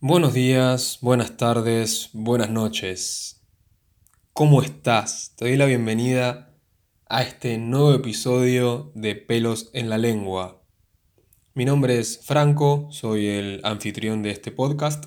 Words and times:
Buenos 0.00 0.34
días, 0.34 0.98
buenas 1.00 1.38
tardes, 1.38 2.10
buenas 2.12 2.50
noches. 2.50 3.40
¿Cómo 4.34 4.60
estás? 4.60 5.32
Te 5.38 5.46
doy 5.46 5.56
la 5.56 5.64
bienvenida 5.64 6.54
a 7.08 7.22
este 7.22 7.56
nuevo 7.56 7.94
episodio 7.94 8.92
de 8.94 9.14
Pelos 9.14 9.70
en 9.72 9.88
la 9.88 9.96
Lengua. 9.96 10.62
Mi 11.54 11.64
nombre 11.64 11.98
es 11.98 12.20
Franco, 12.22 12.88
soy 12.90 13.26
el 13.26 13.62
anfitrión 13.64 14.22
de 14.22 14.32
este 14.32 14.52
podcast 14.52 15.06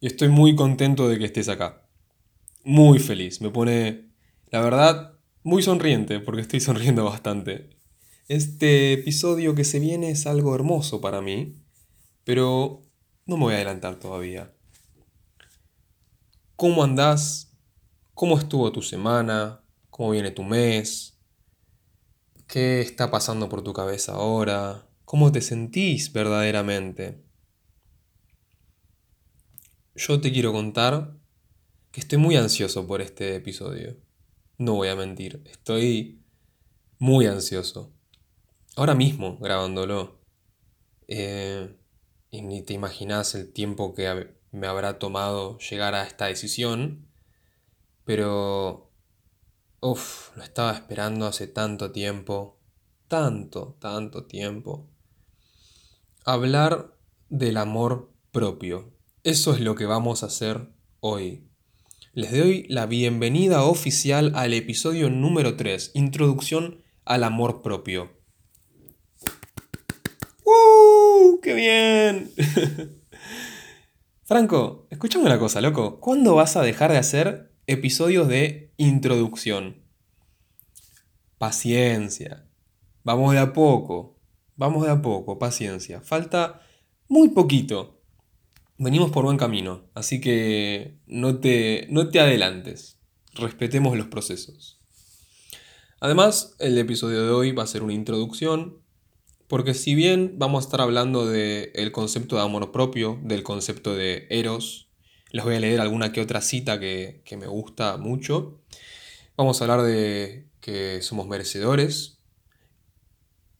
y 0.00 0.08
estoy 0.08 0.30
muy 0.30 0.56
contento 0.56 1.08
de 1.08 1.16
que 1.20 1.26
estés 1.26 1.48
acá. 1.48 1.88
Muy 2.64 2.98
feliz, 2.98 3.40
me 3.40 3.50
pone, 3.50 4.10
la 4.50 4.60
verdad, 4.62 5.16
muy 5.44 5.62
sonriente 5.62 6.18
porque 6.18 6.40
estoy 6.40 6.58
sonriendo 6.58 7.04
bastante. 7.08 7.70
Este 8.26 8.94
episodio 8.94 9.54
que 9.54 9.62
se 9.62 9.78
viene 9.78 10.10
es 10.10 10.26
algo 10.26 10.56
hermoso 10.56 11.00
para 11.00 11.20
mí, 11.20 11.54
pero 12.24 12.82
no 13.26 13.36
me 13.36 13.44
voy 13.44 13.54
a 13.54 13.56
adelantar 13.56 13.98
todavía. 13.98 14.52
¿Cómo 16.56 16.84
andás? 16.84 17.52
¿Cómo 18.14 18.38
estuvo 18.38 18.70
tu 18.70 18.82
semana? 18.82 19.64
¿Cómo 19.90 20.10
viene 20.10 20.30
tu 20.30 20.44
mes? 20.44 21.18
¿Qué 22.46 22.80
está 22.80 23.10
pasando 23.10 23.48
por 23.48 23.62
tu 23.62 23.72
cabeza 23.72 24.12
ahora? 24.12 24.86
¿Cómo 25.04 25.32
te 25.32 25.40
sentís 25.40 26.12
verdaderamente? 26.12 27.24
Yo 29.96 30.20
te 30.20 30.32
quiero 30.32 30.52
contar 30.52 31.16
que 31.90 32.00
estoy 32.00 32.18
muy 32.18 32.36
ansioso 32.36 32.86
por 32.86 33.00
este 33.00 33.36
episodio. 33.36 33.96
No 34.58 34.74
voy 34.74 34.88
a 34.88 34.96
mentir, 34.96 35.42
estoy 35.46 36.24
muy 36.98 37.26
ansioso. 37.26 37.92
Ahora 38.76 38.94
mismo 38.94 39.38
grabándolo. 39.38 40.20
Eh, 41.06 41.76
y 42.34 42.42
ni 42.42 42.62
te 42.62 42.74
imaginas 42.74 43.36
el 43.36 43.52
tiempo 43.52 43.94
que 43.94 44.34
me 44.50 44.66
habrá 44.66 44.98
tomado 44.98 45.56
llegar 45.58 45.94
a 45.94 46.02
esta 46.02 46.26
decisión, 46.26 47.06
pero, 48.04 48.90
uff, 49.80 50.36
lo 50.36 50.42
estaba 50.42 50.72
esperando 50.72 51.26
hace 51.26 51.46
tanto 51.46 51.92
tiempo, 51.92 52.58
tanto, 53.06 53.76
tanto 53.78 54.24
tiempo. 54.24 54.90
Hablar 56.24 56.96
del 57.28 57.56
amor 57.56 58.12
propio. 58.32 58.92
Eso 59.22 59.54
es 59.54 59.60
lo 59.60 59.76
que 59.76 59.86
vamos 59.86 60.24
a 60.24 60.26
hacer 60.26 60.72
hoy. 60.98 61.48
Les 62.14 62.32
doy 62.32 62.66
la 62.68 62.86
bienvenida 62.86 63.62
oficial 63.62 64.32
al 64.34 64.54
episodio 64.54 65.08
número 65.08 65.56
3, 65.56 65.92
Introducción 65.94 66.82
al 67.04 67.22
Amor 67.22 67.62
Propio. 67.62 68.23
¡Qué 71.44 71.52
bien! 71.52 72.32
Franco, 74.24 74.86
escúchame 74.88 75.26
una 75.26 75.38
cosa, 75.38 75.60
loco. 75.60 76.00
¿Cuándo 76.00 76.34
vas 76.34 76.56
a 76.56 76.62
dejar 76.62 76.90
de 76.90 76.96
hacer 76.96 77.52
episodios 77.66 78.28
de 78.28 78.72
introducción? 78.78 79.84
Paciencia. 81.36 82.48
Vamos 83.02 83.34
de 83.34 83.40
a 83.40 83.52
poco. 83.52 84.18
Vamos 84.56 84.86
de 84.86 84.92
a 84.92 85.02
poco, 85.02 85.38
paciencia. 85.38 86.00
Falta 86.00 86.62
muy 87.08 87.28
poquito. 87.28 88.00
Venimos 88.78 89.10
por 89.10 89.26
buen 89.26 89.36
camino, 89.36 89.90
así 89.92 90.22
que 90.22 90.96
no 91.06 91.40
te, 91.40 91.88
no 91.90 92.08
te 92.08 92.20
adelantes. 92.20 92.98
Respetemos 93.34 93.98
los 93.98 94.06
procesos. 94.06 94.80
Además, 96.00 96.56
el 96.58 96.78
episodio 96.78 97.22
de 97.22 97.32
hoy 97.32 97.52
va 97.52 97.64
a 97.64 97.66
ser 97.66 97.82
una 97.82 97.92
introducción 97.92 98.83
porque 99.48 99.74
si 99.74 99.94
bien 99.94 100.34
vamos 100.36 100.64
a 100.64 100.66
estar 100.66 100.80
hablando 100.80 101.26
del 101.26 101.92
concepto 101.92 102.36
de 102.36 102.42
amor 102.42 102.72
propio, 102.72 103.18
del 103.22 103.42
concepto 103.42 103.94
de 103.94 104.26
eros, 104.30 104.88
les 105.30 105.44
voy 105.44 105.56
a 105.56 105.60
leer 105.60 105.80
alguna 105.80 106.12
que 106.12 106.20
otra 106.20 106.40
cita 106.40 106.80
que, 106.80 107.22
que 107.24 107.36
me 107.36 107.46
gusta 107.46 107.96
mucho. 107.96 108.60
Vamos 109.36 109.60
a 109.60 109.64
hablar 109.64 109.82
de 109.82 110.48
que 110.60 111.02
somos 111.02 111.26
merecedores. 111.26 112.18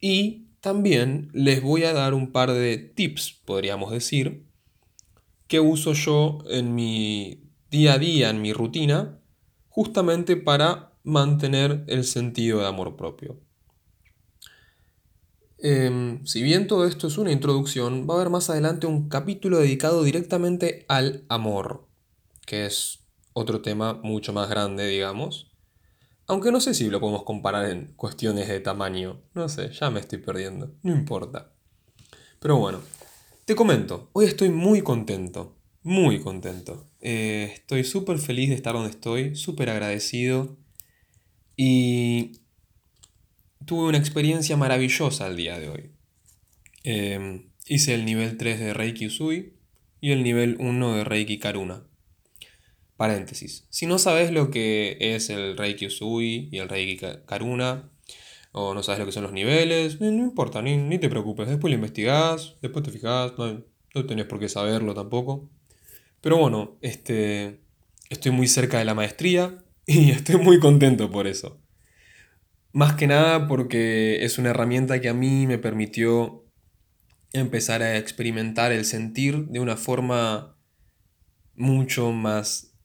Y 0.01 0.47
también 0.61 1.31
les 1.35 1.63
voy 1.63 1.85
a 1.85 1.93
dar 1.93 2.15
un 2.15 2.33
par 2.33 2.53
de 2.53 2.79
tips, 2.79 3.41
podríamos 3.45 3.91
decir, 3.91 4.47
que 5.47 5.61
uso 5.61 5.93
yo 5.93 6.39
en 6.49 6.75
mi 6.75 7.51
día 7.71 7.95
a 7.95 7.99
día, 7.99 8.31
en 8.31 8.41
mi 8.41 8.53
rutina, 8.53 9.19
justamente 9.69 10.37
para 10.37 10.93
mantener 11.03 11.85
el 11.89 12.05
sentido 12.05 12.61
de 12.61 12.67
amor 12.67 12.97
propio. 12.97 13.41
Em, 15.67 16.27
si 16.27 16.43
bien 16.43 16.67
todo 16.67 16.87
esto 16.87 17.07
es 17.07 17.17
una 17.17 17.33
introducción, 17.33 18.07
va 18.07 18.13
a 18.13 18.17
haber 18.19 18.29
más 18.29 18.51
adelante 18.51 18.87
un 18.87 19.09
capítulo 19.09 19.61
dedicado 19.61 20.05
directamente 20.05 20.85
al 20.89 21.25
amor, 21.31 21.89
que 22.45 22.67
es 22.67 22.99
otro 23.33 23.63
tema 23.63 23.95
mucho 23.95 24.35
más 24.35 24.51
grande, 24.51 24.87
digamos. 24.87 25.51
Aunque 26.27 26.53
no 26.53 26.61
sé 26.61 26.75
si 26.75 26.91
lo 26.91 27.01
podemos 27.01 27.23
comparar 27.23 27.71
en 27.71 27.95
cuestiones 27.97 28.47
de 28.47 28.61
tamaño. 28.61 29.23
No 29.33 29.49
sé, 29.49 29.71
ya 29.73 29.89
me 29.89 30.01
estoy 30.01 30.19
perdiendo. 30.19 30.75
No 30.83 30.93
importa. 30.93 31.55
Pero 32.41 32.59
bueno, 32.59 32.81
te 33.47 33.55
comento, 33.55 34.11
hoy 34.13 34.27
estoy 34.27 34.51
muy 34.51 34.83
contento. 34.83 35.57
Muy 35.83 36.21
contento. 36.21 36.91
Eh, 37.01 37.53
estoy 37.55 37.85
súper 37.85 38.19
feliz 38.19 38.51
de 38.51 38.57
estar 38.57 38.75
donde 38.75 38.91
estoy, 38.91 39.35
súper 39.35 39.71
agradecido. 39.71 40.59
Y 41.57 42.44
tuve 43.67 43.89
una 43.89 43.99
experiencia 43.99 44.57
maravillosa 44.57 45.27
el 45.27 45.37
día 45.37 45.59
de 45.59 45.69
hoy. 45.69 45.91
Em, 46.83 47.51
hice 47.67 47.95
el 47.95 48.05
nivel 48.05 48.37
3 48.37 48.61
de 48.61 48.75
Reiki 48.75 49.07
Usui 49.07 49.55
y 50.01 50.13
el 50.13 50.23
nivel 50.23 50.57
1 50.59 50.97
de 50.97 51.05
Reiki 51.05 51.39
Karuna. 51.39 51.85
Paréntesis. 52.97 53.67
Si 53.71 53.87
no 53.87 53.99
sabes 53.99 54.31
lo 54.31 54.51
que 54.51 54.97
es 55.01 55.31
el 55.31 55.57
Reiki 55.57 55.87
Usui 55.87 56.49
y 56.53 56.59
el 56.59 56.69
Reiki 56.69 57.01
Karuna, 57.27 57.91
o 58.53 58.75
no 58.75 58.83
sabes 58.83 59.01
lo 59.01 59.07
que 59.07 59.13
son 59.13 59.25
los 59.25 59.33
niveles, 59.33 60.01
no, 60.01 60.09
importa, 60.09 60.63
ni, 60.63 60.99
te 60.99 61.09
preocupes. 61.09 61.49
Después 61.49 61.71
lo 61.71 61.77
investigás, 61.77 62.57
después 62.63 62.85
te 62.85 62.93
fijas, 62.93 63.33
no, 63.37 63.65
no 63.95 64.07
tenés 64.07 64.27
por 64.27 64.39
qué 64.39 64.49
saberlo 64.49 64.95
tampoco. 64.95 65.51
Pero 66.21 66.37
bueno, 66.37 66.79
este, 66.81 67.61
estoy 68.11 68.33
muy 68.33 68.47
cerca 68.47 68.79
de 68.79 68.85
la 68.85 68.95
maestría 68.95 69.59
y 69.87 70.11
estoy 70.11 70.37
muy 70.37 70.61
contento 70.61 71.11
por 71.11 71.27
eso. 71.27 71.64
Más 72.75 72.97
que 72.97 73.07
nada 73.07 73.47
porque 73.47 74.25
es 74.25 74.37
una 74.37 74.51
herramienta 74.51 75.01
que 75.01 75.09
a 75.09 75.15
mí 75.15 75.47
me 75.47 75.59
permitió 75.59 76.45
empezar 77.33 77.83
a 77.83 77.99
experimentar 77.99 78.73
el 78.73 78.85
sentir 78.85 79.47
de 79.47 79.61
una 79.61 79.77
forma 79.77 80.59
mucho 81.55 82.11
más 82.11 82.77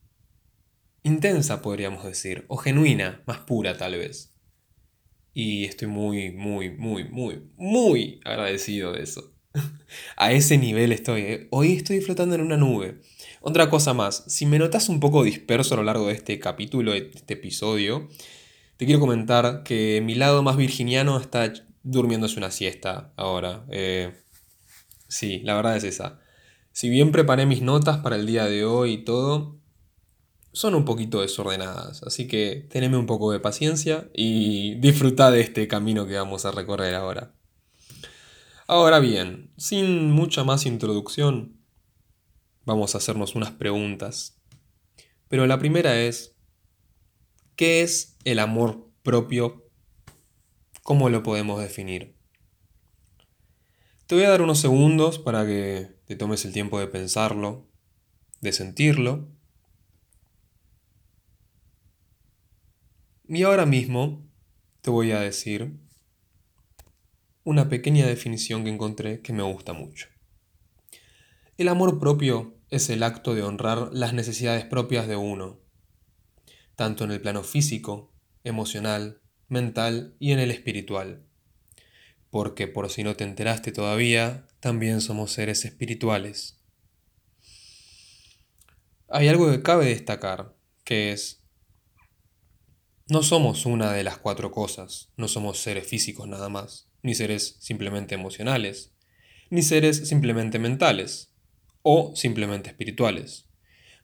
intensa, 1.01 1.63
podríamos 1.63 2.03
decir, 2.03 2.45
o 2.49 2.57
genuina, 2.57 3.23
más 3.25 3.39
pura 3.39 3.77
tal 3.77 3.93
vez. 3.93 4.35
Y 5.33 5.65
estoy 5.65 5.87
muy, 5.87 6.33
muy, 6.33 6.69
muy, 6.69 7.05
muy, 7.05 7.49
muy 7.57 8.19
agradecido 8.25 8.93
de 8.93 9.01
eso. 9.01 9.33
a 10.17 10.31
ese 10.31 10.59
nivel 10.59 10.91
estoy. 10.91 11.21
¿eh? 11.21 11.47
Hoy 11.49 11.73
estoy 11.73 11.99
flotando 12.01 12.35
en 12.35 12.41
una 12.41 12.57
nube. 12.57 13.01
Otra 13.41 13.71
cosa 13.71 13.95
más, 13.95 14.23
si 14.27 14.45
me 14.45 14.59
notas 14.59 14.87
un 14.87 14.99
poco 14.99 15.23
disperso 15.23 15.73
a 15.73 15.77
lo 15.77 15.83
largo 15.83 16.09
de 16.09 16.13
este 16.13 16.37
capítulo, 16.37 16.91
de 16.91 17.09
este 17.11 17.33
episodio, 17.33 18.07
te 18.79 18.85
quiero 18.85 19.01
comentar 19.01 19.63
que 19.63 20.01
mi 20.01 20.15
lado 20.15 20.41
más 20.41 20.55
virginiano 20.55 21.19
está 21.19 21.51
durmiéndose 21.83 22.37
una 22.37 22.49
siesta 22.49 23.11
ahora. 23.17 23.65
Eh, 23.69 24.13
sí, 25.09 25.41
la 25.43 25.53
verdad 25.55 25.75
es 25.75 25.83
esa. 25.83 26.21
Si 26.71 26.89
bien 26.89 27.11
preparé 27.11 27.45
mis 27.45 27.61
notas 27.61 27.97
para 27.97 28.15
el 28.15 28.25
día 28.25 28.45
de 28.45 28.63
hoy 28.63 28.93
y 28.93 29.03
todo, 29.03 29.59
son 30.53 30.75
un 30.75 30.85
poquito 30.85 31.19
desordenadas. 31.19 32.03
Así 32.03 32.29
que 32.29 32.67
teneme 32.69 32.95
un 32.95 33.05
poco 33.05 33.33
de 33.33 33.41
paciencia 33.41 34.09
y 34.13 34.75
disfruta 34.75 35.29
de 35.29 35.41
este 35.41 35.67
camino 35.67 36.07
que 36.07 36.15
vamos 36.15 36.45
a 36.45 36.51
recorrer 36.51 36.95
ahora. 36.95 37.33
Ahora 38.65 38.99
bien, 38.99 39.51
sin 39.57 40.09
mucha 40.09 40.45
más 40.45 40.65
introducción, 40.65 41.59
vamos 42.63 42.95
a 42.95 42.99
hacernos 42.99 43.35
unas 43.35 43.51
preguntas. 43.51 44.39
Pero 45.27 45.47
la 45.47 45.59
primera 45.59 45.99
es, 45.99 46.38
¿Qué 47.59 47.81
es 47.81 48.15
el 48.23 48.39
amor 48.39 48.89
propio? 49.03 49.69
¿Cómo 50.81 51.09
lo 51.09 51.23
podemos 51.23 51.59
definir? 51.59 52.15
Te 54.07 54.15
voy 54.15 54.23
a 54.23 54.29
dar 54.29 54.41
unos 54.41 54.61
segundos 54.61 55.19
para 55.19 55.45
que 55.45 55.89
te 56.05 56.15
tomes 56.15 56.45
el 56.45 56.53
tiempo 56.53 56.79
de 56.79 56.87
pensarlo, 56.87 57.67
de 58.39 58.53
sentirlo. 58.53 59.27
Y 63.27 63.43
ahora 63.43 63.65
mismo 63.65 64.25
te 64.79 64.89
voy 64.89 65.11
a 65.11 65.19
decir 65.19 65.81
una 67.43 67.67
pequeña 67.67 68.07
definición 68.07 68.63
que 68.63 68.69
encontré 68.69 69.19
que 69.19 69.33
me 69.33 69.43
gusta 69.43 69.73
mucho. 69.73 70.07
El 71.57 71.67
amor 71.67 71.99
propio 71.99 72.55
es 72.69 72.89
el 72.89 73.03
acto 73.03 73.35
de 73.35 73.43
honrar 73.43 73.89
las 73.91 74.13
necesidades 74.13 74.63
propias 74.63 75.09
de 75.09 75.17
uno 75.17 75.58
tanto 76.79 77.03
en 77.03 77.11
el 77.11 77.19
plano 77.19 77.43
físico, 77.43 78.13
emocional, 78.45 79.19
mental 79.49 80.15
y 80.17 80.31
en 80.31 80.39
el 80.39 80.49
espiritual. 80.49 81.25
Porque 82.29 82.69
por 82.69 82.89
si 82.89 83.03
no 83.03 83.17
te 83.17 83.25
enteraste 83.25 83.73
todavía, 83.73 84.47
también 84.61 85.01
somos 85.01 85.33
seres 85.33 85.65
espirituales. 85.65 86.63
hay 89.09 89.27
algo 89.27 89.51
que 89.51 89.61
cabe 89.61 89.87
destacar, 89.87 90.55
que 90.85 91.11
es, 91.11 91.43
no 93.09 93.23
somos 93.23 93.65
una 93.65 93.91
de 93.91 94.05
las 94.05 94.17
cuatro 94.17 94.49
cosas, 94.49 95.11
no 95.17 95.27
somos 95.27 95.57
seres 95.57 95.85
físicos 95.85 96.29
nada 96.29 96.47
más, 96.47 96.87
ni 97.01 97.13
seres 97.13 97.57
simplemente 97.59 98.15
emocionales, 98.15 98.93
ni 99.49 99.63
seres 99.63 100.07
simplemente 100.07 100.59
mentales, 100.59 101.33
o 101.81 102.15
simplemente 102.15 102.69
espirituales. 102.69 103.48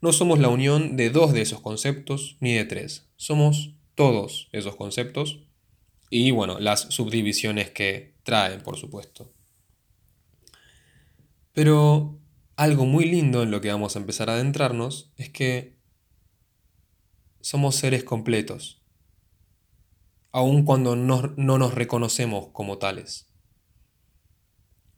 No 0.05 0.13
somos 0.13 0.37
la 0.37 0.49
unión 0.49 0.97
de 0.97 1.09
dos 1.09 1.33
de 1.33 1.41
esos 1.41 1.61
conceptos, 1.61 2.37
ni 2.39 2.53
de 2.53 2.63
tres, 2.63 3.09
somos 3.15 3.73
todos 3.95 4.49
esos 4.51 4.75
conceptos 4.75 5.39
y 6.11 6.29
bueno, 6.29 6.59
las 6.59 6.81
subdivisiones 6.81 7.71
que 7.71 8.13
traen, 8.21 8.61
por 8.61 8.77
supuesto. 8.77 9.33
Pero 11.53 12.19
algo 12.55 12.85
muy 12.85 13.05
lindo 13.05 13.41
en 13.41 13.49
lo 13.49 13.61
que 13.61 13.71
vamos 13.71 13.95
a 13.95 13.99
empezar 13.99 14.29
a 14.29 14.33
adentrarnos 14.33 15.11
es 15.17 15.31
que 15.31 15.79
somos 17.41 17.75
seres 17.75 18.03
completos, 18.03 18.83
aun 20.31 20.65
cuando 20.65 20.95
no, 20.95 21.33
no 21.35 21.57
nos 21.57 21.73
reconocemos 21.73 22.49
como 22.49 22.77
tales. 22.77 23.25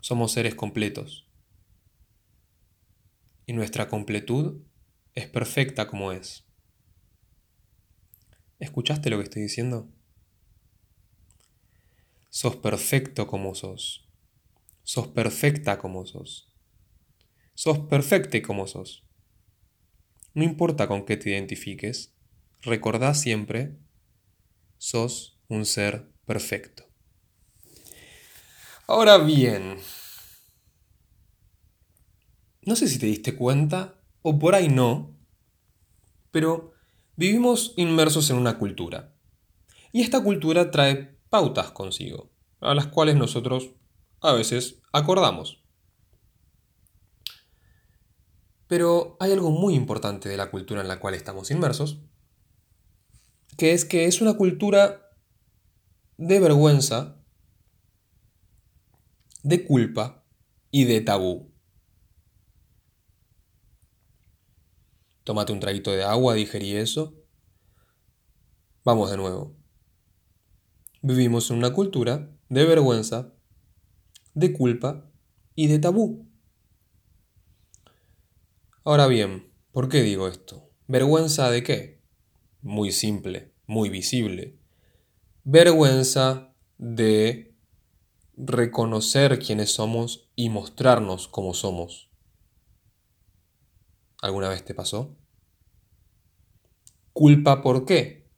Somos 0.02 0.34
seres 0.34 0.54
completos. 0.54 1.30
Y 3.46 3.54
nuestra 3.54 3.88
completud 3.88 4.68
es 5.18 5.26
perfecta 5.26 5.88
como 5.88 6.12
es. 6.12 6.46
¿Escuchaste 8.60 9.10
lo 9.10 9.18
que 9.18 9.24
estoy 9.24 9.42
diciendo? 9.42 9.92
Sos 12.30 12.58
perfecto 12.58 13.26
como 13.26 13.56
sos. 13.56 14.08
Sos 14.84 15.08
perfecta 15.08 15.80
como 15.80 16.06
sos. 16.06 16.54
Sos 17.56 17.80
perfecta 17.80 18.40
como 18.44 18.68
sos. 18.68 19.08
No 20.36 20.44
importa 20.44 20.88
con 20.88 21.04
qué 21.04 21.18
te 21.18 21.32
identifiques, 21.32 22.14
recordá 22.62 23.16
siempre, 23.16 23.76
sos 24.78 25.42
un 25.48 25.66
ser 25.66 26.12
perfecto. 26.28 26.84
Ahora 28.86 29.18
bien, 29.18 29.80
no 32.62 32.76
sé 32.76 32.88
si 32.88 33.00
te 33.00 33.08
diste 33.08 33.36
cuenta, 33.36 33.97
o 34.30 34.38
por 34.38 34.56
ahí 34.56 34.68
no, 34.68 35.16
pero 36.32 36.74
vivimos 37.16 37.74
inmersos 37.78 38.30
en 38.30 38.36
una 38.36 38.58
cultura. 38.60 39.16
Y 39.94 40.02
esta 40.02 40.22
cultura 40.22 40.70
trae 40.70 41.18
pautas 41.30 41.72
consigo, 41.72 42.30
a 42.60 42.76
las 42.76 42.88
cuales 42.88 43.16
nosotros 43.16 43.70
a 44.20 44.34
veces 44.34 44.82
acordamos. 44.92 45.64
Pero 48.68 49.16
hay 49.22 49.32
algo 49.32 49.50
muy 49.50 49.76
importante 49.76 50.28
de 50.28 50.36
la 50.36 50.52
cultura 50.52 50.82
en 50.82 50.90
la 50.90 51.00
cual 51.00 51.14
estamos 51.14 51.50
inmersos, 51.50 52.02
que 53.56 53.72
es 53.72 53.86
que 53.86 54.08
es 54.08 54.20
una 54.20 54.34
cultura 54.34 55.10
de 56.18 56.42
vergüenza, 56.42 57.16
de 59.44 59.66
culpa 59.66 60.26
y 60.70 60.84
de 60.84 61.00
tabú. 61.00 61.57
Tómate 65.28 65.52
un 65.52 65.60
traguito 65.60 65.92
de 65.92 66.06
agua, 66.06 66.36
digerí 66.36 66.78
eso. 66.78 67.14
Vamos 68.86 69.12
de 69.12 69.18
nuevo. 69.18 69.58
Vivimos 71.02 71.52
en 71.52 71.58
una 71.58 71.74
cultura 71.74 72.34
de 72.48 72.64
vergüenza, 72.64 73.34
de 74.34 74.54
culpa 74.54 75.12
y 75.54 75.68
de 75.68 75.80
tabú. 75.80 76.32
Ahora 78.86 79.08
bien, 79.08 79.52
¿por 79.74 79.90
qué 79.90 80.02
digo 80.02 80.30
esto? 80.30 80.72
¿Vergüenza 80.88 81.52
de 81.52 81.62
qué? 81.62 82.02
Muy 82.62 82.94
simple, 82.94 83.54
muy 83.66 83.90
visible. 83.90 84.58
Vergüenza 85.44 86.56
de 86.78 87.54
reconocer 88.38 89.40
quiénes 89.40 89.74
somos 89.74 90.30
y 90.38 90.48
mostrarnos 90.50 91.28
como 91.28 91.54
somos. 91.54 92.07
¿Alguna 94.22 94.50
vez 94.50 94.66
te 94.66 94.74
pasó? 94.74 95.16
¿Culpa 97.14 97.62
por 97.62 97.86
qué? 97.86 98.30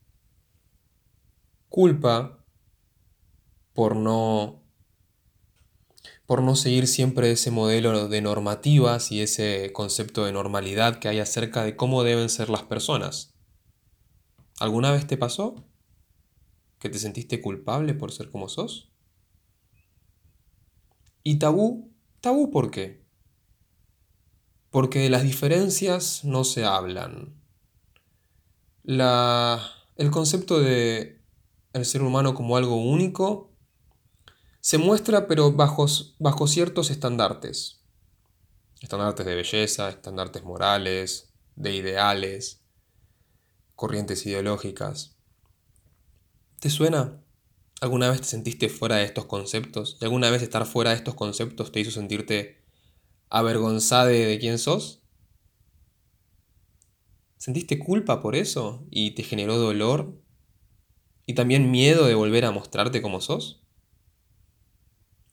Culpa 1.69 2.45
por 3.73 3.95
no 3.95 4.63
por 6.25 6.43
no 6.43 6.55
seguir 6.55 6.87
siempre 6.87 7.31
ese 7.31 7.49
modelo 7.49 8.07
de 8.07 8.21
normativas 8.21 9.11
y 9.11 9.21
ese 9.21 9.73
concepto 9.73 10.25
de 10.25 10.31
normalidad 10.31 10.99
que 10.99 11.07
hay 11.07 11.19
acerca 11.19 11.63
de 11.63 11.75
cómo 11.75 12.03
deben 12.03 12.29
ser 12.29 12.49
las 12.49 12.63
personas. 12.63 13.33
¿Alguna 14.59 14.91
vez 14.91 15.07
te 15.07 15.17
pasó 15.17 15.55
que 16.77 16.89
te 16.89 16.99
sentiste 16.99 17.41
culpable 17.41 17.95
por 17.95 18.11
ser 18.11 18.29
como 18.29 18.47
sos? 18.47 18.91
¿Y 21.23 21.39
tabú? 21.39 21.91
¿Tabú 22.21 22.51
por 22.51 22.69
qué? 22.69 23.08
Porque 24.71 24.99
de 24.99 25.09
las 25.09 25.23
diferencias 25.23 26.23
no 26.23 26.43
se 26.43 26.65
hablan. 26.65 27.41
La, 28.83 29.61
el 29.95 30.11
concepto 30.11 30.59
de 30.59 31.19
el 31.73 31.85
ser 31.85 32.01
humano 32.01 32.33
como 32.33 32.57
algo 32.57 32.75
único 32.75 33.51
se 34.61 34.77
muestra 34.77 35.27
pero 35.27 35.51
bajo, 35.51 35.85
bajo 36.19 36.47
ciertos 36.47 36.89
estandartes. 36.89 37.81
Estandartes 38.81 39.25
de 39.25 39.35
belleza, 39.35 39.89
estandartes 39.89 40.43
morales, 40.43 41.33
de 41.55 41.75
ideales, 41.75 42.61
corrientes 43.75 44.25
ideológicas. 44.25 45.17
¿Te 46.59 46.69
suena? 46.69 47.23
¿Alguna 47.81 48.09
vez 48.09 48.21
te 48.21 48.27
sentiste 48.27 48.69
fuera 48.69 48.97
de 48.97 49.05
estos 49.05 49.25
conceptos? 49.25 49.97
¿Y 50.01 50.05
alguna 50.05 50.29
vez 50.29 50.41
estar 50.41 50.65
fuera 50.65 50.91
de 50.91 50.97
estos 50.97 51.15
conceptos 51.15 51.71
te 51.71 51.79
hizo 51.79 51.91
sentirte 51.91 52.58
avergonzada 53.29 54.07
de 54.07 54.37
quién 54.39 54.57
sos? 54.57 55.03
¿Sentiste 57.37 57.79
culpa 57.79 58.21
por 58.21 58.35
eso 58.35 58.85
y 58.89 59.11
te 59.11 59.23
generó 59.23 59.57
dolor? 59.57 60.21
¿Y 61.25 61.35
también 61.35 61.71
miedo 61.71 62.05
de 62.05 62.15
volver 62.15 62.43
a 62.43 62.51
mostrarte 62.51 63.01
como 63.01 63.21
sos? 63.21 63.65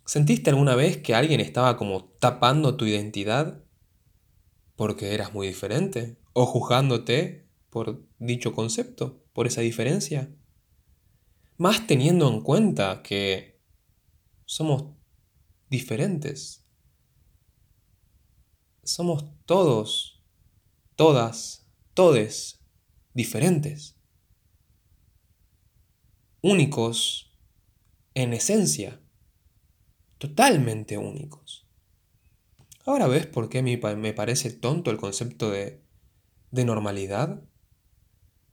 ¿Sentiste 0.04 0.50
alguna 0.50 0.76
vez 0.76 0.98
que 0.98 1.14
alguien 1.14 1.40
estaba 1.40 1.76
como 1.76 2.04
tapando 2.20 2.76
tu 2.76 2.84
identidad 2.84 3.64
porque 4.76 5.15
eras 5.15 5.32
muy 5.32 5.48
diferente? 5.48 6.17
¿O 6.32 6.46
juzgándote 6.46 7.48
por 7.70 8.06
dicho 8.19 8.53
concepto, 8.53 9.24
por 9.32 9.46
esa 9.46 9.62
diferencia? 9.62 10.32
Más 11.56 11.86
teniendo 11.86 12.29
en 12.29 12.43
cuenta 12.43 13.03
que 13.03 13.62
somos 14.44 14.94
diferentes. 15.70 16.66
Somos 18.86 19.24
todos, 19.46 20.22
todas, 20.94 21.66
todes 21.93 22.60
diferentes. 23.14 23.96
Únicos 26.40 27.36
en 28.14 28.32
esencia 28.32 29.00
totalmente 30.19 30.98
únicos. 30.98 31.66
Ahora 32.84 33.08
ves 33.08 33.26
por 33.26 33.48
qué 33.48 33.60
me 33.60 34.12
parece 34.12 34.52
tonto 34.52 34.93
el 34.93 34.98
concepto 34.98 35.50
de, 35.50 35.82
de 36.52 36.64
normalidad. 36.64 37.43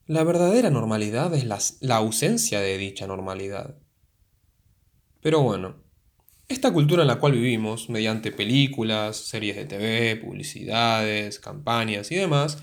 La 0.08 0.24
verdadera 0.24 0.72
normalidad 0.72 1.32
es 1.36 1.46
la, 1.46 1.60
la 1.80 1.98
ausencia 1.98 2.60
de 2.60 2.80
dicha 2.80 3.06
normalidad. 3.06 3.78
Pero 5.22 5.44
bueno, 5.44 5.84
esta 6.54 6.72
cultura 6.72 7.02
en 7.02 7.08
la 7.08 7.20
cual 7.20 7.34
vivimos, 7.34 7.90
mediante 7.90 8.32
películas, 8.32 9.18
series 9.18 9.56
de 9.56 9.66
TV, 9.66 10.16
publicidades, 10.18 11.40
campañas 11.40 12.12
y 12.12 12.16
demás, 12.16 12.60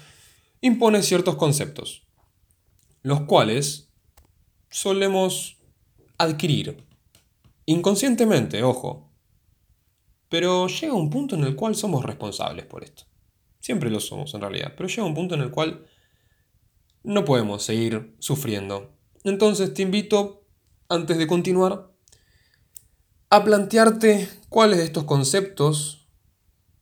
impone 0.61 1.03
ciertos 1.03 1.37
conceptos, 1.37 2.07
los 3.03 3.23
cuales 3.23 3.93
solemos 4.71 5.59
adquirir 6.19 6.91
Inconscientemente, 7.71 8.65
ojo. 8.65 9.13
Pero 10.29 10.67
llega 10.67 10.93
un 10.93 11.09
punto 11.09 11.37
en 11.37 11.45
el 11.45 11.55
cual 11.55 11.77
somos 11.77 12.05
responsables 12.05 12.67
por 12.67 12.83
esto. 12.83 13.05
Siempre 13.61 13.91
lo 13.91 14.01
somos 14.01 14.35
en 14.35 14.41
realidad, 14.41 14.75
pero 14.77 14.89
llega 14.89 15.05
un 15.05 15.15
punto 15.15 15.37
en 15.37 15.43
el 15.43 15.53
cual 15.53 15.87
no 17.05 17.25
podemos 17.25 17.63
seguir 17.63 18.17
sufriendo. 18.19 18.97
Entonces 19.23 19.73
te 19.73 19.83
invito, 19.83 20.49
antes 20.89 21.17
de 21.17 21.29
continuar, 21.29 21.90
a 23.31 23.45
plantearte 23.45 24.29
cuáles 24.49 24.79
de 24.79 24.85
estos 24.85 25.05
conceptos 25.05 26.09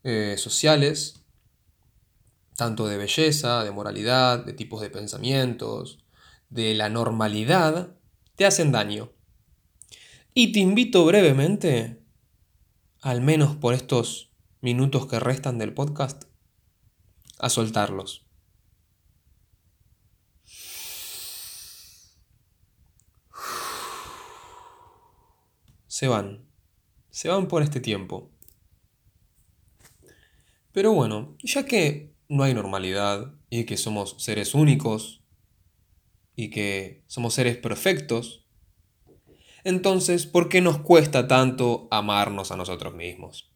eh, 0.02 0.36
sociales, 0.38 1.22
tanto 2.56 2.86
de 2.86 2.96
belleza, 2.96 3.62
de 3.64 3.70
moralidad, 3.70 4.44
de 4.46 4.54
tipos 4.54 4.80
de 4.80 4.88
pensamientos, 4.88 5.98
de 6.48 6.74
la 6.74 6.88
normalidad, 6.88 7.94
te 8.36 8.46
hacen 8.46 8.72
daño. 8.72 9.12
Y 10.32 10.52
te 10.52 10.60
invito 10.60 11.04
brevemente, 11.04 12.02
al 13.02 13.20
menos 13.20 13.54
por 13.56 13.74
estos 13.74 14.32
minutos 14.62 15.06
que 15.06 15.20
restan 15.20 15.58
del 15.58 15.74
podcast, 15.74 16.24
a 17.38 17.50
soltarlos. 17.50 18.27
Se 25.98 26.06
van. 26.06 26.46
Se 27.10 27.28
van 27.28 27.48
por 27.48 27.60
este 27.60 27.80
tiempo. 27.80 28.30
Pero 30.70 30.92
bueno, 30.92 31.36
ya 31.42 31.66
que 31.66 32.14
no 32.28 32.44
hay 32.44 32.54
normalidad 32.54 33.34
y 33.50 33.64
que 33.64 33.76
somos 33.76 34.14
seres 34.18 34.54
únicos 34.54 35.24
y 36.36 36.50
que 36.50 37.02
somos 37.08 37.34
seres 37.34 37.56
perfectos, 37.56 38.46
entonces, 39.64 40.26
¿por 40.26 40.48
qué 40.48 40.60
nos 40.60 40.78
cuesta 40.78 41.26
tanto 41.26 41.88
amarnos 41.90 42.52
a 42.52 42.56
nosotros 42.56 42.94
mismos? 42.94 43.50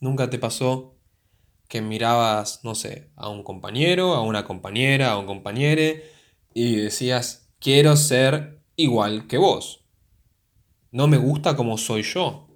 ¿Nunca 0.00 0.30
te 0.30 0.38
pasó 0.38 0.94
que 1.66 1.82
mirabas, 1.82 2.60
no 2.62 2.76
sé, 2.76 3.10
a 3.16 3.28
un 3.30 3.42
compañero, 3.42 4.14
a 4.14 4.22
una 4.22 4.44
compañera, 4.44 5.10
a 5.10 5.18
un 5.18 5.26
compañere 5.26 6.08
y 6.54 6.76
decías, 6.76 7.50
quiero 7.58 7.96
ser 7.96 8.62
igual 8.76 9.26
que 9.26 9.38
vos? 9.38 9.87
No 10.90 11.06
me 11.06 11.18
gusta 11.18 11.56
como 11.56 11.76
soy 11.76 12.02
yo. 12.02 12.48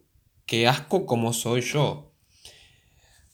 Qué 0.47 0.67
asco 0.67 1.07
como 1.07 1.33
soy 1.33 1.61
yo. 1.61 2.13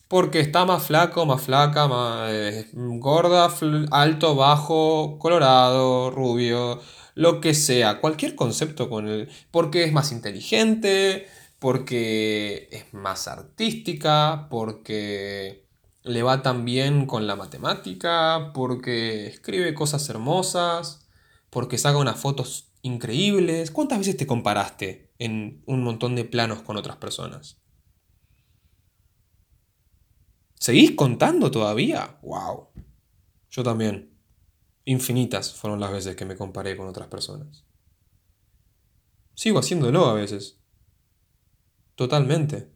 Porque 0.08 0.40
está 0.40 0.64
más 0.64 0.84
flaco, 0.84 1.26
más 1.26 1.42
flaca, 1.42 1.86
más 1.86 2.30
eh, 2.32 2.66
gorda, 2.72 3.48
alto, 3.90 4.34
bajo, 4.34 5.18
colorado, 5.18 6.10
rubio, 6.10 6.80
lo 7.14 7.40
que 7.40 7.54
sea. 7.54 8.00
Cualquier 8.00 8.34
concepto 8.34 8.88
con 8.90 9.08
él. 9.08 9.28
Porque 9.50 9.84
es 9.84 9.92
más 9.92 10.12
inteligente, 10.12 11.28
porque 11.58 12.68
es 12.72 12.92
más 12.94 13.28
artística, 13.28 14.48
porque 14.50 15.68
le 16.02 16.22
va 16.22 16.42
tan 16.42 16.64
bien 16.64 17.06
con 17.06 17.26
la 17.26 17.36
matemática, 17.36 18.52
porque 18.54 19.26
escribe 19.26 19.74
cosas 19.74 20.08
hermosas, 20.08 21.06
porque 21.50 21.78
saca 21.78 21.98
unas 21.98 22.18
fotos 22.18 22.67
increíbles. 22.82 23.70
¿Cuántas 23.70 23.98
veces 23.98 24.16
te 24.16 24.26
comparaste 24.26 25.12
en 25.18 25.62
un 25.66 25.82
montón 25.82 26.16
de 26.16 26.24
planos 26.24 26.62
con 26.62 26.76
otras 26.76 26.96
personas? 26.96 27.60
¿Seguís 30.54 30.92
contando 30.92 31.50
todavía? 31.50 32.18
¡Wow! 32.22 32.68
Yo 33.50 33.62
también. 33.62 34.18
Infinitas 34.84 35.54
fueron 35.54 35.80
las 35.80 35.92
veces 35.92 36.16
que 36.16 36.24
me 36.24 36.36
comparé 36.36 36.76
con 36.76 36.88
otras 36.88 37.08
personas. 37.08 37.64
Sigo 39.34 39.58
haciéndolo 39.58 40.06
a 40.06 40.14
veces. 40.14 40.60
Totalmente. 41.94 42.72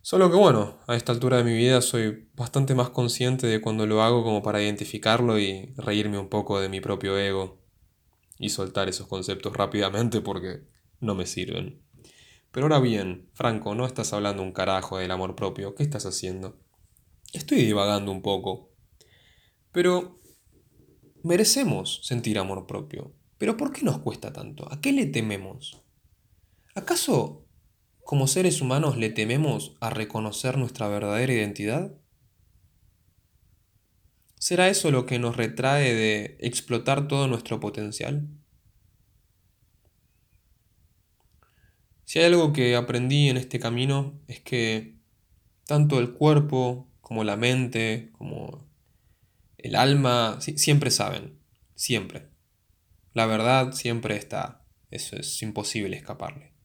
Solo 0.00 0.30
que 0.30 0.36
bueno, 0.36 0.78
a 0.86 0.96
esta 0.96 1.12
altura 1.12 1.38
de 1.38 1.44
mi 1.44 1.54
vida 1.54 1.82
soy 1.82 2.30
bastante 2.34 2.74
más 2.74 2.90
consciente 2.90 3.46
de 3.46 3.60
cuando 3.60 3.86
lo 3.86 4.02
hago 4.02 4.24
como 4.24 4.42
para 4.42 4.62
identificarlo 4.62 5.38
y 5.38 5.74
reírme 5.76 6.18
un 6.18 6.28
poco 6.28 6.60
de 6.60 6.68
mi 6.68 6.80
propio 6.80 7.18
ego 7.18 7.67
y 8.38 8.50
soltar 8.50 8.88
esos 8.88 9.06
conceptos 9.06 9.56
rápidamente 9.56 10.20
porque 10.20 10.62
no 11.00 11.14
me 11.14 11.26
sirven. 11.26 11.82
Pero 12.50 12.66
ahora 12.66 12.80
bien, 12.80 13.28
Franco, 13.34 13.74
no 13.74 13.86
estás 13.86 14.12
hablando 14.12 14.42
un 14.42 14.52
carajo 14.52 14.98
del 14.98 15.10
amor 15.10 15.36
propio. 15.36 15.74
¿Qué 15.74 15.82
estás 15.82 16.06
haciendo? 16.06 16.58
Estoy 17.32 17.64
divagando 17.64 18.10
un 18.10 18.22
poco. 18.22 18.72
Pero 19.72 20.20
merecemos 21.22 22.00
sentir 22.04 22.38
amor 22.38 22.66
propio. 22.66 23.14
Pero 23.36 23.56
¿por 23.56 23.72
qué 23.72 23.82
nos 23.82 23.98
cuesta 23.98 24.32
tanto? 24.32 24.70
¿A 24.72 24.80
qué 24.80 24.92
le 24.92 25.06
tememos? 25.06 25.82
¿Acaso 26.74 27.46
como 28.02 28.26
seres 28.26 28.60
humanos 28.60 28.96
le 28.96 29.10
tememos 29.10 29.76
a 29.80 29.90
reconocer 29.90 30.56
nuestra 30.56 30.88
verdadera 30.88 31.32
identidad? 31.32 31.92
¿Será 34.38 34.68
eso 34.68 34.90
lo 34.90 35.04
que 35.04 35.18
nos 35.18 35.36
retrae 35.36 35.94
de 35.94 36.36
explotar 36.40 37.08
todo 37.08 37.26
nuestro 37.26 37.58
potencial? 37.60 38.28
Si 42.04 42.18
hay 42.18 42.26
algo 42.26 42.52
que 42.52 42.76
aprendí 42.76 43.28
en 43.28 43.36
este 43.36 43.58
camino 43.58 44.18
es 44.28 44.40
que 44.40 44.96
tanto 45.66 45.98
el 45.98 46.12
cuerpo 46.14 46.88
como 47.00 47.24
la 47.24 47.36
mente, 47.36 48.10
como 48.12 48.66
el 49.58 49.74
alma, 49.74 50.38
siempre 50.40 50.90
saben, 50.90 51.38
siempre. 51.74 52.28
La 53.12 53.26
verdad 53.26 53.72
siempre 53.72 54.16
está, 54.16 54.64
eso 54.90 55.16
es 55.16 55.42
imposible 55.42 55.96
escaparle. 55.96 56.57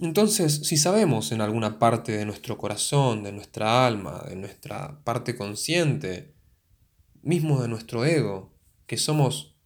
Entonces, 0.00 0.60
si 0.64 0.76
sabemos 0.76 1.32
en 1.32 1.40
alguna 1.40 1.78
parte 1.78 2.12
de 2.12 2.24
nuestro 2.24 2.56
corazón, 2.56 3.24
de 3.24 3.32
nuestra 3.32 3.86
alma, 3.86 4.24
de 4.28 4.36
nuestra 4.36 5.02
parte 5.02 5.36
consciente, 5.36 6.34
mismo 7.22 7.60
de 7.60 7.68
nuestro 7.68 8.04
ego, 8.04 8.54
que 8.86 8.96
somos 8.96 9.56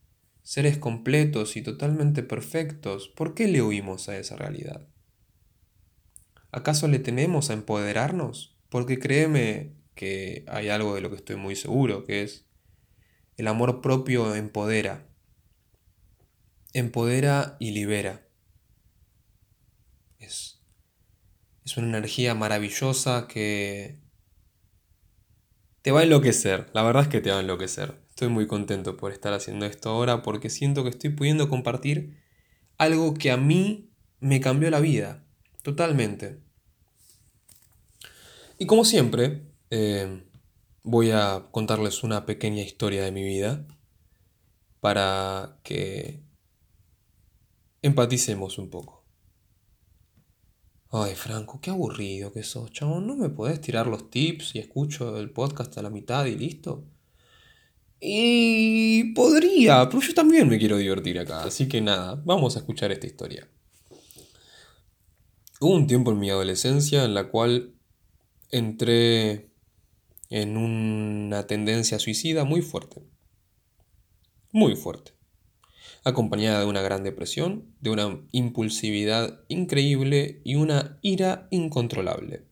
seres 0.43 0.79
completos 0.79 1.57
y 1.57 1.63
totalmente 1.63 2.23
perfectos, 2.23 3.09
¿por 3.09 3.35
qué 3.35 3.47
le 3.47 3.63
huimos 3.63 4.09
a 4.09 4.17
esa 4.17 4.37
realidad? 4.37 4.89
¿Acaso 6.51 6.89
le 6.89 6.99
tememos 6.99 7.51
a 7.51 7.55
empoderarnos? 7.55 8.59
Porque 8.69 8.99
créeme 8.99 9.75
que 9.95 10.45
hay 10.49 10.69
algo 10.69 10.95
de 10.95 11.03
lo 11.03 11.11
que 11.11 11.17
estoy 11.17 11.37
muy 11.37 11.57
seguro, 11.57 12.05
que 12.05 12.23
es 12.23 12.47
el 13.37 13.49
amor 13.49 13.81
propio 13.81 14.35
empodera. 14.35 15.07
Empodera 16.73 17.57
y 17.61 17.73
libera. 17.73 18.27
Es, 20.19 20.61
es 21.65 21.77
una 21.77 21.89
energía 21.89 22.35
maravillosa 22.35 23.29
que 23.29 23.99
te 25.83 25.91
va 25.93 26.01
a 26.01 26.03
enloquecer. 26.05 26.71
La 26.73 26.83
verdad 26.83 27.03
es 27.03 27.09
que 27.09 27.21
te 27.21 27.31
va 27.31 27.39
a 27.39 27.41
enloquecer. 27.41 28.01
Estoy 28.09 28.29
muy 28.29 28.47
contento 28.47 28.97
por 28.97 29.13
estar 29.13 29.33
haciendo 29.33 29.67
esto 29.67 29.91
ahora 29.91 30.23
porque 30.23 30.51
siento 30.51 30.85
que 30.85 30.91
estoy 30.91 31.11
pudiendo 31.11 31.49
compartir 31.49 32.21
algo 32.79 33.15
que 33.15 33.31
a 33.31 33.37
mí 33.37 33.91
me 34.21 34.41
cambió 34.41 34.71
la 34.71 34.81
vida, 34.81 35.25
totalmente. 35.63 36.41
Y 38.59 38.67
como 38.67 38.85
siempre, 38.85 39.43
eh, 39.71 40.25
voy 40.83 41.11
a 41.11 41.49
contarles 41.51 42.03
una 42.03 42.27
pequeña 42.27 42.63
historia 42.63 43.03
de 43.03 43.13
mi 43.13 43.23
vida 43.23 43.67
para 44.81 45.59
que 45.63 46.23
empaticemos 47.83 48.59
un 48.59 48.71
poco. 48.71 49.02
Ay, 50.95 51.15
Franco, 51.15 51.59
qué 51.59 51.71
aburrido 51.71 52.35
que 52.35 52.43
sos, 52.43 52.71
chabón. 52.71 53.07
¿No 53.07 53.17
me 53.17 53.31
podés 53.31 53.63
tirar 53.63 53.87
los 53.87 54.11
tips 54.11 54.55
y 54.55 54.59
escucho 54.59 55.19
el 55.19 55.31
podcast 55.31 55.79
a 55.79 55.83
la 55.83 55.89
mitad 55.89 56.27
y 56.27 56.37
listo? 56.37 56.85
Y 57.99 59.15
podría, 59.15 59.89
pero 59.89 60.03
yo 60.03 60.13
también 60.13 60.49
me 60.49 60.59
quiero 60.59 60.77
divertir 60.77 61.19
acá, 61.19 61.45
así 61.45 61.67
que 61.67 61.81
nada, 61.81 62.21
vamos 62.27 62.57
a 62.57 62.59
escuchar 62.59 62.93
esta 62.93 63.07
historia. 63.07 63.49
Hubo 65.61 65.75
un 65.75 65.87
tiempo 65.87 66.13
en 66.13 66.19
mi 66.19 66.29
adolescencia 66.29 67.05
en 67.05 67.15
la 67.15 67.29
cual 67.29 67.75
entré 68.51 69.51
en 70.29 70.59
una 70.59 71.47
tendencia 71.47 71.99
suicida 71.99 72.45
muy 72.45 72.61
fuerte. 72.61 73.03
Muy 74.51 74.77
fuerte. 74.77 75.13
Acompañada 76.05 76.61
de 76.61 76.67
una 76.67 76.83
gran 76.83 77.05
depresión, 77.05 77.75
de 77.81 77.91
una 77.91 78.21
impulsividad 78.33 79.41
increíble 79.49 80.41
y 80.45 80.57
una 80.57 80.99
ira 81.01 81.47
incontrolable. 81.51 82.45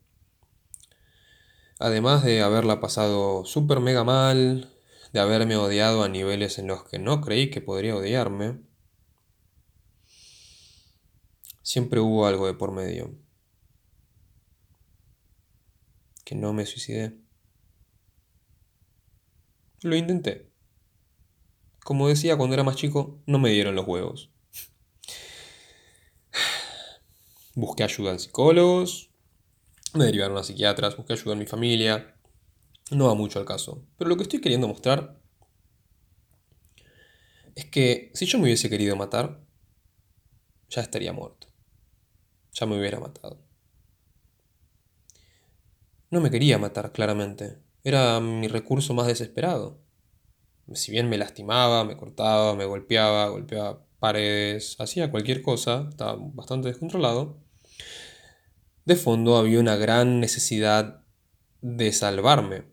Además 1.80 2.22
de 2.22 2.42
haberla 2.42 2.80
pasado 2.80 3.44
súper 3.44 3.80
mega 3.80 4.04
mal, 4.04 4.72
de 5.12 5.20
haberme 5.20 5.56
odiado 5.56 6.04
a 6.04 6.08
niveles 6.08 6.58
en 6.58 6.68
los 6.68 6.84
que 6.84 6.98
no 6.98 7.20
creí 7.20 7.50
que 7.50 7.60
podría 7.60 7.96
odiarme, 7.96 8.60
siempre 11.62 12.00
hubo 12.00 12.26
algo 12.26 12.46
de 12.46 12.54
por 12.54 12.72
medio. 12.72 13.16
Que 16.24 16.34
no 16.34 16.52
me 16.52 16.66
suicidé. 16.66 17.16
Lo 19.82 19.96
intenté. 19.96 20.49
Como 21.84 22.08
decía 22.08 22.36
cuando 22.36 22.54
era 22.54 22.64
más 22.64 22.76
chico, 22.76 23.22
no 23.26 23.38
me 23.38 23.50
dieron 23.50 23.74
los 23.74 23.86
huevos. 23.86 24.30
Busqué 27.54 27.82
ayuda 27.82 28.12
en 28.12 28.20
psicólogos, 28.20 29.10
me 29.94 30.04
derivaron 30.04 30.38
a 30.38 30.44
psiquiatras, 30.44 30.96
busqué 30.96 31.14
ayuda 31.14 31.32
en 31.32 31.40
mi 31.40 31.46
familia, 31.46 32.14
no 32.90 33.06
va 33.06 33.14
mucho 33.14 33.38
al 33.38 33.44
caso. 33.44 33.84
Pero 33.96 34.08
lo 34.08 34.16
que 34.16 34.22
estoy 34.22 34.40
queriendo 34.40 34.68
mostrar 34.68 35.20
es 37.54 37.66
que 37.66 38.10
si 38.14 38.26
yo 38.26 38.38
me 38.38 38.44
hubiese 38.44 38.70
querido 38.70 38.96
matar, 38.96 39.40
ya 40.68 40.82
estaría 40.82 41.12
muerto. 41.12 41.48
Ya 42.52 42.66
me 42.66 42.78
hubiera 42.78 43.00
matado. 43.00 43.42
No 46.10 46.20
me 46.20 46.30
quería 46.30 46.58
matar, 46.58 46.92
claramente. 46.92 47.58
Era 47.84 48.20
mi 48.20 48.48
recurso 48.48 48.94
más 48.94 49.06
desesperado. 49.06 49.80
Si 50.74 50.92
bien 50.92 51.08
me 51.08 51.18
lastimaba, 51.18 51.84
me 51.84 51.96
cortaba, 51.96 52.54
me 52.54 52.64
golpeaba, 52.64 53.28
golpeaba 53.28 53.84
paredes, 53.98 54.76
hacía 54.78 55.10
cualquier 55.10 55.42
cosa, 55.42 55.86
estaba 55.90 56.16
bastante 56.18 56.68
descontrolado, 56.68 57.38
de 58.84 58.96
fondo 58.96 59.36
había 59.36 59.60
una 59.60 59.76
gran 59.76 60.20
necesidad 60.20 61.04
de 61.60 61.92
salvarme. 61.92 62.64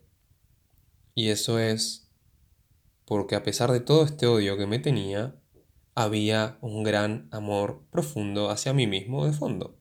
Y 1.14 1.28
eso 1.28 1.58
es 1.58 2.10
porque 3.04 3.36
a 3.36 3.42
pesar 3.42 3.72
de 3.72 3.80
todo 3.80 4.04
este 4.04 4.26
odio 4.26 4.56
que 4.56 4.66
me 4.66 4.78
tenía, 4.78 5.34
había 5.94 6.58
un 6.60 6.84
gran 6.84 7.28
amor 7.32 7.86
profundo 7.90 8.50
hacia 8.50 8.72
mí 8.72 8.86
mismo 8.86 9.26
de 9.26 9.32
fondo. 9.32 9.78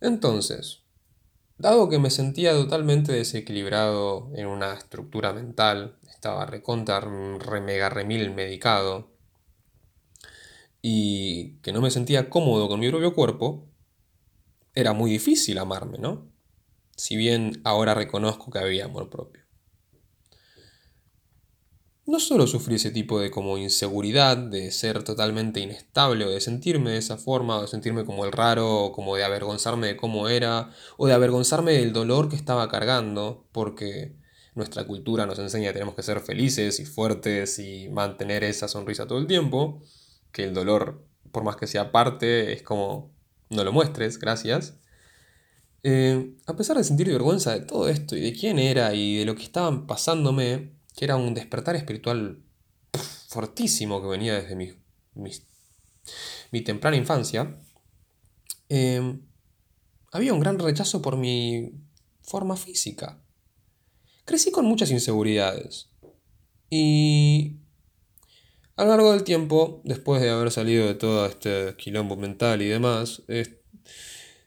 Entonces, 0.00 0.81
dado 1.58 1.88
que 1.88 1.98
me 1.98 2.10
sentía 2.10 2.52
totalmente 2.52 3.12
desequilibrado 3.12 4.30
en 4.34 4.46
una 4.46 4.74
estructura 4.74 5.32
mental, 5.32 5.98
estaba 6.08 6.46
recontra, 6.46 7.00
remega, 7.00 7.88
remil 7.88 8.32
medicado, 8.32 9.10
y 10.80 11.58
que 11.62 11.72
no 11.72 11.80
me 11.80 11.90
sentía 11.90 12.28
cómodo 12.28 12.68
con 12.68 12.80
mi 12.80 12.88
propio 12.90 13.14
cuerpo, 13.14 13.68
era 14.74 14.92
muy 14.92 15.10
difícil 15.10 15.58
amarme, 15.58 15.98
¿no? 15.98 16.26
Si 16.96 17.16
bien 17.16 17.60
ahora 17.64 17.94
reconozco 17.94 18.50
que 18.50 18.58
había 18.58 18.86
amor 18.86 19.08
propio. 19.10 19.41
No 22.12 22.20
solo 22.20 22.46
sufrí 22.46 22.74
ese 22.74 22.90
tipo 22.90 23.20
de 23.20 23.30
como 23.30 23.56
inseguridad, 23.56 24.36
de 24.36 24.70
ser 24.70 25.02
totalmente 25.02 25.60
inestable, 25.60 26.26
o 26.26 26.30
de 26.30 26.42
sentirme 26.42 26.90
de 26.90 26.98
esa 26.98 27.16
forma, 27.16 27.56
o 27.56 27.62
de 27.62 27.68
sentirme 27.68 28.04
como 28.04 28.26
el 28.26 28.32
raro, 28.32 28.84
o 28.84 28.92
como 28.92 29.16
de 29.16 29.24
avergonzarme 29.24 29.86
de 29.86 29.96
cómo 29.96 30.28
era, 30.28 30.68
o 30.98 31.06
de 31.06 31.14
avergonzarme 31.14 31.72
del 31.72 31.94
dolor 31.94 32.28
que 32.28 32.36
estaba 32.36 32.68
cargando, 32.68 33.46
porque 33.50 34.14
nuestra 34.54 34.86
cultura 34.86 35.24
nos 35.24 35.38
enseña 35.38 35.68
que 35.68 35.72
tenemos 35.72 35.94
que 35.94 36.02
ser 36.02 36.20
felices 36.20 36.80
y 36.80 36.84
fuertes 36.84 37.58
y 37.58 37.88
mantener 37.88 38.44
esa 38.44 38.68
sonrisa 38.68 39.06
todo 39.06 39.16
el 39.16 39.26
tiempo, 39.26 39.80
que 40.32 40.44
el 40.44 40.52
dolor, 40.52 41.06
por 41.30 41.44
más 41.44 41.56
que 41.56 41.66
sea 41.66 41.92
parte, 41.92 42.52
es 42.52 42.62
como 42.62 43.10
no 43.48 43.64
lo 43.64 43.72
muestres, 43.72 44.18
gracias. 44.18 44.74
Eh, 45.82 46.34
a 46.46 46.56
pesar 46.56 46.76
de 46.76 46.84
sentir 46.84 47.08
vergüenza 47.08 47.54
de 47.54 47.60
todo 47.60 47.88
esto 47.88 48.18
y 48.18 48.20
de 48.20 48.34
quién 48.34 48.58
era 48.58 48.92
y 48.92 49.16
de 49.16 49.24
lo 49.24 49.34
que 49.34 49.44
estaban 49.44 49.86
pasándome, 49.86 50.81
que 50.96 51.04
era 51.04 51.16
un 51.16 51.34
despertar 51.34 51.76
espiritual 51.76 52.42
fortísimo 53.28 54.02
que 54.02 54.08
venía 54.08 54.34
desde 54.34 54.56
mi, 54.56 54.72
mi, 56.50 56.60
temprana 56.60 56.96
infancia, 56.96 57.58
eh, 58.68 59.18
había 60.12 60.34
un 60.34 60.40
gran 60.40 60.58
rechazo 60.58 61.00
por 61.00 61.16
mi 61.16 61.72
forma 62.22 62.56
física. 62.56 63.22
Crecí 64.24 64.50
con 64.50 64.66
muchas 64.66 64.90
inseguridades. 64.90 65.90
Y 66.68 67.56
a 68.76 68.84
lo 68.84 68.90
largo 68.90 69.12
del 69.12 69.24
tiempo, 69.24 69.80
después 69.84 70.20
de 70.22 70.30
haber 70.30 70.50
salido 70.50 70.86
de 70.86 70.94
todo 70.94 71.26
este 71.26 71.74
quilombo 71.76 72.16
mental 72.16 72.62
y 72.62 72.68
demás, 72.68 73.22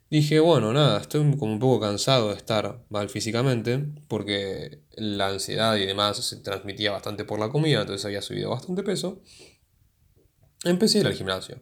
dije, 0.10 0.40
bueno, 0.40 0.74
nada, 0.74 1.00
estoy 1.02 1.36
como 1.38 1.54
un 1.54 1.60
poco 1.60 1.80
cansado 1.80 2.30
de 2.30 2.36
estar 2.36 2.86
mal 2.90 3.10
físicamente, 3.10 3.86
porque 4.08 4.84
la 4.96 5.30
ansiedad 5.30 5.76
y 5.78 5.86
demás 5.86 6.18
se 6.18 6.38
transmitía 6.38 6.92
bastante 6.92 7.26
por 7.26 7.40
la 7.40 7.50
comida, 7.50 7.82
entonces 7.82 8.06
había 8.06 8.22
subido 8.22 8.50
bastante 8.50 8.84
peso. 8.84 9.22
Empecé 10.64 11.00
a 11.00 11.02
ir 11.02 11.08
al 11.08 11.14
gimnasio. 11.14 11.62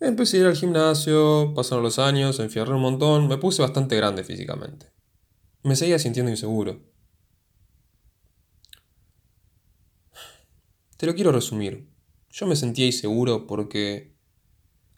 Empecé 0.00 0.36
a 0.36 0.40
ir 0.40 0.46
al 0.46 0.56
gimnasio, 0.56 1.52
pasaron 1.54 1.82
los 1.82 1.98
años, 1.98 2.38
enfierré 2.40 2.74
un 2.74 2.82
montón, 2.82 3.28
me 3.28 3.38
puse 3.38 3.62
bastante 3.62 3.96
grande 3.96 4.24
físicamente. 4.24 4.92
Me 5.62 5.76
seguía 5.76 5.98
sintiendo 5.98 6.30
inseguro. 6.30 6.80
Te 10.96 11.06
lo 11.06 11.14
quiero 11.14 11.32
resumir. 11.32 11.90
Yo 12.30 12.46
me 12.46 12.56
sentía 12.56 12.86
inseguro 12.86 13.46
porque 13.46 14.15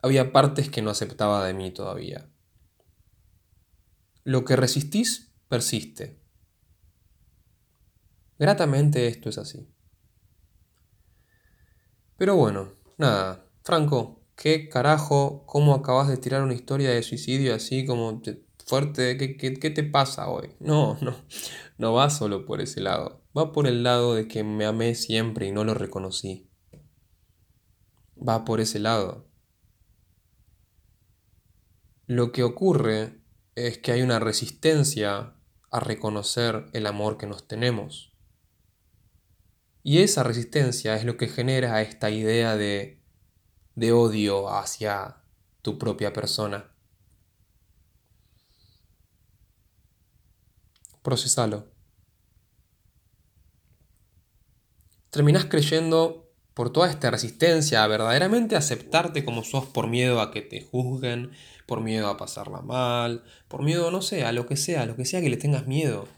había 0.02 0.32
partes 0.32 0.70
que 0.70 0.82
no 0.82 0.90
aceptaba 0.90 1.44
de 1.46 1.54
mí 1.54 1.70
todavía. 1.70 2.30
Lo 4.24 4.44
que 4.44 4.56
resistís 4.56 5.32
persiste. 5.48 6.20
Gratamente 8.38 9.06
esto 9.06 9.28
es 9.28 9.38
así. 9.38 9.68
Pero 12.16 12.36
bueno, 12.36 12.72
nada, 12.96 13.46
Franco, 13.62 14.22
¿qué 14.36 14.68
carajo? 14.68 15.44
¿Cómo 15.46 15.74
acabas 15.74 16.08
de 16.08 16.16
tirar 16.16 16.42
una 16.42 16.54
historia 16.54 16.90
de 16.90 17.02
suicidio 17.02 17.54
así 17.54 17.84
como 17.84 18.22
fuerte? 18.66 19.16
¿Qué, 19.16 19.36
qué 19.36 19.70
te 19.70 19.82
pasa 19.84 20.28
hoy? 20.28 20.54
No, 20.60 20.98
no, 21.00 21.16
no 21.78 21.92
va 21.94 22.10
solo 22.10 22.44
por 22.44 22.60
ese 22.60 22.80
lado 22.80 23.18
va 23.38 23.52
por 23.52 23.66
el 23.66 23.82
lado 23.82 24.14
de 24.14 24.26
que 24.26 24.42
me 24.42 24.66
amé 24.66 24.94
siempre 24.94 25.46
y 25.46 25.52
no 25.52 25.64
lo 25.64 25.74
reconocí. 25.74 26.50
Va 28.16 28.44
por 28.44 28.60
ese 28.60 28.80
lado. 28.80 29.27
Lo 32.08 32.32
que 32.32 32.42
ocurre 32.42 33.20
es 33.54 33.78
que 33.78 33.92
hay 33.92 34.02
una 34.02 34.18
resistencia 34.18 35.34
a 35.70 35.78
reconocer 35.80 36.66
el 36.72 36.86
amor 36.86 37.18
que 37.18 37.28
nos 37.28 37.46
tenemos. 37.46 38.12
Y 39.84 39.98
esa 39.98 40.24
resistencia 40.24 40.96
es 40.96 41.04
lo 41.04 41.16
que 41.16 41.28
genera 41.28 41.80
esta 41.82 42.10
idea 42.10 42.56
de, 42.56 43.00
de 43.76 43.92
odio 43.92 44.48
hacia 44.48 45.22
tu 45.62 45.78
propia 45.78 46.12
persona. 46.12 46.72
Procesalo. 51.02 51.78
terminás 55.10 55.46
creyendo 55.46 56.30
por 56.54 56.70
toda 56.72 56.90
esta 56.90 57.10
resistencia 57.10 57.82
a 57.82 57.86
verdaderamente 57.86 58.56
aceptarte 58.56 59.24
como 59.24 59.42
sos 59.42 59.66
por 59.66 59.86
miedo 59.86 60.20
a 60.20 60.30
que 60.30 60.42
te 60.42 60.60
juzguen, 60.60 61.32
por 61.68 61.82
miedo 61.82 62.08
a 62.08 62.16
pasarla 62.16 62.62
mal, 62.62 63.24
por 63.46 63.62
miedo, 63.62 63.90
no 63.90 64.00
sé, 64.00 64.24
a 64.24 64.32
lo 64.32 64.46
que 64.46 64.56
sea, 64.56 64.82
a 64.82 64.86
lo 64.86 64.96
que 64.96 65.04
sea 65.04 65.20
que 65.20 65.28
le 65.28 65.36
tengas 65.36 65.66
miedo. 65.66 66.08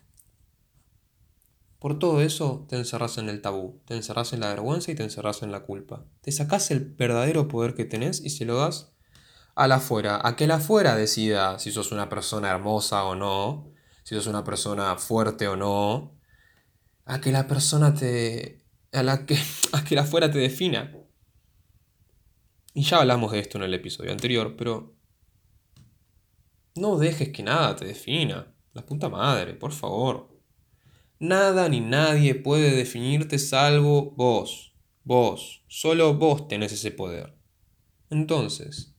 Por 1.81 1.99
todo 1.99 2.23
eso 2.23 2.67
te 2.69 2.77
encerrás 2.77 3.19
en 3.19 3.29
el 3.29 3.43
tabú, 3.43 3.81
te 3.85 3.97
encerrás 3.97 4.33
en 4.33 4.39
la 4.39 4.51
vergüenza 4.51 4.93
y 4.93 4.95
te 4.95 5.03
encerrás 5.03 5.43
en 5.43 5.51
la 5.51 5.65
culpa. 5.65 6.05
Te 6.21 6.31
sacás 6.31 6.71
el 6.71 6.95
verdadero 6.95 7.49
poder 7.49 7.75
que 7.75 7.85
tenés 7.85 8.21
y 8.25 8.31
se 8.31 8.45
lo 8.45 8.59
das 8.59 8.93
a 9.57 9.67
la 9.67 9.77
afuera, 9.77 10.21
a 10.23 10.37
que 10.37 10.47
la 10.47 10.57
afuera 10.57 10.95
decida 10.95 11.59
si 11.59 11.73
sos 11.73 11.91
una 11.91 12.09
persona 12.09 12.49
hermosa 12.51 13.03
o 13.03 13.17
no, 13.17 13.73
si 14.05 14.15
sos 14.15 14.29
una 14.29 14.45
persona 14.45 14.95
fuerte 14.99 15.49
o 15.49 15.57
no, 15.57 16.17
a 17.07 17.21
que 17.21 17.33
la 17.33 17.49
persona 17.49 17.93
te 17.93 18.63
a 18.93 19.03
la 19.03 19.27
que, 19.27 19.37
a 19.73 19.83
que 19.83 19.97
la 19.97 20.05
fuera 20.05 20.31
te 20.31 20.39
defina. 20.39 20.95
Y 22.73 22.85
ya 22.85 23.01
hablamos 23.01 23.33
de 23.33 23.41
esto 23.41 23.59
en 23.59 23.65
el 23.65 23.75
episodio 23.75 24.13
anterior, 24.13 24.55
pero 24.57 25.00
no 26.75 26.99
dejes 26.99 27.31
que 27.31 27.43
nada 27.43 27.77
te 27.77 27.85
defina. 27.85 28.55
La 28.73 28.87
puta 28.87 29.09
madre, 29.09 29.55
por 29.55 29.73
favor. 29.73 30.29
Nada 31.19 31.69
ni 31.69 31.81
nadie 31.81 32.35
puede 32.35 32.75
definirte 32.75 33.39
salvo 33.39 34.13
vos. 34.13 34.75
Vos. 35.05 35.65
Solo 35.69 36.15
vos 36.15 36.49
tenés 36.49 36.73
ese 36.73 36.91
poder. 36.91 37.37
Entonces, 38.11 38.95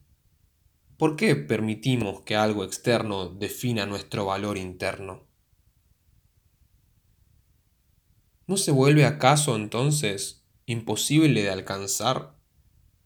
¿por 0.98 1.16
qué 1.16 1.36
permitimos 1.36 2.22
que 2.22 2.36
algo 2.36 2.64
externo 2.64 3.30
defina 3.30 3.86
nuestro 3.86 4.26
valor 4.26 4.58
interno? 4.58 5.28
¿No 8.48 8.58
se 8.58 8.72
vuelve 8.72 9.06
acaso 9.06 9.56
entonces 9.56 10.46
imposible 10.66 11.42
de 11.42 11.50
alcanzar 11.50 12.36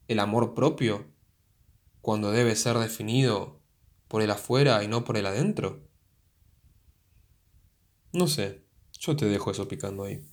el 0.08 0.19
amor 0.19 0.54
propio 0.54 1.12
cuando 2.01 2.32
debe 2.32 2.56
ser 2.56 2.78
definido 2.78 3.62
por 4.15 4.21
el 4.21 4.32
afuera 4.32 4.82
y 4.82 4.88
no 4.88 5.04
por 5.04 5.17
el 5.17 5.25
adentro? 5.25 5.89
No 8.13 8.28
sé, 8.28 8.65
yo 8.97 9.17
te 9.17 9.25
dejo 9.25 9.51
eso 9.51 9.67
picando 9.67 10.06
ahí. 10.06 10.25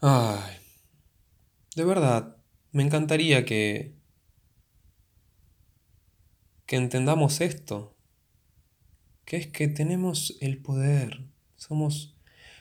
Ay, 0.00 0.56
de 1.74 1.84
verdad, 1.84 2.36
me 2.70 2.84
encantaría 2.84 3.44
que 3.44 3.96
que 6.64 6.76
entendamos 6.76 7.40
esto 7.40 7.98
que 9.24 9.36
es 9.36 9.48
que 9.48 9.66
tenemos 9.66 10.36
el 10.40 10.62
poder, 10.62 11.26
somos 11.56 12.16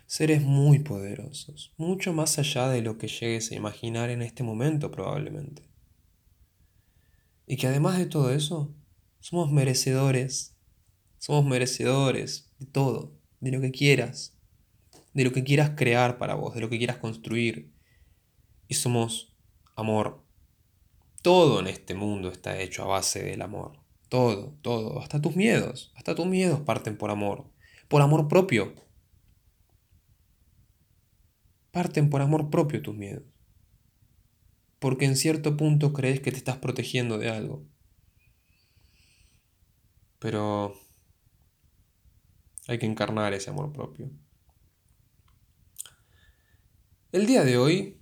seres 0.08 0.42
muy 0.42 0.80
poderosos, 0.80 1.72
mucho 1.78 2.14
más 2.14 2.40
allá 2.40 2.68
de 2.70 2.82
lo 2.82 2.98
que 2.98 3.08
llegues 3.08 3.52
a 3.52 3.56
imaginar 3.56 4.10
en 4.10 4.24
este 4.24 4.42
momento 4.42 4.90
probablemente. 4.90 5.71
Y 7.52 7.58
que 7.58 7.68
además 7.68 7.98
de 7.98 8.06
todo 8.06 8.32
eso, 8.32 8.74
somos 9.20 9.52
merecedores, 9.52 10.56
somos 11.18 11.44
merecedores 11.46 12.50
de 12.60 12.66
todo, 12.66 13.20
de 13.42 13.52
lo 13.52 13.60
que 13.60 13.72
quieras, 13.72 14.38
de 15.14 15.26
lo 15.26 15.34
que 15.34 15.44
quieras 15.44 15.72
crear 15.76 16.18
para 16.18 16.36
vos, 16.36 16.56
de 16.56 16.62
lo 16.62 16.70
que 16.70 16.78
quieras 16.78 16.96
construir. 16.96 17.74
Y 18.70 18.76
somos 18.76 19.36
amor. 19.76 20.24
Todo 21.22 21.60
en 21.60 21.68
este 21.68 21.94
mundo 21.94 22.32
está 22.32 22.58
hecho 22.58 22.84
a 22.84 22.88
base 22.88 23.22
del 23.22 23.42
amor. 23.42 23.74
Todo, 24.08 24.58
todo, 24.62 25.02
hasta 25.02 25.20
tus 25.20 25.36
miedos, 25.36 25.92
hasta 25.98 26.16
tus 26.16 26.28
miedos 26.28 26.62
parten 26.62 26.98
por 26.98 27.12
amor, 27.12 27.52
por 27.90 28.02
amor 28.02 28.30
propio. 28.30 28.76
Parten 31.72 32.10
por 32.10 32.22
amor 32.22 32.50
propio 32.50 32.82
tus 32.82 32.96
miedos. 32.96 33.31
Porque 34.82 35.06
en 35.06 35.16
cierto 35.16 35.56
punto 35.56 35.94
crees 35.94 36.22
que 36.22 36.32
te 36.32 36.38
estás 36.38 36.58
protegiendo 36.58 37.20
de 37.20 37.30
algo. 37.30 37.64
Pero 40.18 40.74
hay 42.68 42.80
que 42.80 42.88
encarnar 42.88 43.34
ese 43.34 43.52
amor 43.52 43.72
propio. 43.72 44.10
El 47.12 47.28
día 47.28 47.44
de 47.44 47.60
hoy 47.60 48.02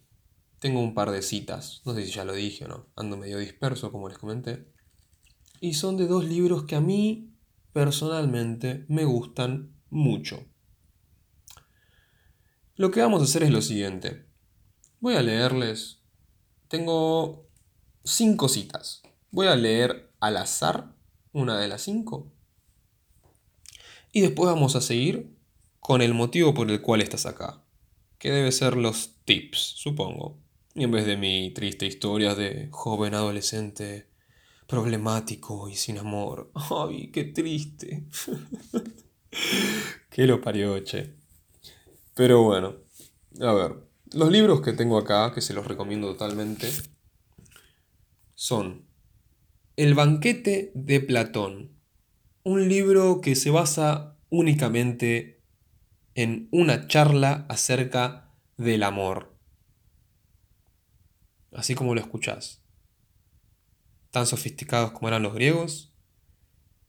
tengo 0.60 0.80
un 0.80 0.94
par 0.94 1.12
de 1.12 1.22
citas, 1.22 1.82
no 1.84 1.94
sé 1.94 2.06
si 2.06 2.12
ya 2.14 2.24
lo 2.24 2.32
dije 2.34 2.64
o 2.64 2.70
no, 2.70 2.88
ando 2.96 3.18
medio 3.18 3.40
disperso 3.40 3.92
como 3.92 4.08
les 4.08 4.18
comenté, 4.18 4.72
y 5.60 5.74
son 5.74 5.98
de 5.98 6.08
dos 6.08 6.24
libros 6.24 6.64
que 6.64 6.78
a 6.78 6.82
mí 6.82 7.36
personalmente 7.74 8.86
me 8.88 9.04
gustan 9.04 9.76
mucho. 9.90 10.46
Lo 12.76 12.90
que 12.90 13.02
vamos 13.02 13.20
a 13.20 13.26
hacer 13.26 13.44
es 13.44 13.52
lo 13.52 13.62
siguiente. 13.62 14.28
Voy 15.02 15.16
a 15.16 15.22
leerles. 15.22 15.99
Tengo 16.70 17.50
cinco 18.04 18.48
citas. 18.48 19.02
Voy 19.32 19.48
a 19.48 19.56
leer 19.56 20.12
al 20.20 20.38
azar 20.38 20.94
una 21.34 21.60
de 21.60 21.68
las 21.68 21.82
cinco. 21.82 22.32
Y 24.12 24.22
después 24.22 24.52
vamos 24.52 24.76
a 24.76 24.82
seguir 24.82 25.36
con 25.80 26.04
el 26.04 26.14
motivo 26.14 26.54
por 26.54 26.70
el 26.70 26.80
cual 26.82 27.02
estás 27.02 27.26
acá. 27.26 27.64
Que 28.20 28.30
debe 28.30 28.52
ser 28.52 28.78
los 28.78 29.16
tips, 29.26 29.58
supongo. 29.78 30.38
Y 30.76 30.84
en 30.84 30.92
vez 30.92 31.08
de 31.08 31.18
mi 31.18 31.52
triste 31.56 31.88
historia 31.88 32.36
de 32.36 32.68
joven 32.70 33.16
adolescente 33.16 34.08
problemático 34.68 35.70
y 35.70 35.76
sin 35.76 35.98
amor. 35.98 36.52
Ay, 36.70 37.10
qué 37.12 37.24
triste. 37.24 38.06
qué 40.12 40.28
lo 40.28 40.40
parió, 40.40 40.80
che. 40.84 41.16
Pero 42.14 42.44
bueno, 42.44 42.76
a 43.42 43.54
ver, 43.54 43.89
los 44.14 44.32
libros 44.32 44.62
que 44.62 44.74
tengo 44.74 44.98
acá, 44.98 45.34
que 45.34 45.42
se 45.42 45.54
los 45.54 45.68
recomiendo 45.68 46.08
totalmente, 46.08 46.72
son 48.34 48.88
El 49.76 49.94
banquete 49.94 50.72
de 50.74 51.00
Platón, 51.00 51.78
un 52.44 52.68
libro 52.68 53.22
que 53.22 53.36
se 53.36 53.52
basa 53.52 54.18
únicamente 54.30 55.44
en 56.16 56.48
una 56.52 56.88
charla 56.88 57.46
acerca 57.50 58.34
del 58.58 58.84
amor. 58.84 59.36
Así 61.52 61.76
como 61.76 61.96
lo 61.96 62.02
escuchás. 62.02 62.64
Tan 64.12 64.26
sofisticados 64.26 64.92
como 64.92 65.08
eran 65.08 65.24
los 65.24 65.34
griegos, 65.34 65.94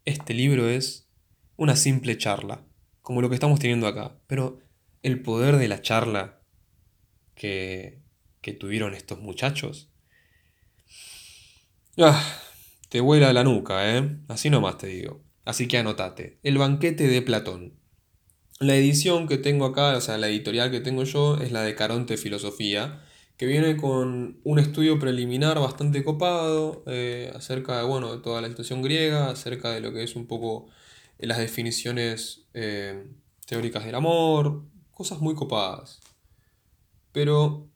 este 0.04 0.32
libro 0.34 0.68
es 0.68 1.10
una 1.56 1.76
simple 1.76 2.16
charla, 2.16 2.64
como 3.02 3.20
lo 3.20 3.28
que 3.28 3.34
estamos 3.34 3.60
teniendo 3.60 3.86
acá, 3.86 4.18
pero 4.26 4.60
el 5.02 5.22
poder 5.22 5.56
de 5.56 5.68
la 5.68 5.82
charla 5.82 6.39
que, 7.40 8.02
que 8.42 8.52
tuvieron 8.52 8.92
estos 8.92 9.18
muchachos. 9.18 9.88
Ah, 11.96 12.22
te 12.90 13.00
vuela 13.00 13.32
la 13.32 13.44
nuca, 13.44 13.96
¿eh? 13.96 14.18
Así 14.28 14.50
nomás 14.50 14.76
te 14.76 14.88
digo. 14.88 15.22
Así 15.46 15.66
que 15.66 15.78
anotate. 15.78 16.38
El 16.42 16.58
banquete 16.58 17.08
de 17.08 17.22
Platón. 17.22 17.78
La 18.58 18.76
edición 18.76 19.26
que 19.26 19.38
tengo 19.38 19.64
acá, 19.64 19.96
o 19.96 20.02
sea, 20.02 20.18
la 20.18 20.28
editorial 20.28 20.70
que 20.70 20.80
tengo 20.80 21.04
yo, 21.04 21.38
es 21.38 21.50
la 21.50 21.62
de 21.62 21.74
Caronte 21.74 22.18
Filosofía, 22.18 23.02
que 23.38 23.46
viene 23.46 23.78
con 23.78 24.38
un 24.44 24.58
estudio 24.58 24.98
preliminar 24.98 25.58
bastante 25.60 26.04
copado 26.04 26.84
eh, 26.86 27.32
acerca 27.34 27.78
de, 27.78 27.84
bueno, 27.84 28.14
de 28.14 28.22
toda 28.22 28.42
la 28.42 28.48
situación 28.48 28.82
griega, 28.82 29.30
acerca 29.30 29.70
de 29.70 29.80
lo 29.80 29.94
que 29.94 30.02
es 30.02 30.14
un 30.14 30.26
poco 30.26 30.68
las 31.16 31.38
definiciones 31.38 32.42
eh, 32.52 33.06
teóricas 33.46 33.86
del 33.86 33.94
amor, 33.94 34.62
cosas 34.90 35.20
muy 35.20 35.34
copadas. 35.34 36.00
Pero 37.12 37.68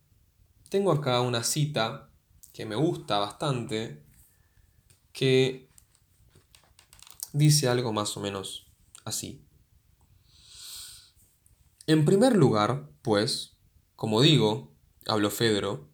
tengo 0.68 0.92
acá 0.92 1.20
una 1.20 1.42
cita 1.42 2.10
que 2.52 2.66
me 2.66 2.76
gusta 2.76 3.18
bastante, 3.18 4.02
que 5.12 5.68
dice 7.32 7.68
algo 7.68 7.92
más 7.92 8.16
o 8.16 8.20
menos 8.20 8.66
así. 9.04 9.44
En 11.86 12.04
primer 12.04 12.36
lugar, 12.36 12.88
pues, 13.02 13.56
como 13.96 14.20
digo, 14.20 14.72
habló 15.06 15.30
Fedro, 15.30 15.90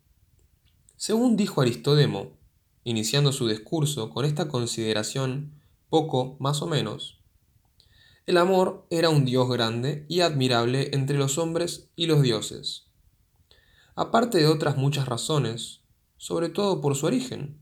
según 0.96 1.36
dijo 1.36 1.62
Aristodemo, 1.62 2.38
iniciando 2.84 3.32
su 3.32 3.48
discurso 3.48 4.10
con 4.10 4.24
esta 4.24 4.48
consideración 4.48 5.60
poco 5.88 6.36
más 6.38 6.62
o 6.62 6.66
menos, 6.66 7.20
el 8.26 8.36
amor 8.36 8.86
era 8.90 9.08
un 9.08 9.24
Dios 9.24 9.48
grande 9.48 10.04
y 10.08 10.20
admirable 10.20 10.90
entre 10.92 11.18
los 11.18 11.38
hombres 11.38 11.90
y 11.96 12.06
los 12.06 12.22
dioses, 12.22 12.89
aparte 14.00 14.38
de 14.38 14.46
otras 14.46 14.78
muchas 14.78 15.06
razones, 15.06 15.82
sobre 16.16 16.48
todo 16.48 16.80
por 16.80 16.96
su 16.96 17.04
origen. 17.04 17.60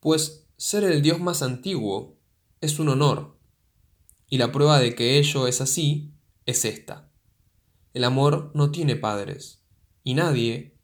Pues 0.00 0.48
ser 0.56 0.82
el 0.84 1.02
Dios 1.02 1.20
más 1.20 1.42
antiguo 1.42 2.16
es 2.62 2.78
un 2.78 2.88
honor, 2.88 3.36
y 4.30 4.38
la 4.38 4.50
prueba 4.50 4.80
de 4.80 4.94
que 4.94 5.18
ello 5.18 5.46
es 5.46 5.60
así 5.60 6.14
es 6.46 6.64
esta. 6.64 7.10
El 7.92 8.04
amor 8.04 8.50
no 8.54 8.70
tiene 8.70 8.96
padres, 8.96 9.62
y 10.04 10.14
nadie, 10.14 10.74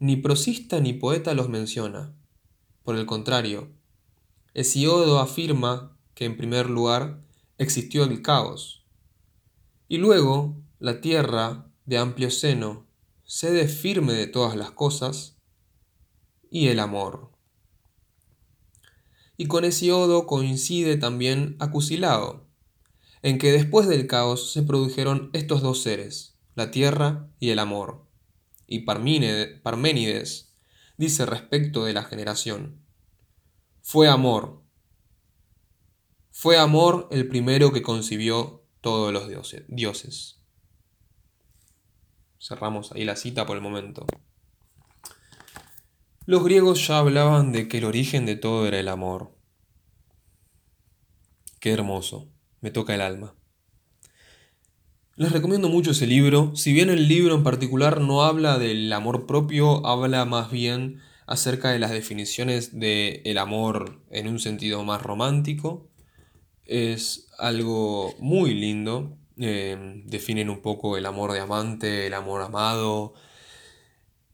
ni 0.00 0.16
prosista 0.16 0.80
ni 0.80 0.92
poeta 0.92 1.32
los 1.32 1.48
menciona. 1.48 2.16
Por 2.82 2.96
el 2.96 3.06
contrario, 3.06 3.70
Hesiodo 4.54 5.20
afirma 5.20 5.96
que 6.14 6.24
en 6.24 6.36
primer 6.36 6.68
lugar 6.68 7.22
existió 7.58 8.02
el 8.02 8.22
caos. 8.22 8.84
Y 9.86 9.98
luego 9.98 10.56
la 10.80 11.00
tierra 11.00 11.70
de 11.84 11.98
amplio 11.98 12.32
seno, 12.32 12.85
sede 13.26 13.68
firme 13.68 14.12
de 14.14 14.26
todas 14.26 14.56
las 14.56 14.70
cosas, 14.70 15.36
y 16.50 16.68
el 16.68 16.78
amor. 16.78 17.32
Y 19.36 19.46
con 19.46 19.64
Hesiodo 19.64 20.26
coincide 20.26 20.96
también 20.96 21.56
Acusilao, 21.58 22.46
en 23.22 23.38
que 23.38 23.52
después 23.52 23.88
del 23.88 24.06
caos 24.06 24.52
se 24.52 24.62
produjeron 24.62 25.30
estos 25.32 25.60
dos 25.60 25.82
seres, 25.82 26.38
la 26.54 26.70
tierra 26.70 27.28
y 27.38 27.50
el 27.50 27.58
amor. 27.58 28.06
Y 28.66 28.80
Parménides 28.80 30.54
dice 30.96 31.26
respecto 31.26 31.84
de 31.84 31.92
la 31.92 32.04
generación, 32.04 32.80
fue 33.82 34.08
amor, 34.08 34.62
fue 36.30 36.58
amor 36.58 37.08
el 37.10 37.28
primero 37.28 37.72
que 37.72 37.82
concibió 37.82 38.64
todos 38.80 39.12
los 39.12 39.28
dioses. 39.68 40.40
Cerramos 42.46 42.92
ahí 42.92 43.04
la 43.04 43.16
cita 43.16 43.46
por 43.46 43.56
el 43.56 43.62
momento. 43.62 44.06
Los 46.26 46.44
griegos 46.44 46.86
ya 46.86 46.98
hablaban 46.98 47.52
de 47.52 47.66
que 47.66 47.78
el 47.78 47.84
origen 47.84 48.26
de 48.26 48.36
todo 48.36 48.66
era 48.66 48.78
el 48.78 48.88
amor. 48.88 49.36
Qué 51.58 51.72
hermoso, 51.72 52.28
me 52.60 52.70
toca 52.70 52.94
el 52.94 53.00
alma. 53.00 53.34
Les 55.16 55.32
recomiendo 55.32 55.68
mucho 55.68 55.92
ese 55.92 56.06
libro, 56.06 56.54
si 56.54 56.72
bien 56.72 56.90
el 56.90 57.08
libro 57.08 57.34
en 57.34 57.42
particular 57.42 58.00
no 58.00 58.22
habla 58.22 58.58
del 58.58 58.92
amor 58.92 59.26
propio, 59.26 59.86
habla 59.86 60.24
más 60.24 60.50
bien 60.50 61.00
acerca 61.26 61.70
de 61.70 61.78
las 61.78 61.90
definiciones 61.90 62.78
del 62.78 63.22
el 63.24 63.38
amor 63.38 64.02
en 64.10 64.28
un 64.28 64.38
sentido 64.38 64.84
más 64.84 65.02
romántico 65.02 65.88
es 66.66 67.28
algo 67.38 68.14
muy 68.18 68.54
lindo. 68.54 69.16
Em, 69.38 70.06
definen 70.06 70.48
un 70.48 70.62
poco 70.62 70.96
el 70.96 71.04
amor 71.04 71.32
de 71.32 71.40
amante, 71.40 72.06
el 72.06 72.14
amor 72.14 72.42
amado. 72.42 73.14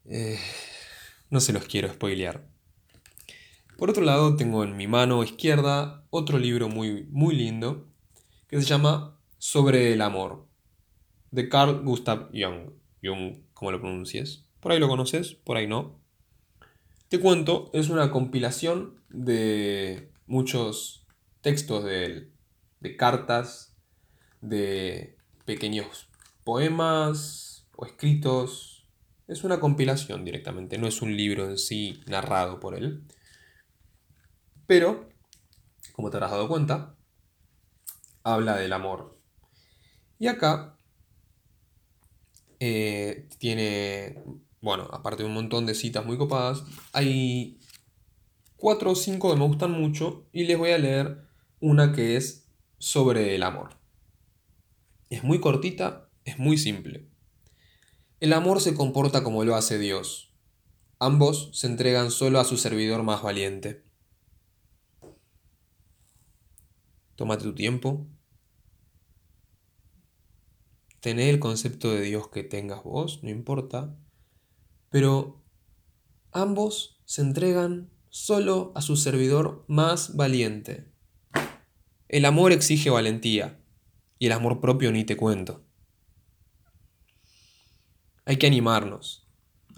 Eh, 0.04 0.38
no 1.30 1.40
se 1.40 1.52
los 1.52 1.64
quiero 1.64 1.92
spoilear. 1.92 2.46
Por 3.76 3.90
otro 3.90 4.04
lado, 4.04 4.36
tengo 4.36 4.62
en 4.62 4.76
mi 4.76 4.86
mano 4.86 5.24
izquierda 5.24 6.06
otro 6.10 6.38
libro 6.38 6.68
muy, 6.68 7.04
muy 7.10 7.34
lindo 7.34 7.88
que 8.46 8.60
se 8.60 8.66
llama 8.66 9.18
Sobre 9.38 9.92
el 9.92 10.02
amor, 10.02 10.46
de 11.30 11.48
Carl 11.48 11.82
Gustav 11.82 12.30
Jung. 12.32 12.70
Jung, 13.02 13.38
como 13.54 13.72
lo 13.72 13.80
pronuncies. 13.80 14.44
Por 14.60 14.70
ahí 14.70 14.78
lo 14.78 14.88
conoces, 14.88 15.34
por 15.34 15.56
ahí 15.56 15.66
no. 15.66 15.98
Te 17.08 17.18
cuento, 17.18 17.70
es 17.72 17.88
una 17.88 18.10
compilación 18.12 19.00
de 19.08 20.12
muchos 20.26 21.06
textos 21.40 21.84
de 21.84 22.04
él, 22.04 22.32
de 22.80 22.96
cartas, 22.96 23.71
de 24.42 25.16
pequeños 25.46 26.08
poemas 26.44 27.66
o 27.74 27.86
escritos. 27.86 28.86
Es 29.26 29.44
una 29.44 29.60
compilación 29.60 30.24
directamente, 30.24 30.76
no 30.76 30.86
es 30.86 31.00
un 31.00 31.16
libro 31.16 31.48
en 31.48 31.56
sí 31.56 32.02
narrado 32.06 32.60
por 32.60 32.74
él. 32.74 33.04
Pero, 34.66 35.08
como 35.94 36.10
te 36.10 36.18
habrás 36.18 36.32
dado 36.32 36.48
cuenta, 36.48 36.96
habla 38.22 38.56
del 38.56 38.72
amor. 38.72 39.18
Y 40.18 40.26
acá 40.26 40.76
eh, 42.60 43.28
tiene, 43.38 44.22
bueno, 44.60 44.88
aparte 44.92 45.22
de 45.22 45.28
un 45.28 45.34
montón 45.34 45.66
de 45.66 45.74
citas 45.74 46.04
muy 46.04 46.18
copadas, 46.18 46.64
hay 46.92 47.58
cuatro 48.56 48.92
o 48.92 48.94
cinco 48.94 49.32
que 49.32 49.38
me 49.38 49.46
gustan 49.46 49.72
mucho 49.72 50.28
y 50.32 50.44
les 50.44 50.56
voy 50.56 50.70
a 50.70 50.78
leer 50.78 51.26
una 51.58 51.92
que 51.92 52.16
es 52.16 52.48
sobre 52.78 53.34
el 53.34 53.42
amor. 53.42 53.81
Es 55.12 55.22
muy 55.22 55.40
cortita, 55.40 56.08
es 56.24 56.38
muy 56.38 56.56
simple. 56.56 57.06
El 58.18 58.32
amor 58.32 58.62
se 58.62 58.72
comporta 58.72 59.22
como 59.22 59.44
lo 59.44 59.56
hace 59.56 59.78
Dios. 59.78 60.32
Ambos 60.98 61.50
se 61.52 61.66
entregan 61.66 62.10
solo 62.10 62.40
a 62.40 62.44
su 62.44 62.56
servidor 62.56 63.02
más 63.02 63.22
valiente. 63.22 63.84
Tómate 67.14 67.44
tu 67.44 67.54
tiempo. 67.54 68.06
tener 71.00 71.28
el 71.28 71.40
concepto 71.40 71.92
de 71.92 72.00
Dios 72.00 72.28
que 72.28 72.42
tengas 72.42 72.82
vos, 72.82 73.22
no 73.22 73.28
importa, 73.28 73.94
pero 74.88 75.44
ambos 76.30 77.02
se 77.04 77.20
entregan 77.20 77.90
solo 78.08 78.72
a 78.74 78.80
su 78.80 78.96
servidor 78.96 79.66
más 79.68 80.16
valiente. 80.16 80.90
El 82.08 82.24
amor 82.24 82.52
exige 82.52 82.88
valentía 82.88 83.61
y 84.22 84.26
el 84.26 84.32
amor 84.32 84.60
propio 84.60 84.92
ni 84.92 85.02
te 85.02 85.16
cuento. 85.16 85.64
Hay 88.24 88.36
que 88.36 88.46
animarnos, 88.46 89.26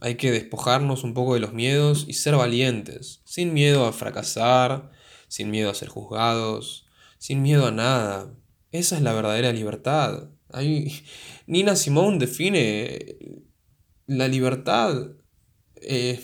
hay 0.02 0.16
que 0.16 0.30
despojarnos 0.30 1.02
un 1.02 1.14
poco 1.14 1.32
de 1.32 1.40
los 1.40 1.54
miedos 1.54 2.04
y 2.06 2.12
ser 2.12 2.36
valientes, 2.36 3.22
sin 3.24 3.54
miedo 3.54 3.86
a 3.86 3.92
fracasar, 3.94 4.90
sin 5.28 5.50
miedo 5.50 5.70
a 5.70 5.74
ser 5.74 5.88
juzgados, 5.88 6.84
sin 7.16 7.40
miedo 7.40 7.66
a 7.66 7.70
nada. 7.70 8.34
Esa 8.70 8.96
es 8.96 9.02
la 9.02 9.14
verdadera 9.14 9.50
libertad. 9.50 10.28
Nina 11.46 11.74
Simone 11.74 12.18
define 12.18 13.16
la 14.06 14.28
libertad, 14.28 15.12
eh, 15.76 16.22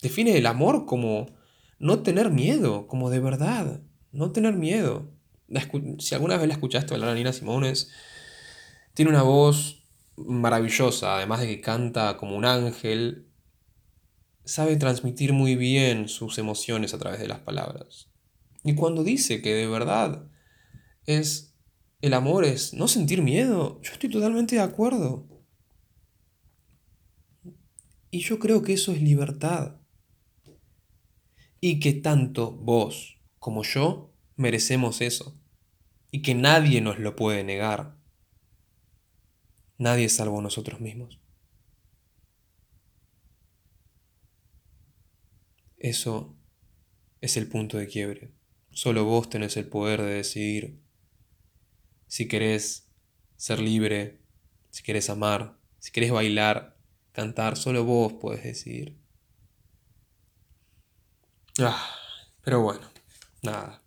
define 0.00 0.38
el 0.38 0.46
amor 0.46 0.86
como 0.86 1.26
no 1.78 2.02
tener 2.02 2.30
miedo, 2.30 2.86
como 2.86 3.10
de 3.10 3.20
verdad, 3.20 3.82
no 4.10 4.32
tener 4.32 4.54
miedo. 4.54 5.17
Si 5.98 6.14
alguna 6.14 6.36
vez 6.36 6.48
la 6.48 6.54
escuchaste 6.54 6.94
hablar 6.94 7.10
a 7.10 7.14
Nina 7.14 7.32
Simones, 7.32 7.90
tiene 8.94 9.10
una 9.10 9.22
voz 9.22 9.84
maravillosa, 10.16 11.16
además 11.16 11.40
de 11.40 11.46
que 11.46 11.60
canta 11.60 12.16
como 12.16 12.36
un 12.36 12.44
ángel, 12.44 13.28
sabe 14.44 14.76
transmitir 14.76 15.32
muy 15.32 15.56
bien 15.56 16.08
sus 16.08 16.38
emociones 16.38 16.94
a 16.94 16.98
través 16.98 17.20
de 17.20 17.28
las 17.28 17.40
palabras. 17.40 18.10
Y 18.64 18.74
cuando 18.74 19.04
dice 19.04 19.40
que 19.40 19.54
de 19.54 19.66
verdad 19.66 20.28
es 21.06 21.48
el 22.00 22.14
amor 22.14 22.44
es 22.44 22.74
no 22.74 22.86
sentir 22.86 23.22
miedo, 23.22 23.80
yo 23.82 23.92
estoy 23.92 24.08
totalmente 24.08 24.56
de 24.56 24.62
acuerdo. 24.62 25.26
Y 28.10 28.20
yo 28.20 28.38
creo 28.38 28.62
que 28.62 28.72
eso 28.72 28.92
es 28.92 29.02
libertad 29.02 29.76
y 31.60 31.80
que 31.80 31.92
tanto 31.92 32.52
vos 32.52 33.18
como 33.38 33.64
yo 33.64 34.07
merecemos 34.38 35.02
eso 35.02 35.38
y 36.10 36.22
que 36.22 36.34
nadie 36.34 36.80
nos 36.80 36.98
lo 36.98 37.16
puede 37.16 37.44
negar. 37.44 37.98
Nadie 39.76 40.08
salvo 40.08 40.40
nosotros 40.40 40.80
mismos. 40.80 41.20
Eso 45.76 46.36
es 47.20 47.36
el 47.36 47.48
punto 47.48 47.76
de 47.78 47.88
quiebre. 47.88 48.32
Solo 48.70 49.04
vos 49.04 49.28
tenés 49.28 49.56
el 49.56 49.68
poder 49.68 50.02
de 50.02 50.14
decidir 50.14 50.80
si 52.06 52.26
querés 52.28 52.90
ser 53.36 53.58
libre, 53.60 54.22
si 54.70 54.82
querés 54.82 55.10
amar, 55.10 55.58
si 55.78 55.90
querés 55.90 56.12
bailar, 56.12 56.80
cantar, 57.12 57.56
solo 57.56 57.84
vos 57.84 58.14
podés 58.14 58.44
decidir. 58.44 58.98
Ah, 61.58 61.92
pero 62.42 62.62
bueno, 62.62 62.88
nada. 63.42 63.82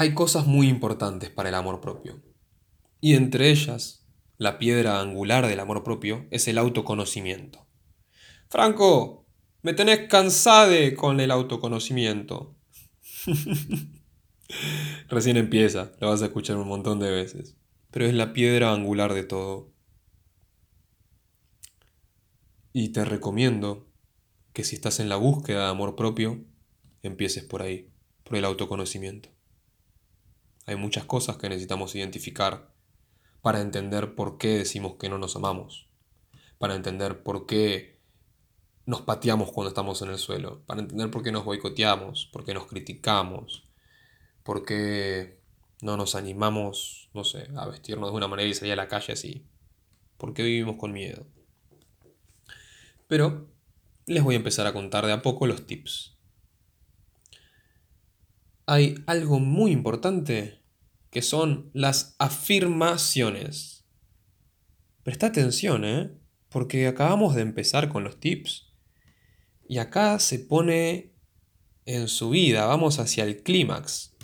Hay 0.00 0.14
cosas 0.14 0.46
muy 0.46 0.68
importantes 0.68 1.28
para 1.28 1.48
el 1.48 1.56
amor 1.56 1.80
propio. 1.80 2.22
Y 3.00 3.16
entre 3.16 3.50
ellas, 3.50 4.06
la 4.36 4.56
piedra 4.56 5.00
angular 5.00 5.48
del 5.48 5.58
amor 5.58 5.82
propio 5.82 6.28
es 6.30 6.46
el 6.46 6.56
autoconocimiento. 6.58 7.66
Franco, 8.48 9.26
me 9.60 9.74
tenés 9.74 10.06
cansade 10.06 10.94
con 10.94 11.18
el 11.18 11.32
autoconocimiento. 11.32 12.54
Recién 15.08 15.36
empieza, 15.36 15.90
lo 15.98 16.10
vas 16.10 16.22
a 16.22 16.26
escuchar 16.26 16.58
un 16.58 16.68
montón 16.68 17.00
de 17.00 17.10
veces. 17.10 17.56
Pero 17.90 18.06
es 18.06 18.14
la 18.14 18.32
piedra 18.32 18.72
angular 18.72 19.14
de 19.14 19.24
todo. 19.24 19.72
Y 22.72 22.90
te 22.90 23.04
recomiendo 23.04 23.88
que 24.52 24.62
si 24.62 24.76
estás 24.76 25.00
en 25.00 25.08
la 25.08 25.16
búsqueda 25.16 25.64
de 25.64 25.70
amor 25.70 25.96
propio, 25.96 26.44
empieces 27.02 27.42
por 27.42 27.62
ahí, 27.62 27.90
por 28.22 28.36
el 28.36 28.44
autoconocimiento. 28.44 29.36
Hay 30.68 30.76
muchas 30.76 31.06
cosas 31.06 31.38
que 31.38 31.48
necesitamos 31.48 31.94
identificar 31.94 32.68
para 33.40 33.62
entender 33.62 34.14
por 34.14 34.36
qué 34.36 34.58
decimos 34.58 34.96
que 34.96 35.08
no 35.08 35.16
nos 35.16 35.34
amamos, 35.34 35.88
para 36.58 36.74
entender 36.74 37.22
por 37.22 37.46
qué 37.46 37.98
nos 38.84 39.00
pateamos 39.00 39.50
cuando 39.50 39.70
estamos 39.70 40.02
en 40.02 40.10
el 40.10 40.18
suelo, 40.18 40.60
para 40.66 40.82
entender 40.82 41.10
por 41.10 41.22
qué 41.22 41.32
nos 41.32 41.46
boicoteamos, 41.46 42.26
por 42.26 42.44
qué 42.44 42.52
nos 42.52 42.66
criticamos, 42.66 43.66
por 44.42 44.66
qué 44.66 45.40
no 45.80 45.96
nos 45.96 46.14
animamos, 46.14 47.08
no 47.14 47.24
sé, 47.24 47.48
a 47.56 47.66
vestirnos 47.66 48.10
de 48.10 48.16
una 48.18 48.28
manera 48.28 48.50
y 48.50 48.52
salir 48.52 48.74
a 48.74 48.76
la 48.76 48.88
calle 48.88 49.14
así, 49.14 49.46
por 50.18 50.34
qué 50.34 50.42
vivimos 50.42 50.76
con 50.76 50.92
miedo. 50.92 51.24
Pero 53.06 53.48
les 54.04 54.22
voy 54.22 54.34
a 54.34 54.36
empezar 54.36 54.66
a 54.66 54.74
contar 54.74 55.06
de 55.06 55.12
a 55.12 55.22
poco 55.22 55.46
los 55.46 55.66
tips. 55.66 56.14
Hay 58.66 59.02
algo 59.06 59.40
muy 59.40 59.70
importante 59.70 60.57
que 61.18 61.22
son 61.22 61.68
las 61.74 62.14
afirmaciones. 62.20 63.84
Presta 65.02 65.26
atención, 65.26 65.84
¿eh? 65.84 66.16
Porque 66.48 66.86
acabamos 66.86 67.34
de 67.34 67.42
empezar 67.42 67.88
con 67.88 68.04
los 68.04 68.20
tips 68.20 68.68
y 69.68 69.78
acá 69.78 70.20
se 70.20 70.38
pone 70.38 71.16
en 71.86 72.06
su 72.06 72.30
vida, 72.30 72.66
vamos 72.66 73.00
hacia 73.00 73.24
el 73.24 73.42
clímax. 73.42 74.14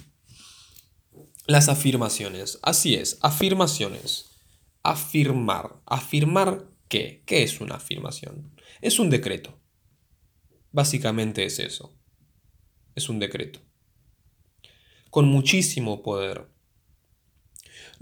Las 1.48 1.68
afirmaciones, 1.68 2.60
así 2.62 2.94
es, 2.94 3.18
afirmaciones. 3.22 4.26
Afirmar. 4.84 5.80
¿Afirmar 5.86 6.70
qué? 6.86 7.24
¿Qué 7.26 7.42
es 7.42 7.60
una 7.60 7.74
afirmación? 7.74 8.54
Es 8.82 9.00
un 9.00 9.10
decreto. 9.10 9.58
Básicamente 10.70 11.44
es 11.44 11.58
eso. 11.58 11.92
Es 12.94 13.08
un 13.08 13.18
decreto. 13.18 13.58
Con 15.10 15.26
muchísimo 15.26 16.00
poder. 16.00 16.53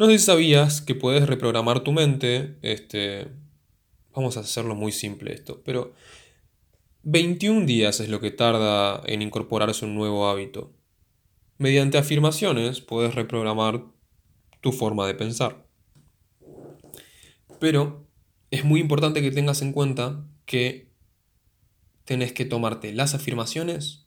No 0.03 0.09
sé 0.09 0.19
si 0.19 0.25
sabías 0.25 0.81
que 0.81 0.97
puedes 0.97 1.29
reprogramar 1.29 1.85
tu 1.85 1.93
mente. 1.93 2.59
Este, 2.63 3.29
vamos 4.13 4.37
a 4.37 4.41
hacerlo 4.41 4.75
muy 4.75 4.91
simple 4.91 5.33
esto, 5.33 5.63
pero 5.65 5.95
21 7.05 7.67
días 7.67 8.01
es 8.01 8.09
lo 8.09 8.19
que 8.19 8.33
tarda 8.33 9.01
en 9.07 9.23
incorporarse 9.23 9.85
un 9.85 9.95
nuevo 9.95 10.29
hábito. 10.29 10.73
Mediante 11.59 11.99
afirmaciones 11.99 12.81
puedes 12.81 13.15
reprogramar 13.15 13.85
tu 14.61 14.73
forma 14.73 15.07
de 15.07 15.15
pensar. 15.15 15.69
Pero 17.61 18.05
es 18.51 18.65
muy 18.65 18.81
importante 18.81 19.23
que 19.23 19.31
tengas 19.31 19.63
en 19.63 19.73
cuenta 19.73 20.27
que 20.47 20.91
tenés 22.05 22.33
que 22.33 22.45
tomarte 22.45 22.93
las 22.93 23.15
afirmaciones 23.15 24.05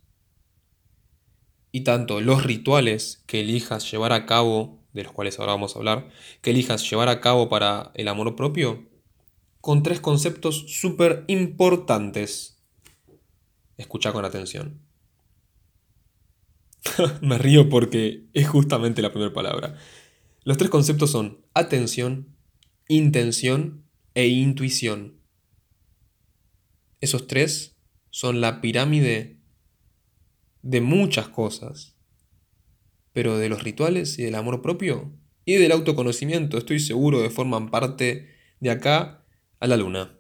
y 1.72 1.86
tanto 1.86 2.20
los 2.20 2.44
rituales 2.44 3.24
que 3.28 3.40
elijas 3.40 3.90
llevar 3.90 4.12
a 4.12 4.26
cabo, 4.26 4.85
de 4.96 5.04
los 5.04 5.12
cuales 5.12 5.38
ahora 5.38 5.52
vamos 5.52 5.76
a 5.76 5.80
hablar, 5.80 6.10
que 6.42 6.52
elijas 6.52 6.90
llevar 6.90 7.10
a 7.10 7.20
cabo 7.20 7.50
para 7.50 7.92
el 7.96 8.08
amor 8.08 8.36
propio, 8.38 8.88
con 9.60 9.84
tres 9.84 10.00
conceptos 10.00 10.66
súper 10.70 11.26
importantes. 11.28 12.64
Escucha 13.78 14.14
con 14.14 14.24
atención. 14.24 14.80
Me 17.22 17.38
río 17.38 17.68
porque 17.68 18.24
es 18.32 18.48
justamente 18.48 19.02
la 19.02 19.12
primera 19.12 19.34
palabra. 19.34 19.76
Los 20.46 20.58
tres 20.58 20.70
conceptos 20.70 21.12
son 21.12 21.46
atención, 21.54 22.34
intención 22.88 23.84
e 24.14 24.28
intuición. 24.28 25.20
Esos 27.02 27.28
tres 27.28 27.76
son 28.12 28.40
la 28.40 28.62
pirámide 28.62 29.42
de 30.62 30.80
muchas 30.80 31.28
cosas, 31.28 31.95
pero 33.16 33.38
de 33.38 33.48
los 33.48 33.64
rituales 33.64 34.20
y 34.20 34.24
del 34.24 34.36
amor 34.36 34.62
propio 34.62 35.18
y 35.46 35.56
del 35.56 35.72
autoconocimiento 35.72 36.58
estoy 36.58 36.82
seguro 36.82 37.22
que 37.22 37.30
forman 37.30 37.72
parte 37.72 38.36
de 38.60 38.70
acá 38.72 39.26
a 39.62 39.68
la 39.68 39.78
luna. 39.78 40.20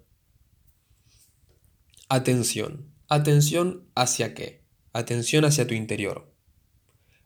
Atención. 2.07 2.95
Atención 3.09 3.91
hacia 3.95 4.33
qué? 4.33 4.63
Atención 4.93 5.43
hacia 5.43 5.67
tu 5.67 5.73
interior. 5.73 6.33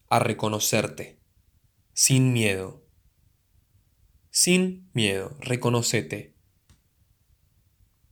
A 0.09 0.17
reconocerte. 0.17 1.21
Sin 1.93 2.33
miedo. 2.33 2.83
Sin 4.31 4.89
miedo. 4.93 5.37
Reconocete. 5.39 6.35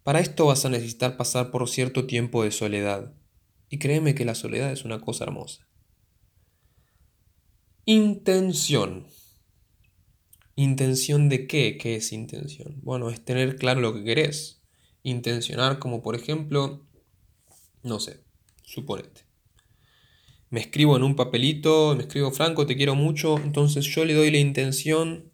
Para 0.04 0.20
esto 0.20 0.46
vas 0.46 0.64
a 0.64 0.70
necesitar 0.70 1.18
pasar 1.18 1.50
por 1.50 1.68
cierto 1.68 2.06
tiempo 2.06 2.44
de 2.44 2.52
soledad. 2.52 3.16
Y 3.68 3.80
créeme 3.80 4.14
que 4.14 4.26
la 4.26 4.36
soledad 4.36 4.72
es 4.72 4.86
una 4.86 5.02
cosa 5.02 5.24
hermosa. 5.24 5.67
Intención. 7.90 9.08
¿Intención 10.58 11.30
de 11.30 11.48
qué? 11.48 11.78
¿Qué 11.78 11.96
es 11.96 12.12
intención? 12.12 12.82
Bueno, 12.82 13.10
es 13.10 13.24
tener 13.24 13.56
claro 13.56 13.80
lo 13.80 13.94
que 13.94 14.04
querés. 14.04 14.62
Intencionar 15.04 15.80
como 15.80 16.02
por 16.02 16.14
ejemplo, 16.14 16.86
no 17.84 18.02
sé, 18.02 18.26
suponete. 18.62 19.22
Me 20.50 20.60
escribo 20.60 20.98
en 20.98 21.04
un 21.04 21.16
papelito, 21.16 21.96
me 21.96 22.02
escribo 22.04 22.34
Franco, 22.34 22.66
te 22.66 22.76
quiero 22.76 22.94
mucho, 22.94 23.38
entonces 23.38 23.86
yo 23.86 24.04
le 24.04 24.16
doy 24.16 24.32
la 24.32 24.40
intención 24.40 25.32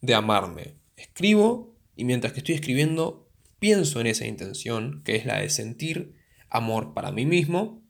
de 0.00 0.14
amarme. 0.14 0.76
Escribo 0.94 1.76
y 1.96 2.04
mientras 2.04 2.32
que 2.32 2.38
estoy 2.38 2.54
escribiendo 2.54 3.28
pienso 3.58 4.00
en 4.00 4.06
esa 4.06 4.28
intención, 4.28 5.02
que 5.02 5.16
es 5.16 5.26
la 5.26 5.40
de 5.40 5.50
sentir 5.50 6.14
amor 6.50 6.94
para 6.94 7.10
mí 7.10 7.26
mismo, 7.26 7.84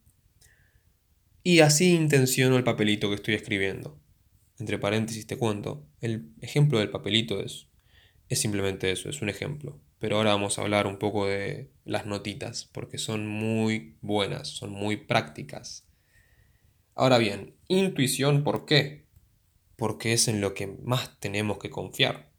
y 1.43 1.61
así 1.61 1.95
intenciono 1.95 2.57
el 2.57 2.65
papelito 2.65 3.11
que 3.11 3.17
estoy 3.17 3.35
escribiendo. 3.35 4.06
Entre 4.59 4.79
paréntesis 4.79 5.27
te 5.27 5.37
cuento, 5.37 5.87
el 6.01 6.31
ejemplo 6.40 6.79
del 6.79 6.90
papelito 6.90 7.40
es, 7.40 7.69
es 8.29 8.40
simplemente 8.40 8.90
eso, 8.90 9.09
es 9.11 9.23
un 9.23 9.29
ejemplo. 9.29 9.79
Pero 9.99 10.16
ahora 10.16 10.31
vamos 10.31 10.59
a 10.59 10.62
hablar 10.62 10.87
un 10.87 10.99
poco 10.99 11.27
de 11.27 11.71
las 11.85 12.07
notitas, 12.07 12.69
porque 12.73 12.99
son 12.99 13.27
muy 13.27 13.97
buenas, 14.01 14.49
son 14.49 14.71
muy 14.71 14.97
prácticas. 14.97 15.87
Ahora 16.95 17.19
bien, 17.19 17.55
intuición, 17.69 18.45
¿por 18.45 18.64
qué? 18.64 19.07
Porque 19.77 20.12
es 20.12 20.29
en 20.29 20.40
lo 20.40 20.55
que 20.55 20.66
más 20.66 21.19
tenemos 21.21 21.59
que 21.59 21.71
confiar. 21.71 22.31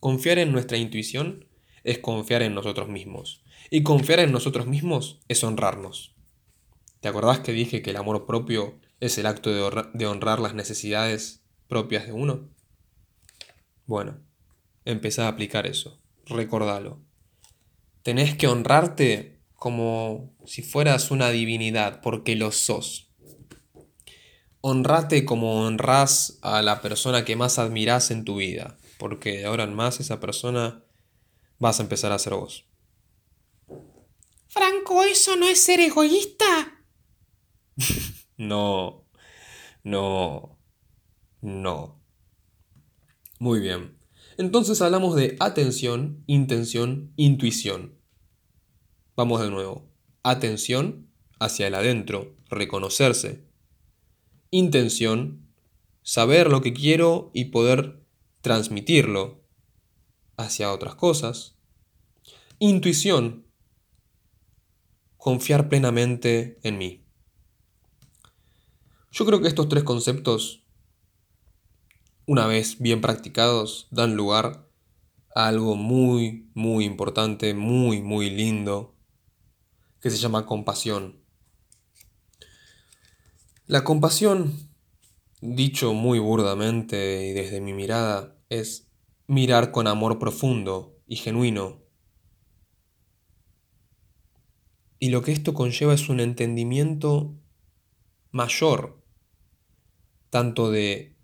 Confiar 0.00 0.38
en 0.38 0.52
nuestra 0.52 0.76
intuición 0.76 1.46
es 1.84 1.98
confiar 1.98 2.42
en 2.42 2.54
nosotros 2.54 2.88
mismos. 2.88 3.44
Y 3.70 3.82
confiar 3.82 4.20
en 4.20 4.32
nosotros 4.32 4.66
mismos 4.66 5.20
es 5.28 5.42
honrarnos. 5.44 6.14
¿Te 7.00 7.08
acordás 7.08 7.40
que 7.40 7.52
dije 7.52 7.82
que 7.82 7.90
el 7.90 7.96
amor 7.96 8.26
propio 8.26 8.80
es 9.00 9.18
el 9.18 9.26
acto 9.26 9.50
de, 9.52 10.06
honrar 10.06 10.40
las 10.40 10.54
necesidades 10.54 11.42
propias 11.68 12.06
de 12.06 12.12
uno? 12.12 12.48
Bueno, 13.86 14.18
empezá 14.84 15.26
a 15.26 15.28
aplicar 15.28 15.66
eso. 15.66 16.00
Recordalo. 16.26 17.00
Tenés 18.02 18.36
que 18.36 18.46
honrarte 18.46 19.40
como 19.54 20.34
si 20.46 20.62
fueras 20.62 21.10
una 21.10 21.30
divinidad, 21.30 22.00
porque 22.00 22.36
lo 22.36 22.52
sos. 22.52 23.10
Honrate 24.60 25.24
como 25.24 25.64
honrás 25.64 26.38
a 26.42 26.62
la 26.62 26.82
persona 26.82 27.24
que 27.24 27.36
más 27.36 27.58
admirás 27.58 28.10
en 28.10 28.24
tu 28.24 28.36
vida, 28.36 28.78
porque 28.98 29.38
de 29.38 29.44
ahora 29.46 29.64
en 29.64 29.74
más 29.74 30.00
esa 30.00 30.20
persona 30.20 30.84
vas 31.58 31.78
a 31.78 31.82
empezar 31.82 32.12
a 32.12 32.18
ser 32.18 32.34
vos. 32.34 32.66
Franco, 34.48 35.04
¿eso 35.04 35.36
no 35.36 35.46
es 35.46 35.60
ser 35.60 35.80
egoísta? 35.80 36.84
no, 38.36 39.06
no, 39.82 40.58
no. 41.40 42.02
Muy 43.38 43.60
bien. 43.60 43.98
Entonces 44.38 44.82
hablamos 44.82 45.16
de 45.16 45.36
atención, 45.40 46.22
intención, 46.26 47.12
intuición. 47.16 47.98
Vamos 49.14 49.40
de 49.40 49.50
nuevo. 49.50 49.88
Atención 50.22 51.08
hacia 51.38 51.66
el 51.66 51.74
adentro, 51.74 52.36
reconocerse. 52.48 53.46
Intención, 54.50 55.48
saber 56.02 56.50
lo 56.50 56.60
que 56.60 56.72
quiero 56.72 57.30
y 57.32 57.46
poder 57.46 58.04
transmitirlo 58.42 59.42
hacia 60.36 60.72
otras 60.72 60.94
cosas. 60.94 61.56
Intuición, 62.58 63.46
confiar 65.16 65.68
plenamente 65.68 66.58
en 66.62 66.78
mí. 66.78 67.05
Yo 69.18 69.24
creo 69.24 69.40
que 69.40 69.48
estos 69.48 69.70
tres 69.70 69.82
conceptos, 69.82 70.66
una 72.26 72.46
vez 72.46 72.78
bien 72.78 73.00
practicados, 73.00 73.88
dan 73.90 74.14
lugar 74.14 74.68
a 75.34 75.46
algo 75.46 75.74
muy, 75.74 76.50
muy 76.52 76.84
importante, 76.84 77.54
muy, 77.54 78.02
muy 78.02 78.28
lindo, 78.28 78.94
que 80.02 80.10
se 80.10 80.18
llama 80.18 80.44
compasión. 80.44 81.24
La 83.64 83.84
compasión, 83.84 84.52
dicho 85.40 85.94
muy 85.94 86.18
burdamente 86.18 87.26
y 87.26 87.32
desde 87.32 87.62
mi 87.62 87.72
mirada, 87.72 88.36
es 88.50 88.90
mirar 89.28 89.70
con 89.70 89.86
amor 89.86 90.18
profundo 90.18 91.00
y 91.06 91.16
genuino 91.16 91.86
Y 94.98 95.08
lo 95.08 95.22
que 95.22 95.32
esto 95.32 95.54
conlleva 95.54 95.94
es 95.94 96.10
un 96.10 96.20
entendimiento 96.20 97.34
mayor, 98.30 99.05
tanto 100.36 100.70
de 100.70 101.16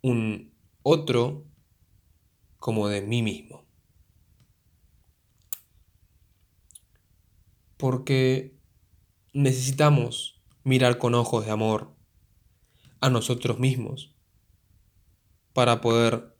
un 0.00 0.54
otro 0.84 1.44
como 2.58 2.86
de 2.86 3.02
mí 3.02 3.20
mismo. 3.20 3.66
Porque 7.76 8.56
necesitamos 9.32 10.40
mirar 10.62 10.98
con 10.98 11.16
ojos 11.16 11.46
de 11.46 11.50
amor 11.50 11.96
a 13.00 13.10
nosotros 13.10 13.58
mismos 13.58 14.14
para 15.52 15.80
poder 15.80 16.38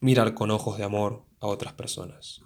mirar 0.00 0.34
con 0.34 0.50
ojos 0.50 0.76
de 0.76 0.84
amor 0.84 1.24
a 1.40 1.46
otras 1.46 1.72
personas. 1.72 2.42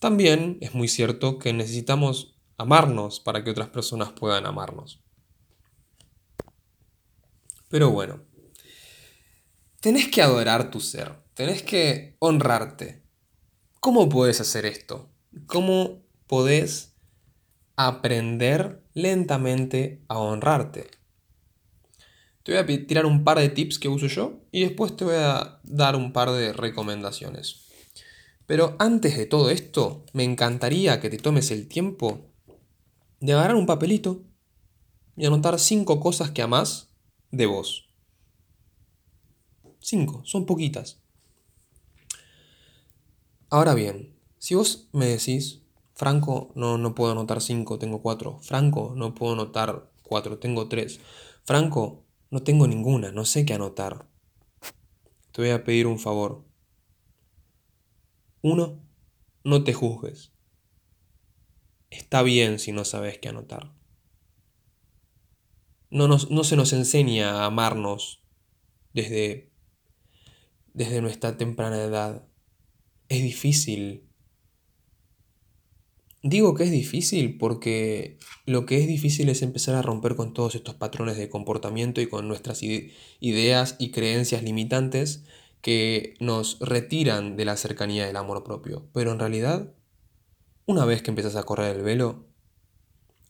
También 0.00 0.58
es 0.60 0.74
muy 0.74 0.88
cierto 0.88 1.38
que 1.38 1.52
necesitamos 1.52 2.36
amarnos 2.58 3.20
para 3.20 3.44
que 3.44 3.52
otras 3.52 3.68
personas 3.68 4.10
puedan 4.10 4.46
amarnos. 4.46 5.03
Pero 7.68 7.90
bueno, 7.90 8.20
tenés 9.80 10.08
que 10.08 10.22
adorar 10.22 10.70
tu 10.70 10.80
ser, 10.80 11.12
tenés 11.34 11.62
que 11.62 12.16
honrarte. 12.18 13.02
¿Cómo 13.80 14.08
puedes 14.08 14.40
hacer 14.40 14.64
esto? 14.64 15.10
¿Cómo 15.46 16.02
podés 16.26 16.94
aprender 17.76 18.82
lentamente 18.94 20.02
a 20.08 20.18
honrarte? 20.18 20.90
Te 22.44 22.52
voy 22.52 22.60
a 22.60 22.86
tirar 22.86 23.06
un 23.06 23.24
par 23.24 23.38
de 23.38 23.48
tips 23.48 23.78
que 23.78 23.88
uso 23.88 24.06
yo 24.06 24.40
y 24.52 24.62
después 24.62 24.96
te 24.96 25.04
voy 25.04 25.16
a 25.16 25.60
dar 25.64 25.96
un 25.96 26.12
par 26.12 26.30
de 26.30 26.52
recomendaciones. 26.52 27.64
Pero 28.46 28.76
antes 28.78 29.16
de 29.16 29.26
todo 29.26 29.50
esto, 29.50 30.04
me 30.12 30.24
encantaría 30.24 31.00
que 31.00 31.08
te 31.08 31.16
tomes 31.16 31.50
el 31.50 31.66
tiempo 31.68 32.30
de 33.20 33.32
agarrar 33.32 33.56
un 33.56 33.66
papelito 33.66 34.22
y 35.16 35.24
anotar 35.24 35.58
cinco 35.58 36.00
cosas 36.00 36.30
que 36.30 36.42
amás 36.42 36.93
de 37.36 37.46
vos. 37.46 37.88
Cinco, 39.80 40.22
son 40.24 40.46
poquitas. 40.46 41.00
Ahora 43.50 43.74
bien, 43.74 44.16
si 44.38 44.54
vos 44.54 44.88
me 44.92 45.06
decís, 45.06 45.62
Franco, 45.94 46.52
no, 46.54 46.78
no 46.78 46.94
puedo 46.94 47.12
anotar 47.12 47.40
cinco, 47.40 47.78
tengo 47.78 48.02
cuatro. 48.02 48.38
Franco, 48.40 48.94
no 48.96 49.14
puedo 49.14 49.32
anotar 49.34 49.90
cuatro, 50.02 50.38
tengo 50.38 50.68
tres. 50.68 51.00
Franco, 51.44 52.04
no 52.30 52.42
tengo 52.42 52.66
ninguna, 52.66 53.12
no 53.12 53.24
sé 53.24 53.44
qué 53.44 53.54
anotar. 53.54 54.06
Te 55.32 55.42
voy 55.42 55.50
a 55.50 55.64
pedir 55.64 55.86
un 55.86 55.98
favor. 55.98 56.44
Uno, 58.42 58.80
no 59.44 59.64
te 59.64 59.72
juzgues. 59.74 60.32
Está 61.90 62.22
bien 62.22 62.58
si 62.58 62.72
no 62.72 62.84
sabes 62.84 63.18
qué 63.18 63.28
anotar. 63.28 63.73
No, 65.94 66.08
no 66.08 66.44
se 66.44 66.56
nos 66.56 66.72
enseña 66.72 67.30
a 67.30 67.46
amarnos 67.46 68.20
desde, 68.94 69.52
desde 70.72 71.00
nuestra 71.00 71.36
temprana 71.36 71.80
edad. 71.80 72.26
Es 73.08 73.22
difícil. 73.22 74.02
Digo 76.20 76.56
que 76.56 76.64
es 76.64 76.72
difícil 76.72 77.38
porque 77.38 78.18
lo 78.44 78.66
que 78.66 78.80
es 78.80 78.88
difícil 78.88 79.28
es 79.28 79.42
empezar 79.42 79.76
a 79.76 79.82
romper 79.82 80.16
con 80.16 80.34
todos 80.34 80.56
estos 80.56 80.74
patrones 80.74 81.16
de 81.16 81.28
comportamiento 81.28 82.00
y 82.00 82.08
con 82.08 82.26
nuestras 82.26 82.64
ideas 83.20 83.76
y 83.78 83.92
creencias 83.92 84.42
limitantes 84.42 85.22
que 85.60 86.14
nos 86.18 86.58
retiran 86.58 87.36
de 87.36 87.44
la 87.44 87.56
cercanía 87.56 88.04
del 88.04 88.16
amor 88.16 88.42
propio. 88.42 88.88
Pero 88.92 89.12
en 89.12 89.20
realidad, 89.20 89.72
una 90.66 90.84
vez 90.86 91.02
que 91.02 91.12
empiezas 91.12 91.36
a 91.36 91.44
correr 91.44 91.76
el 91.76 91.82
velo, 91.82 92.33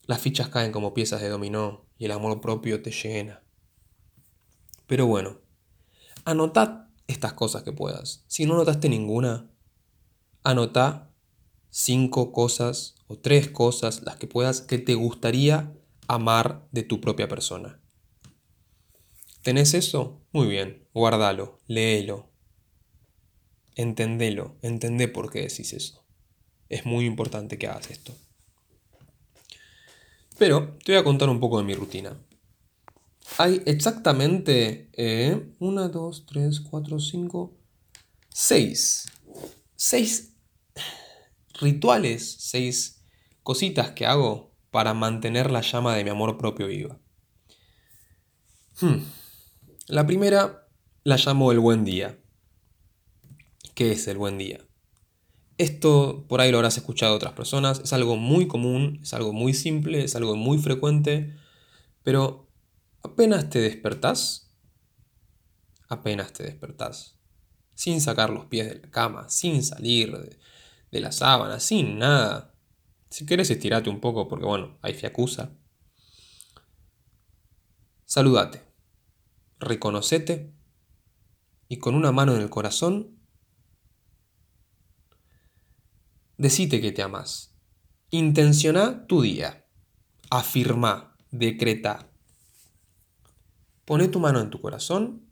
las 0.07 0.21
fichas 0.21 0.49
caen 0.49 0.73
como 0.73 0.95
piezas 0.95 1.21
de 1.21 1.29
dominó 1.29 1.87
y 1.99 2.05
el 2.05 2.13
amor 2.13 2.41
propio 2.41 2.83
te 2.83 2.91
llena. 2.91 3.43
Pero 4.87 5.07
bueno, 5.07 5.41
anotad 6.25 6.89
estas 7.07 7.33
cosas 7.33 7.63
que 7.63 7.73
puedas. 7.73 8.25
Si 8.27 8.47
no 8.47 8.55
notaste 8.55 8.89
ninguna, 8.89 9.51
anotá 10.43 11.11
cinco 11.71 12.33
cosas 12.33 12.97
o 13.07 13.19
tres 13.19 13.49
cosas, 13.49 14.03
las 14.03 14.17
que 14.17 14.27
puedas, 14.27 14.61
que 14.61 14.79
te 14.79 14.95
gustaría 14.95 15.73
amar 16.07 16.69
de 16.71 16.83
tu 16.83 17.01
propia 17.01 17.29
persona. 17.29 17.81
¿Tenés 19.43 19.75
eso? 19.75 20.23
Muy 20.33 20.47
bien, 20.47 20.89
guardalo, 20.95 21.61
léelo. 21.67 22.31
Entendelo, 23.75 24.57
entendé 24.63 25.09
por 25.09 25.31
qué 25.31 25.41
decís 25.41 25.73
eso. 25.73 26.05
Es 26.69 26.87
muy 26.87 27.05
importante 27.05 27.59
que 27.59 27.67
hagas 27.67 27.91
esto. 27.91 28.15
Pero 30.39 30.77
te 30.85 30.93
voy 30.93 31.01
a 31.01 31.05
contar 31.05 31.29
un 31.29 31.41
poco 31.41 31.59
de 31.59 31.65
mi 31.65 31.75
rutina. 31.75 32.17
Hay 33.39 33.63
exactamente 33.67 34.91
1, 35.59 35.89
2, 35.89 36.27
3, 36.27 36.61
4, 36.61 37.01
5, 37.01 37.57
6. 38.29 39.07
6 39.77 40.33
rituales, 41.61 42.37
6 42.41 43.03
cositas 43.43 43.91
que 43.91 44.07
hago 44.07 44.53
para 44.71 44.95
mantener 44.95 45.51
la 45.51 45.61
llama 45.61 45.95
de 45.95 46.05
mi 46.05 46.11
amor 46.11 46.37
propio 46.37 46.67
viva. 46.67 46.99
Hmm. 48.81 49.05
La 49.87 50.07
primera 50.07 50.69
la 51.05 51.17
llamo 51.17 51.53
el 51.53 51.61
buen 51.61 51.85
día. 51.85 52.19
¿Qué 53.75 53.93
es 53.93 54.09
el 54.09 54.19
buen 54.19 54.39
día? 54.39 54.61
Esto 55.57 56.27
por 56.29 56.41
ahí 56.41 56.51
lo 56.51 56.59
habrás 56.59 56.77
escuchado 56.77 57.13
de 57.13 57.17
otras 57.17 57.35
personas, 57.35 57.81
es 57.81 57.93
algo 57.93 58.17
muy 58.17 58.49
común, 58.49 58.99
es 59.03 59.15
algo 59.15 59.33
muy 59.33 59.55
simple, 59.55 60.03
es 60.03 60.17
algo 60.17 60.35
muy 60.35 60.59
frecuente, 60.59 61.37
pero 62.03 62.51
apenas 63.05 63.51
te 63.51 63.61
despertás, 63.61 64.53
apenas 65.89 66.33
te 66.33 66.43
despertás, 66.43 67.21
sin 67.75 68.01
sacar 68.01 68.31
los 68.31 68.47
pies 68.47 68.69
de 68.69 68.81
la 68.81 68.91
cama, 68.91 69.29
sin 69.29 69.63
salir 69.63 70.13
de, 70.91 71.01
la 71.01 71.13
sábana, 71.13 71.59
sin 71.59 71.99
nada. 71.99 72.55
Si 73.11 73.27
querés 73.27 73.51
estirate 73.51 73.91
un 73.91 74.01
poco 74.01 74.29
porque 74.29 74.47
bueno, 74.47 74.79
hay 74.81 74.95
fiacusa. 74.95 75.53
Saludate, 78.05 78.63
reconocete 79.59 80.53
y 81.69 81.79
con 81.79 81.97
una 81.97 82.13
mano 82.13 82.35
en 82.37 82.43
el 82.43 82.51
corazón 82.51 83.19
Decite 86.45 86.83
que 86.83 86.93
te 86.93 87.01
amas. 87.01 87.55
Intenciona 88.11 89.07
tu 89.07 89.23
día. 89.23 89.65
Afirma, 90.29 91.17
decreta. 91.31 92.11
Pone 93.87 94.09
tu 94.09 94.21
mano 94.21 94.41
en 94.41 94.51
tu 94.51 94.61
corazón 94.61 95.27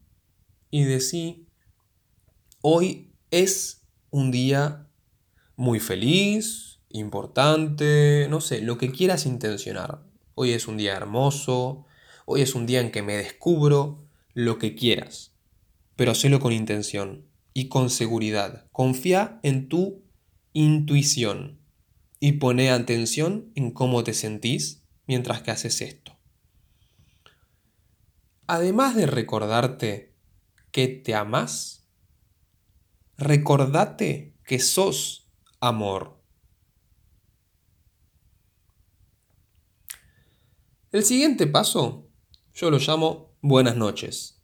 y 0.71 0.85
decí, 0.85 1.51
hoy 2.63 3.13
es 3.31 3.83
un 4.09 4.31
día 4.31 4.89
muy 5.55 5.81
feliz, 5.81 6.81
importante, 6.89 8.27
no 8.31 8.41
sé, 8.41 8.63
lo 8.63 8.79
que 8.79 8.91
quieras 8.91 9.27
intencionar. 9.27 10.07
Hoy 10.35 10.53
es 10.53 10.67
un 10.67 10.79
día 10.79 10.97
hermoso, 10.97 11.85
hoy 12.25 12.41
es 12.41 12.55
un 12.55 12.65
día 12.65 12.81
en 12.81 12.91
que 12.91 13.03
me 13.03 13.19
descubro, 13.19 14.09
lo 14.33 14.59
que 14.59 14.75
quieras. 14.75 15.35
Pero 15.95 16.13
hacelo 16.13 16.41
con 16.41 16.55
intención 16.55 17.27
y 17.53 17.69
con 17.69 17.91
seguridad. 17.91 18.65
Confía 18.73 19.41
en 19.43 19.69
tu 19.69 20.02
intuición 20.53 21.61
y 22.21 22.33
pone 22.33 22.71
atención 22.71 23.51
en 23.55 23.73
cómo 23.73 24.05
te 24.05 24.15
sentís 24.15 24.85
mientras 25.07 25.43
que 25.43 25.51
haces 25.51 25.81
esto. 25.81 26.17
Además 28.47 28.95
de 28.95 29.07
recordarte 29.07 30.15
que 30.71 30.89
te 30.89 31.15
amas, 31.15 31.89
recordate 33.17 34.37
que 34.45 34.59
sos 34.59 35.31
amor. 35.61 36.23
El 40.91 41.05
siguiente 41.05 41.47
paso 41.47 42.11
yo 42.55 42.71
lo 42.71 42.79
llamo 42.79 43.35
buenas 43.41 43.77
noches. 43.77 44.43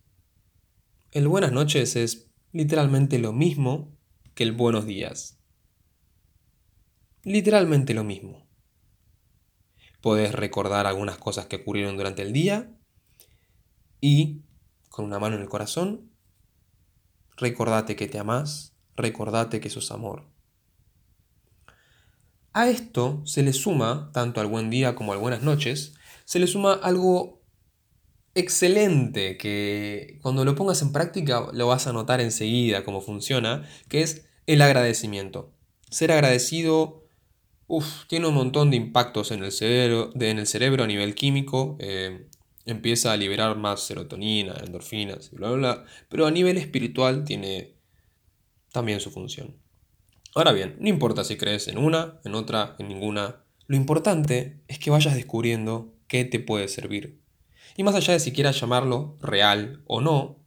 El 1.10 1.28
buenas 1.28 1.52
noches 1.52 1.96
es 1.96 2.30
literalmente 2.52 3.18
lo 3.18 3.32
mismo 3.32 3.96
que 4.34 4.44
el 4.44 4.52
buenos 4.52 4.86
días 4.86 5.37
literalmente 7.28 7.94
lo 7.94 8.04
mismo. 8.04 8.46
Puedes 10.00 10.32
recordar 10.32 10.86
algunas 10.86 11.18
cosas 11.18 11.46
que 11.46 11.56
ocurrieron 11.56 11.96
durante 11.96 12.22
el 12.22 12.32
día 12.32 12.72
y, 14.00 14.42
con 14.88 15.04
una 15.04 15.18
mano 15.18 15.36
en 15.36 15.42
el 15.42 15.48
corazón, 15.48 16.10
recordate 17.36 17.96
que 17.96 18.08
te 18.08 18.18
amás, 18.18 18.74
recordate 18.96 19.60
que 19.60 19.70
sos 19.70 19.90
amor. 19.90 20.26
A 22.52 22.68
esto 22.68 23.22
se 23.24 23.42
le 23.42 23.52
suma, 23.52 24.10
tanto 24.12 24.40
al 24.40 24.46
buen 24.46 24.70
día 24.70 24.94
como 24.94 25.12
al 25.12 25.18
buenas 25.18 25.42
noches, 25.42 25.94
se 26.24 26.38
le 26.38 26.46
suma 26.46 26.74
algo 26.74 27.42
excelente 28.34 29.36
que 29.36 30.18
cuando 30.22 30.44
lo 30.44 30.54
pongas 30.54 30.82
en 30.82 30.92
práctica 30.92 31.48
lo 31.52 31.66
vas 31.66 31.86
a 31.86 31.92
notar 31.92 32.20
enseguida 32.20 32.84
cómo 32.84 33.00
funciona, 33.00 33.68
que 33.88 34.02
es 34.02 34.26
el 34.46 34.62
agradecimiento. 34.62 35.54
Ser 35.90 36.12
agradecido 36.12 36.97
Uf, 37.68 38.06
tiene 38.06 38.26
un 38.26 38.34
montón 38.34 38.70
de 38.70 38.78
impactos 38.78 39.30
en 39.30 39.44
el 39.44 39.52
cerebro, 39.52 40.10
en 40.18 40.38
el 40.38 40.46
cerebro 40.46 40.84
a 40.84 40.86
nivel 40.86 41.14
químico. 41.14 41.76
Eh, 41.78 42.26
empieza 42.64 43.12
a 43.12 43.16
liberar 43.16 43.56
más 43.56 43.80
serotonina, 43.80 44.54
endorfinas 44.64 45.30
bla, 45.30 45.50
bla, 45.50 45.56
bla. 45.56 45.84
Pero 46.08 46.26
a 46.26 46.30
nivel 46.30 46.56
espiritual 46.56 47.24
tiene 47.24 47.74
también 48.72 49.00
su 49.00 49.10
función. 49.10 49.54
Ahora 50.34 50.52
bien, 50.52 50.76
no 50.80 50.88
importa 50.88 51.24
si 51.24 51.36
crees 51.36 51.68
en 51.68 51.78
una, 51.78 52.20
en 52.24 52.34
otra, 52.34 52.74
en 52.78 52.88
ninguna. 52.88 53.44
Lo 53.66 53.76
importante 53.76 54.60
es 54.66 54.78
que 54.78 54.90
vayas 54.90 55.14
descubriendo 55.14 55.94
qué 56.06 56.24
te 56.24 56.40
puede 56.40 56.68
servir. 56.68 57.20
Y 57.76 57.82
más 57.82 57.94
allá 57.94 58.14
de 58.14 58.20
si 58.20 58.32
quieras 58.32 58.58
llamarlo 58.58 59.16
real 59.20 59.82
o 59.86 60.00
no, 60.00 60.38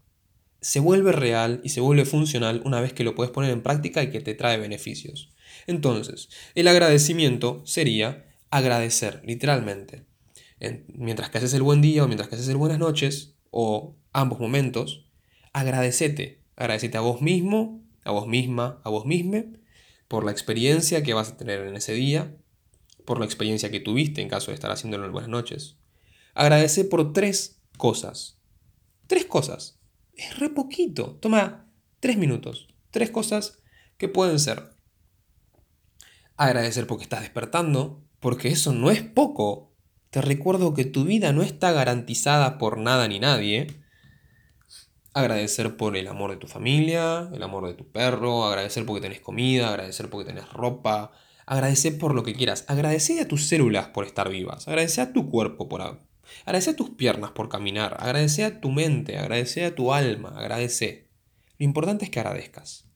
se 0.60 0.80
vuelve 0.80 1.12
real 1.12 1.62
y 1.64 1.70
se 1.70 1.82
vuelve 1.82 2.06
funcional 2.06 2.62
una 2.66 2.82
vez 2.82 2.94
que 2.94 3.04
lo 3.04 3.14
puedes 3.14 3.32
poner 3.32 3.52
en 3.52 3.62
práctica 3.62 4.02
y 4.02 4.10
que 4.10 4.22
te 4.22 4.34
trae 4.34 4.58
beneficios. 4.58 5.30
Entonces, 5.68 6.30
el 6.56 6.68
agradecimiento 6.68 7.62
sería 7.66 8.26
agradecer, 8.50 9.22
literalmente. 9.26 10.06
mientras 10.88 11.30
que 11.30 11.40
haces 11.40 11.54
el 11.54 11.64
buen 11.64 11.82
día 11.82 12.04
o 12.04 12.08
mientras 12.08 12.30
que 12.30 12.36
haces 12.36 12.50
el 12.50 12.58
buenas 12.58 12.78
noches, 12.78 13.36
o 13.50 13.96
ambos 14.14 14.40
momentos, 14.40 15.10
agradecete. 15.54 16.42
Agradecete 16.56 16.98
a 16.98 17.02
vos 17.02 17.22
mismo, 17.22 17.84
a 18.04 18.12
vos 18.12 18.28
misma, 18.28 18.80
a 18.84 18.90
vos 18.90 19.06
misma, 19.06 19.44
por 20.08 20.26
la 20.26 20.32
experiencia 20.32 21.04
que 21.04 21.14
vas 21.14 21.30
a 21.30 21.38
tener 21.38 21.62
en 21.62 21.76
ese 21.76 21.94
día, 21.94 22.36
por 23.06 23.20
la 23.20 23.26
experiencia 23.26 23.72
que 23.72 23.80
tuviste 23.80 24.22
en 24.22 24.30
caso 24.30 24.52
de 24.52 24.56
estar 24.56 24.72
haciéndolo 24.72 25.06
en 25.06 25.12
buenas 25.12 25.30
noches. 25.30 25.78
Agradece 26.34 26.86
por 26.86 27.14
tres 27.14 27.62
cosas. 27.78 28.38
Tres 29.08 29.26
cosas. 29.26 29.80
Es 30.14 30.38
re 30.40 30.50
poquito. 30.50 31.18
Toma 31.22 31.72
tres 32.00 32.18
minutos. 32.18 32.68
Tres 32.92 33.10
cosas 33.10 33.60
que 33.98 34.08
pueden 34.08 34.40
ser 34.40 34.72
agradecer 36.46 36.88
porque 36.88 37.04
estás 37.04 37.22
despertando, 37.22 38.04
porque 38.20 38.50
eso 38.50 38.74
no 38.74 38.92
es 38.92 39.02
poco. 39.02 39.74
Te 40.10 40.22
recuerdo 40.22 40.74
que 40.74 40.86
tu 40.86 41.04
vida 41.04 41.32
no 41.34 41.44
está 41.44 41.72
garantizada 41.72 42.58
por 42.58 42.78
nada 42.78 43.08
ni 43.08 43.20
nadie. 43.20 43.68
Agradecer 45.14 45.78
por 45.78 45.96
el 45.96 46.08
amor 46.08 46.32
de 46.32 46.38
tu 46.38 46.48
familia, 46.48 47.30
el 47.34 47.44
amor 47.44 47.68
de 47.68 47.74
tu 47.74 47.92
perro, 47.92 48.46
agradecer 48.46 48.86
porque 48.86 49.02
tenés 49.02 49.20
comida, 49.20 49.70
agradecer 49.70 50.10
porque 50.10 50.30
tenés 50.30 50.52
ropa, 50.52 51.12
agradecer 51.46 51.98
por 51.98 52.16
lo 52.16 52.24
que 52.24 52.34
quieras. 52.34 52.66
Agradecer 52.68 53.22
a 53.22 53.28
tus 53.28 53.48
células 53.48 53.88
por 53.88 54.06
estar 54.06 54.30
vivas, 54.30 54.68
agradecer 54.68 55.10
a 55.10 55.14
tu 55.14 55.30
cuerpo 55.30 55.70
por... 55.70 56.00
Agradecer 56.46 56.74
a 56.74 56.78
tus 56.78 56.92
piernas 56.92 57.32
por 57.32 57.50
caminar, 57.50 57.98
agradecer 58.00 58.46
a 58.46 58.62
tu 58.62 58.72
mente, 58.72 59.18
agradecer 59.18 59.66
a 59.66 59.76
tu 59.76 59.94
alma, 59.94 60.30
agradecer. 60.38 61.10
Lo 61.60 61.66
importante 61.66 62.06
es 62.06 62.12
que 62.12 62.20
agradezcas. 62.20 62.91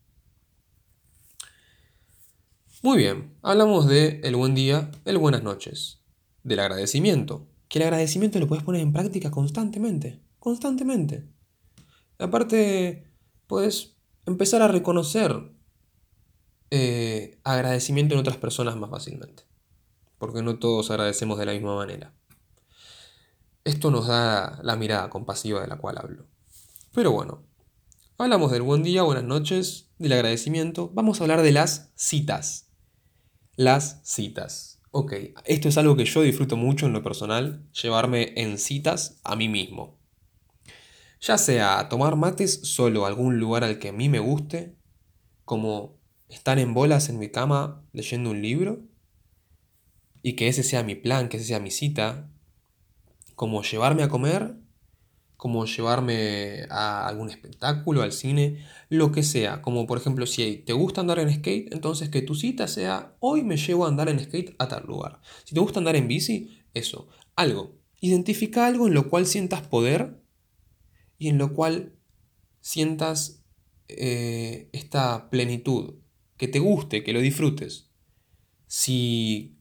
Muy 2.86 3.00
bien, 3.00 3.36
hablamos 3.42 3.88
de 3.88 4.22
el 4.24 4.36
buen 4.36 4.54
día, 4.54 4.92
el 5.06 5.18
buenas 5.18 5.42
noches, 5.42 6.04
del 6.44 6.60
agradecimiento, 6.60 7.48
que 7.68 7.80
el 7.80 7.86
agradecimiento 7.86 8.40
lo 8.40 8.48
puedes 8.48 8.64
poner 8.64 8.82
en 8.82 8.94
práctica 8.94 9.32
constantemente, 9.32 10.22
constantemente. 10.38 11.28
Aparte, 12.20 13.12
puedes 13.48 13.96
empezar 14.28 14.62
a 14.62 14.68
reconocer 14.68 15.52
eh, 16.70 17.40
agradecimiento 17.44 18.14
en 18.14 18.20
otras 18.20 18.38
personas 18.38 18.76
más 18.76 18.92
fácilmente, 18.92 19.46
porque 20.20 20.44
no 20.44 20.60
todos 20.60 20.92
agradecemos 20.92 21.40
de 21.40 21.48
la 21.48 21.54
misma 21.54 21.76
manera. 21.76 22.14
Esto 23.64 23.90
nos 23.90 24.06
da 24.06 24.60
la 24.62 24.76
mirada 24.76 25.10
compasiva 25.10 25.60
de 25.60 25.68
la 25.68 25.80
cual 25.80 25.98
hablo. 25.98 26.28
Pero 26.94 27.12
bueno, 27.12 27.42
hablamos 28.20 28.52
del 28.52 28.62
buen 28.62 28.84
día, 28.84 29.02
buenas 29.02 29.24
noches, 29.24 29.90
del 29.98 30.14
agradecimiento, 30.14 30.92
vamos 30.94 31.20
a 31.20 31.24
hablar 31.24 31.42
de 31.42 31.52
las 31.52 31.92
citas 31.96 32.66
las 33.56 34.02
citas. 34.04 34.82
Ok, 34.92 35.14
esto 35.46 35.70
es 35.70 35.78
algo 35.78 35.96
que 35.96 36.06
yo 36.06 36.22
disfruto 36.22 36.56
mucho 36.56 36.86
en 36.86 36.94
lo 36.94 37.04
personal, 37.04 37.68
llevarme 37.72 38.34
en 38.36 38.58
citas 38.58 39.20
a 39.24 39.36
mí 39.36 39.50
mismo. 39.50 39.98
Ya 41.22 41.38
sea 41.38 41.90
tomar 41.90 42.16
mates 42.16 42.62
solo 42.64 43.06
a 43.06 43.08
algún 43.08 43.40
lugar 43.40 43.64
al 43.64 43.80
que 43.80 43.90
a 43.90 43.94
mí 43.94 44.10
me 44.10 44.20
guste, 44.20 44.76
como 45.44 45.98
estar 46.30 46.60
en 46.60 46.74
bolas 46.74 47.10
en 47.10 47.20
mi 47.20 47.30
cama 47.30 47.84
leyendo 47.92 48.32
un 48.32 48.42
libro, 48.42 48.84
y 50.22 50.34
que 50.34 50.48
ese 50.48 50.64
sea 50.64 50.84
mi 50.84 50.96
plan, 50.96 51.30
que 51.30 51.38
ese 51.38 51.48
sea 51.48 51.60
mi 51.60 51.72
cita, 51.72 52.30
como 53.36 53.64
llevarme 53.64 54.04
a 54.04 54.10
comer 54.10 54.56
como 55.38 55.66
llevarme 55.66 56.66
a 56.70 57.08
algún 57.08 57.30
espectáculo, 57.30 58.02
al 58.02 58.12
cine, 58.12 58.66
lo 58.90 59.12
que 59.12 59.24
sea. 59.24 59.62
Como 59.62 59.86
por 59.86 59.98
ejemplo, 59.98 60.26
si 60.26 60.58
te 60.58 60.74
gusta 60.74 61.02
andar 61.02 61.20
en 61.20 61.34
skate, 61.34 61.74
entonces 61.74 62.10
que 62.10 62.22
tu 62.22 62.36
cita 62.36 62.68
sea, 62.68 63.16
hoy 63.20 63.44
me 63.44 63.58
llevo 63.58 63.86
a 63.86 63.90
andar 63.90 64.10
en 64.10 64.20
skate 64.20 64.56
a 64.60 64.68
tal 64.68 64.86
lugar. 64.86 65.22
Si 65.44 65.54
te 65.54 65.60
gusta 65.60 65.80
andar 65.80 65.96
en 65.96 66.08
bici, 66.08 66.64
eso, 66.74 67.08
algo. 67.36 67.78
Identifica 68.00 68.66
algo 68.68 68.88
en 68.88 68.94
lo 68.94 69.10
cual 69.10 69.26
sientas 69.26 69.62
poder 69.62 70.22
y 71.18 71.30
en 71.30 71.38
lo 71.38 71.54
cual 71.54 71.96
sientas 72.62 73.46
eh, 73.88 74.70
esta 74.74 75.30
plenitud, 75.30 75.96
que 76.38 76.48
te 76.48 76.60
guste, 76.60 77.04
que 77.04 77.14
lo 77.14 77.22
disfrutes. 77.22 77.92
Si 78.68 79.60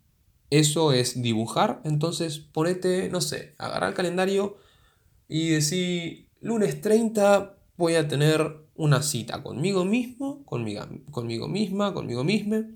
eso 0.50 0.92
es 0.92 1.20
dibujar, 1.20 1.80
entonces 1.84 2.38
ponete, 2.38 3.08
no 3.10 3.20
sé, 3.20 3.54
agarrar 3.58 3.90
el 3.90 3.96
calendario 3.96 4.56
y 5.28 5.48
decir, 5.50 6.28
lunes 6.40 6.80
30 6.80 7.56
voy 7.76 7.94
a 7.94 8.08
tener 8.08 8.64
una 8.74 9.02
cita 9.02 9.42
conmigo 9.42 9.84
mismo, 9.84 10.44
conmigo, 10.44 10.86
conmigo 11.10 11.48
misma, 11.48 11.94
conmigo 11.94 12.24
misma, 12.24 12.68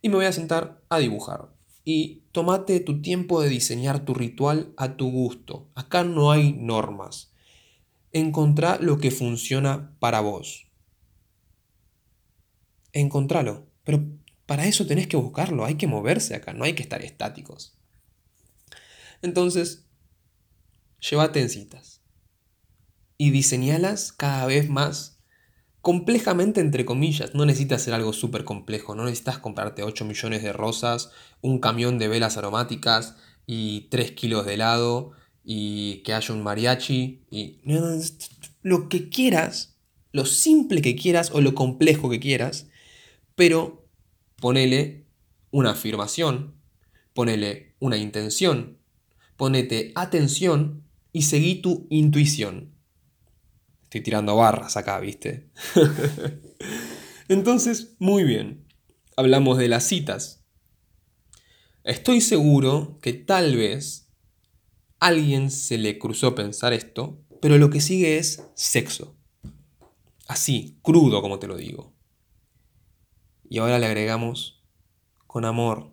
y 0.00 0.08
me 0.08 0.16
voy 0.16 0.26
a 0.26 0.32
sentar 0.32 0.82
a 0.88 0.98
dibujar. 0.98 1.48
Y 1.84 2.22
tomate 2.32 2.78
tu 2.80 3.02
tiempo 3.02 3.42
de 3.42 3.48
diseñar 3.48 4.04
tu 4.04 4.14
ritual 4.14 4.72
a 4.76 4.96
tu 4.96 5.10
gusto. 5.10 5.68
Acá 5.74 6.04
no 6.04 6.30
hay 6.30 6.52
normas. 6.52 7.32
Encontrá 8.12 8.78
lo 8.80 8.98
que 8.98 9.10
funciona 9.10 9.96
para 9.98 10.20
vos. 10.20 10.68
Encontralo. 12.92 13.66
Pero 13.84 14.04
para 14.46 14.66
eso 14.66 14.86
tenés 14.86 15.06
que 15.06 15.16
buscarlo, 15.16 15.64
hay 15.64 15.76
que 15.76 15.86
moverse 15.86 16.34
acá, 16.34 16.52
no 16.52 16.64
hay 16.64 16.74
que 16.74 16.82
estar 16.82 17.02
estáticos. 17.02 17.76
Entonces, 19.22 19.81
llévate 21.10 21.40
en 21.40 21.48
citas 21.48 22.00
y 23.18 23.30
diseñalas 23.30 24.12
cada 24.12 24.46
vez 24.46 24.68
más 24.68 25.18
complejamente 25.80 26.60
entre 26.60 26.84
comillas. 26.84 27.34
No 27.34 27.44
necesitas 27.44 27.82
hacer 27.82 27.94
algo 27.94 28.12
súper 28.12 28.44
complejo, 28.44 28.94
no 28.94 29.04
necesitas 29.04 29.38
comprarte 29.38 29.82
8 29.82 30.04
millones 30.04 30.42
de 30.42 30.52
rosas, 30.52 31.10
un 31.40 31.58
camión 31.58 31.98
de 31.98 32.08
velas 32.08 32.36
aromáticas 32.36 33.16
y 33.46 33.88
3 33.90 34.12
kilos 34.12 34.46
de 34.46 34.54
helado 34.54 35.12
y 35.44 36.02
que 36.04 36.14
haya 36.14 36.32
un 36.32 36.42
mariachi 36.42 37.24
y 37.30 37.60
lo 38.62 38.88
que 38.88 39.08
quieras, 39.08 39.76
lo 40.12 40.24
simple 40.24 40.82
que 40.82 40.94
quieras 40.94 41.32
o 41.32 41.40
lo 41.40 41.54
complejo 41.54 42.08
que 42.08 42.20
quieras, 42.20 42.68
pero 43.34 43.88
ponele 44.36 45.06
una 45.50 45.72
afirmación, 45.72 46.54
ponele 47.12 47.74
una 47.80 47.96
intención, 47.96 48.78
ponete 49.36 49.90
atención 49.96 50.84
y 51.12 51.22
seguí 51.22 51.56
tu 51.56 51.86
intuición. 51.90 52.74
Estoy 53.84 54.00
tirando 54.00 54.36
barras 54.36 54.76
acá, 54.76 54.98
¿viste? 55.00 55.50
Entonces, 57.28 57.94
muy 57.98 58.24
bien. 58.24 58.66
Hablamos 59.16 59.58
de 59.58 59.68
las 59.68 59.84
citas. 59.84 60.44
Estoy 61.84 62.20
seguro 62.20 62.98
que 63.02 63.12
tal 63.12 63.56
vez 63.56 64.08
alguien 64.98 65.50
se 65.50 65.78
le 65.78 65.98
cruzó 65.98 66.34
pensar 66.34 66.72
esto, 66.72 67.22
pero 67.40 67.58
lo 67.58 67.70
que 67.70 67.80
sigue 67.80 68.18
es 68.18 68.48
sexo. 68.54 69.16
Así, 70.28 70.78
crudo 70.82 71.20
como 71.20 71.38
te 71.38 71.48
lo 71.48 71.56
digo. 71.56 71.92
Y 73.48 73.58
ahora 73.58 73.78
le 73.78 73.86
agregamos 73.86 74.64
con 75.26 75.44
amor. 75.44 75.91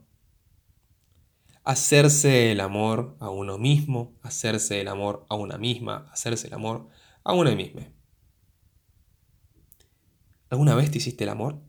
Hacerse 1.63 2.51
el 2.51 2.61
amor 2.61 3.15
a 3.19 3.29
uno 3.29 3.57
mismo, 3.57 4.17
hacerse 4.23 4.81
el 4.81 4.87
amor 4.87 5.25
a 5.29 5.35
una 5.35 5.57
misma, 5.57 6.07
hacerse 6.11 6.47
el 6.47 6.53
amor 6.53 6.89
a 7.23 7.33
una 7.33 7.55
misma. 7.55 7.87
¿Alguna 10.49 10.75
vez 10.75 10.89
te 10.89 10.97
hiciste 10.97 11.25
el 11.25 11.29
amor? 11.29 11.61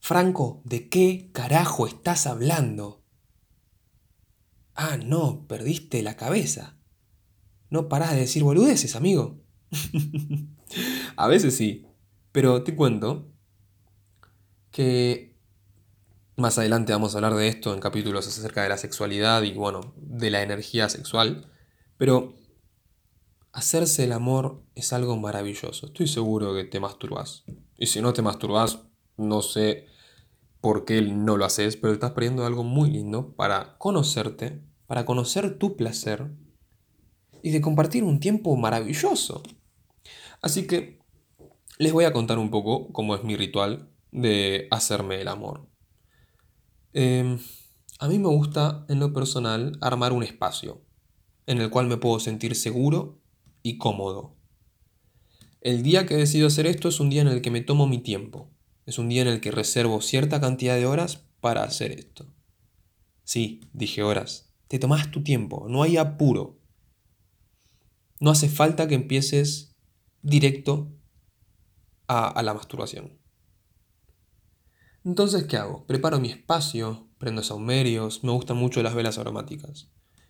Franco, 0.00 0.62
¿de 0.64 0.88
qué 0.88 1.30
carajo 1.32 1.86
estás 1.86 2.26
hablando? 2.26 3.02
Ah, 4.74 4.96
no, 4.96 5.46
perdiste 5.46 6.02
la 6.02 6.16
cabeza. 6.16 6.78
No 7.70 7.88
parás 7.88 8.12
de 8.12 8.20
decir 8.20 8.42
boludeces, 8.42 8.96
amigo. 8.96 9.42
a 11.16 11.26
veces 11.28 11.56
sí, 11.56 11.86
pero 12.32 12.62
te 12.62 12.74
cuento 12.76 13.30
que 14.70 15.27
más 16.38 16.56
adelante 16.56 16.92
vamos 16.92 17.14
a 17.14 17.18
hablar 17.18 17.34
de 17.34 17.48
esto 17.48 17.74
en 17.74 17.80
capítulos 17.80 18.26
acerca 18.28 18.62
de 18.62 18.68
la 18.68 18.78
sexualidad 18.78 19.42
y 19.42 19.52
bueno, 19.54 19.92
de 19.96 20.30
la 20.30 20.42
energía 20.42 20.88
sexual. 20.88 21.50
Pero 21.96 22.36
hacerse 23.52 24.04
el 24.04 24.12
amor 24.12 24.62
es 24.76 24.92
algo 24.92 25.16
maravilloso. 25.16 25.86
Estoy 25.86 26.06
seguro 26.06 26.54
que 26.54 26.62
te 26.62 26.78
masturbas. 26.78 27.44
Y 27.76 27.86
si 27.86 28.00
no 28.00 28.12
te 28.12 28.22
masturbas, 28.22 28.78
no 29.16 29.42
sé 29.42 29.86
por 30.60 30.84
qué 30.84 31.02
no 31.02 31.36
lo 31.36 31.44
haces, 31.44 31.76
pero 31.76 31.92
estás 31.92 32.12
perdiendo 32.12 32.46
algo 32.46 32.62
muy 32.62 32.90
lindo 32.90 33.34
para 33.34 33.76
conocerte, 33.78 34.62
para 34.86 35.04
conocer 35.04 35.58
tu 35.58 35.76
placer 35.76 36.30
y 37.42 37.50
de 37.50 37.60
compartir 37.60 38.04
un 38.04 38.20
tiempo 38.20 38.54
maravilloso. 38.56 39.42
Así 40.40 40.68
que 40.68 41.00
les 41.78 41.92
voy 41.92 42.04
a 42.04 42.12
contar 42.12 42.38
un 42.38 42.50
poco 42.50 42.92
cómo 42.92 43.16
es 43.16 43.24
mi 43.24 43.36
ritual 43.36 43.90
de 44.12 44.68
hacerme 44.70 45.20
el 45.20 45.28
amor. 45.28 45.68
Em, 46.92 47.38
a 47.98 48.08
mí 48.08 48.18
me 48.18 48.28
gusta, 48.28 48.84
en 48.88 49.00
lo 49.00 49.12
personal, 49.12 49.78
armar 49.80 50.12
un 50.12 50.22
espacio 50.22 50.82
en 51.46 51.62
el 51.62 51.70
cual 51.70 51.86
me 51.86 51.96
puedo 51.96 52.20
sentir 52.20 52.54
seguro 52.54 53.22
y 53.62 53.78
cómodo. 53.78 54.36
El 55.62 55.82
día 55.82 56.06
que 56.06 56.14
decido 56.14 56.46
hacer 56.46 56.66
esto 56.66 56.88
es 56.88 57.00
un 57.00 57.08
día 57.10 57.22
en 57.22 57.28
el 57.28 57.40
que 57.40 57.50
me 57.50 57.62
tomo 57.62 57.86
mi 57.86 57.98
tiempo. 57.98 58.50
Es 58.84 58.98
un 58.98 59.08
día 59.08 59.22
en 59.22 59.28
el 59.28 59.40
que 59.40 59.50
reservo 59.50 60.00
cierta 60.02 60.40
cantidad 60.40 60.76
de 60.76 60.86
horas 60.86 61.24
para 61.40 61.64
hacer 61.64 61.92
esto. 61.92 62.26
Sí, 63.24 63.60
dije 63.72 64.02
horas. 64.02 64.52
Te 64.68 64.78
tomas 64.78 65.10
tu 65.10 65.22
tiempo, 65.22 65.66
no 65.68 65.82
hay 65.82 65.96
apuro. 65.96 66.60
No 68.20 68.30
hace 68.30 68.48
falta 68.48 68.86
que 68.86 68.94
empieces 68.94 69.74
directo 70.22 70.92
a, 72.08 72.42
la 72.42 72.54
masturbación. 72.54 73.17
Entonces, 75.08 75.44
¿qué 75.44 75.56
hago? 75.56 75.86
Preparo 75.86 76.20
mi 76.20 76.28
espacio, 76.28 77.08
prendo 77.16 77.42
saumerios, 77.42 78.22
me 78.24 78.30
gustan 78.30 78.58
mucho 78.58 78.82
las 78.82 78.94
velas 78.94 79.16
aromáticas. 79.16 79.88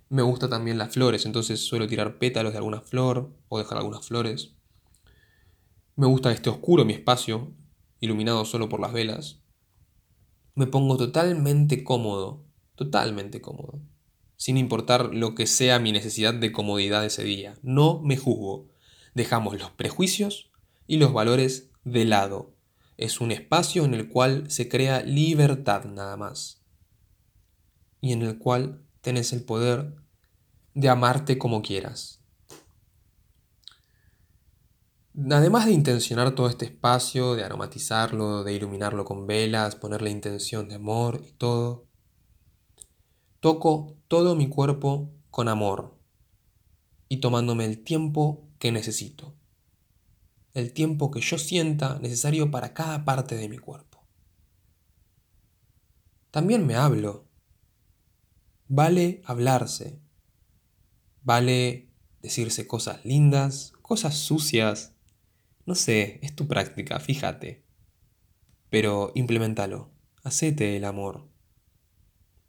Me 0.09 0.23
gusta 0.23 0.49
también 0.49 0.79
las 0.79 0.95
flores, 0.95 1.27
entonces 1.27 1.67
suelo 1.67 1.89
tirar 1.89 2.19
pétalos 2.19 2.53
de 2.53 2.59
alguna 2.59 2.81
flor 2.81 3.35
o 3.49 3.59
dejar 3.59 3.79
algunas 3.79 4.07
flores. 4.07 4.55
Me 5.97 6.07
gusta 6.07 6.31
este 6.31 6.49
oscuro 6.49 6.85
mi 6.85 6.93
espacio, 6.93 7.51
iluminado 7.99 8.45
solo 8.45 8.69
por 8.69 8.79
las 8.79 8.93
velas. 8.93 9.41
Me 10.55 10.69
pongo 10.69 10.97
totalmente 10.97 11.83
cómodo, 11.83 12.45
totalmente 12.77 13.41
cómodo, 13.41 13.81
sin 14.37 14.57
importar 14.57 15.13
lo 15.13 15.35
que 15.35 15.49
sea 15.49 15.81
mi 15.81 15.91
necesidad 15.91 16.35
de 16.35 16.53
comodidad 16.53 17.05
ese 17.05 17.25
día. 17.25 17.59
No 17.63 18.01
me 18.05 18.17
juzgo. 18.17 18.69
Dejamos 19.13 19.59
los 19.59 19.73
prejuicios 19.73 20.53
y 20.87 20.99
los 20.99 21.13
valores 21.13 21.73
de 21.83 22.05
lado. 22.05 22.58
Es 22.99 23.21
un 23.21 23.31
espacio 23.31 23.85
en 23.85 23.95
el 23.95 24.09
cual 24.09 24.51
se 24.51 24.69
crea 24.69 25.03
libertad 25.03 25.85
nada 25.85 26.17
más. 26.17 26.61
Y 28.01 28.13
en 28.13 28.23
el 28.23 28.39
cual 28.39 28.83
tenés 29.01 29.33
el 29.33 29.45
poder 29.45 29.95
de 30.75 30.89
amarte 30.89 31.39
como 31.39 31.63
quieras. 31.63 32.21
Además 35.31 35.67
de 35.67 35.73
intencionar 35.73 36.35
todo 36.35 36.49
este 36.49 36.65
espacio, 36.65 37.37
de 37.37 37.45
aromatizarlo, 37.45 38.43
de 38.43 38.55
iluminarlo 38.55 39.05
con 39.05 39.29
velas, 39.29 39.77
ponerle 39.77 40.11
intención 40.11 40.69
de 40.69 40.75
amor 40.75 41.23
y 41.25 41.33
todo, 41.33 41.87
toco 43.39 43.97
todo 44.09 44.35
mi 44.35 44.49
cuerpo 44.49 45.09
con 45.31 45.47
amor 45.47 45.97
y 47.09 47.19
tomándome 47.19 47.65
el 47.65 47.83
tiempo 47.85 48.49
que 48.59 48.73
necesito 48.73 49.38
el 50.59 50.73
tiempo 50.73 51.11
que 51.11 51.21
yo 51.21 51.39
sienta 51.39 51.99
necesario 52.01 52.51
para 52.51 52.75
cada 52.75 53.05
parte 53.05 53.37
de 53.37 53.49
mi 53.49 53.59
cuerpo. 53.59 54.07
También 56.31 56.67
me 56.67 56.75
hablo. 56.75 57.27
Vale 58.67 59.23
hablarse. 59.25 60.01
Vale 61.23 61.91
decirse 62.21 62.67
cosas 62.67 63.05
lindas, 63.05 63.73
cosas 63.83 64.17
sucias. 64.17 64.95
No 65.65 65.75
sé, 65.75 66.21
es 66.23 66.35
tu 66.35 66.47
práctica, 66.47 67.01
fíjate. 67.01 67.65
Pero 68.71 69.13
implementalo. 69.15 69.91
Hacete 70.23 70.77
el 70.77 70.85
amor. 70.85 71.29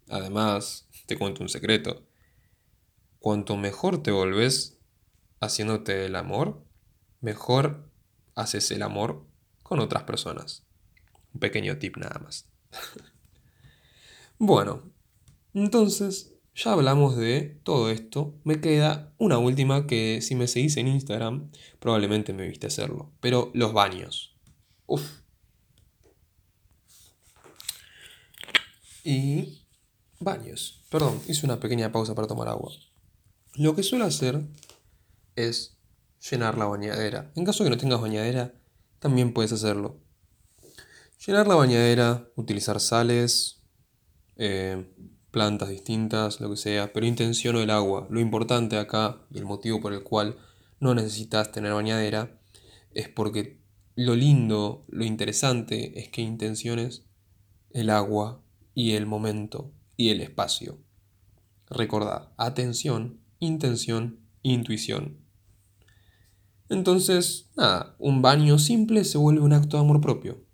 Además, 0.10 0.89
te 1.05 1.18
cuento 1.18 1.43
un 1.43 1.49
secreto. 1.49 2.07
Cuanto 3.20 3.55
mejor 3.57 4.01
te 4.01 4.12
volves 4.12 4.80
haciéndote 5.39 6.05
el 6.05 6.16
amor, 6.16 6.66
mejor 7.22 7.88
haces 8.39 8.71
el 8.71 8.83
amor 8.83 9.25
con 9.63 9.79
otras 9.79 10.03
personas. 10.03 10.65
Un 11.33 11.39
pequeño 11.39 11.77
tip 11.77 11.97
nada 11.97 12.19
más. 12.19 12.49
bueno, 14.39 14.91
entonces 15.53 16.33
ya 16.55 16.73
hablamos 16.73 17.15
de 17.15 17.59
todo 17.63 17.89
esto. 17.89 18.35
Me 18.43 18.59
queda 18.61 19.13
una 19.17 19.37
última 19.37 19.87
que 19.87 20.21
si 20.21 20.35
me 20.35 20.47
seguís 20.47 20.77
en 20.77 20.87
Instagram 20.87 21.51
probablemente 21.79 22.33
me 22.33 22.47
viste 22.47 22.67
hacerlo. 22.67 23.11
Pero 23.21 23.51
los 23.53 23.73
baños. 23.73 24.35
Uf. 24.85 25.21
Y 29.03 29.65
baños. 30.19 30.83
Perdón, 30.89 31.21
hice 31.27 31.45
una 31.45 31.59
pequeña 31.59 31.91
pausa 31.91 32.15
para 32.15 32.27
tomar 32.27 32.47
agua. 32.47 32.71
Lo 33.55 33.75
que 33.75 33.83
suelo 33.83 34.05
hacer 34.05 34.43
es 35.35 35.78
llenar 36.20 36.57
la 36.57 36.65
bañadera. 36.65 37.32
En 37.36 37.45
caso 37.45 37.63
de 37.63 37.70
que 37.70 37.76
no 37.76 37.82
tengas 37.82 38.01
bañadera, 38.01 38.53
también 38.99 39.34
puedes 39.34 39.51
hacerlo. 39.51 39.99
Llenar 41.26 41.47
la 41.47 41.55
bañadera, 41.55 42.30
utilizar 42.36 42.80
sales, 42.80 43.61
eh, 44.38 44.89
plantas 45.32 45.70
distintas, 45.70 46.39
lo 46.39 46.49
que 46.49 46.57
sea, 46.57 46.93
pero 46.93 47.05
intenciono 47.05 47.59
el 47.59 47.70
agua. 47.70 48.07
Lo 48.09 48.20
importante 48.20 48.78
acá 48.78 49.22
y 49.32 49.38
el 49.38 49.45
motivo 49.45 49.82
por 49.82 49.93
el 49.93 50.03
cual 50.03 50.38
no 50.80 50.95
necesitas 50.95 51.51
tener 51.51 51.74
bañadera, 51.74 52.39
es 52.93 53.09
porque 53.09 53.59
lo 53.95 54.15
lindo, 54.15 54.86
lo 54.88 55.03
interesante 55.03 55.99
es 55.99 56.09
que 56.09 56.22
intenciones 56.22 57.03
el 57.72 57.89
agua 57.89 58.41
y 58.74 58.93
el 58.93 59.05
momento 59.05 59.74
y 59.97 60.09
el 60.09 60.22
espacio. 60.22 60.80
Recordad, 61.70 62.32
atención, 62.38 63.20
intención, 63.39 64.20
intuición. 64.41 65.20
Entonces, 66.70 67.49
nada, 67.57 67.95
un 67.97 68.22
baño 68.22 68.59
simple 68.59 69.03
se 69.03 69.17
vuelve 69.17 69.41
un 69.41 69.53
acto 69.53 69.78
de 69.78 69.84
amor 69.84 70.01
propio. 70.01 70.45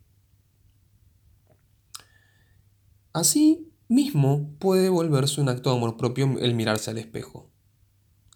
Así 3.11 3.71
mismo 3.87 4.55
puede 4.59 4.89
volverse 4.89 5.41
un 5.41 5.49
acto 5.49 5.69
de 5.69 5.77
amor 5.77 5.97
propio 5.97 6.37
el 6.39 6.55
mirarse 6.55 6.91
al 6.91 6.97
espejo. 6.97 7.51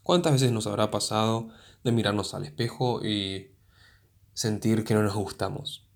¿Cuántas 0.03 0.33
veces 0.33 0.51
nos 0.51 0.67
habrá 0.67 0.91
pasado 0.91 1.49
de 1.83 1.91
mirarnos 1.91 2.33
al 2.33 2.43
espejo 2.43 3.05
y 3.05 3.55
sentir 4.33 4.83
que 4.83 4.93
no 4.93 5.03
nos 5.03 5.15
gustamos? 5.15 5.87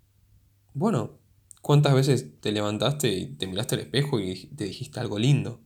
Bueno, 0.72 1.18
¿cuántas 1.62 1.94
veces 1.94 2.40
te 2.40 2.52
levantaste 2.52 3.12
y 3.12 3.36
te 3.36 3.46
miraste 3.46 3.74
al 3.74 3.82
espejo 3.82 4.20
y 4.20 4.46
te 4.54 4.64
dijiste 4.64 5.00
algo 5.00 5.18
lindo? 5.18 5.60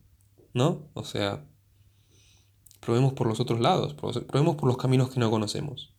¿No? 0.52 0.90
O 0.94 1.04
sea, 1.04 1.46
probemos 2.80 3.12
por 3.12 3.26
los 3.26 3.38
otros 3.38 3.60
lados, 3.60 3.94
probemos 3.94 4.56
por 4.56 4.68
los 4.68 4.78
caminos 4.78 5.10
que 5.10 5.20
no 5.20 5.30
conocemos. 5.30 5.97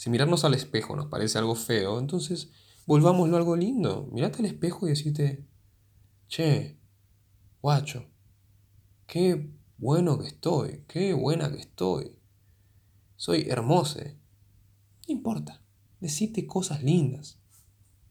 Si 0.00 0.08
mirarnos 0.08 0.46
al 0.46 0.54
espejo 0.54 0.96
nos 0.96 1.08
parece 1.08 1.36
algo 1.36 1.54
feo, 1.54 1.98
entonces 1.98 2.48
volvámoslo 2.86 3.36
algo 3.36 3.54
lindo. 3.54 4.08
Mirate 4.12 4.38
al 4.38 4.46
espejo 4.46 4.86
y 4.86 4.92
decirte, 4.92 5.46
che, 6.26 6.78
guacho, 7.60 8.06
qué 9.06 9.50
bueno 9.76 10.18
que 10.18 10.28
estoy, 10.28 10.84
qué 10.88 11.12
buena 11.12 11.52
que 11.52 11.58
estoy. 11.58 12.16
Soy 13.16 13.44
hermosa. 13.50 14.00
No 15.06 15.12
importa, 15.12 15.60
decite 16.00 16.46
cosas 16.46 16.82
lindas. 16.82 17.38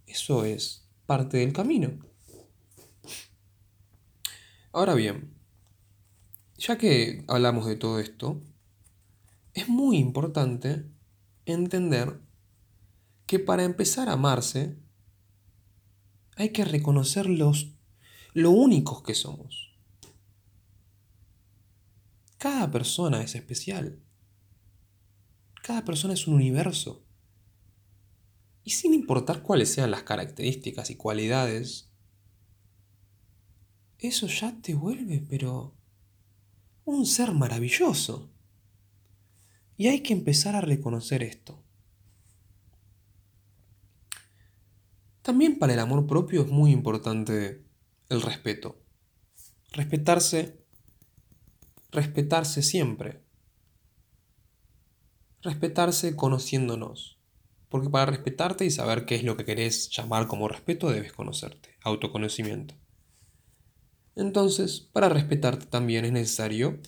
Eso 0.05 0.45
es 0.45 0.87
parte 1.07 1.37
del 1.37 1.53
camino. 1.53 1.97
Ahora 4.73 4.93
bien, 4.93 5.33
ya 6.55 6.77
que 6.77 7.25
hablamos 7.27 7.65
de 7.65 7.77
todo 7.77 7.99
esto, 7.99 8.39
es 9.55 9.67
muy 9.67 9.97
importante 9.97 10.99
entender 11.45 12.19
que 13.25 13.39
para 13.39 13.63
empezar 13.63 14.09
a 14.09 14.13
amarse 14.13 14.77
hay 16.35 16.49
que 16.49 16.65
reconocer 16.65 17.27
los, 17.27 17.73
lo 18.33 18.51
únicos 18.51 19.03
que 19.03 19.13
somos. 19.13 19.77
Cada 22.37 22.71
persona 22.71 23.21
es 23.21 23.35
especial. 23.35 24.01
Cada 25.61 25.83
persona 25.83 26.13
es 26.13 26.25
un 26.27 26.35
universo. 26.35 27.05
Y 28.63 28.71
sin 28.71 28.93
importar 28.93 29.41
cuáles 29.41 29.73
sean 29.73 29.91
las 29.91 30.03
características 30.03 30.89
y 30.89 30.95
cualidades, 30.95 31.91
eso 33.97 34.27
ya 34.27 34.61
te 34.61 34.73
vuelve, 34.73 35.19
pero 35.29 35.75
un 36.85 37.05
ser 37.05 37.33
maravilloso. 37.33 38.31
Y 39.80 39.88
hay 39.88 40.01
que 40.01 40.11
empezar 40.11 40.57
a 40.57 40.61
reconocer 40.61 41.23
esto. 41.23 41.63
También 45.21 45.57
para 45.57 45.73
el 45.73 45.80
amor 45.80 46.05
propio 46.05 46.41
es 46.41 46.51
muy 46.51 46.71
importante 46.71 47.63
el 48.09 48.21
respeto. 48.21 48.84
Respetarse, 49.71 50.65
respetarse 51.91 52.61
siempre. 52.61 53.23
Respetarse 55.43 56.13
conociéndonos. 56.13 57.17
Porque 57.69 57.89
para 57.89 58.07
respetarte 58.07 58.65
y 58.65 58.71
saber 58.71 59.05
qué 59.05 59.15
es 59.15 59.23
lo 59.23 59.38
que 59.38 59.45
querés 59.45 59.89
llamar 59.91 60.27
como 60.27 60.49
respeto 60.49 60.91
debes 60.91 61.13
conocerte, 61.13 61.77
autoconocimiento. 61.84 62.75
Entonces, 64.17 64.82
para 64.82 65.07
respetarte 65.07 65.67
también 65.67 66.03
es 66.03 66.11
necesario 66.11 66.82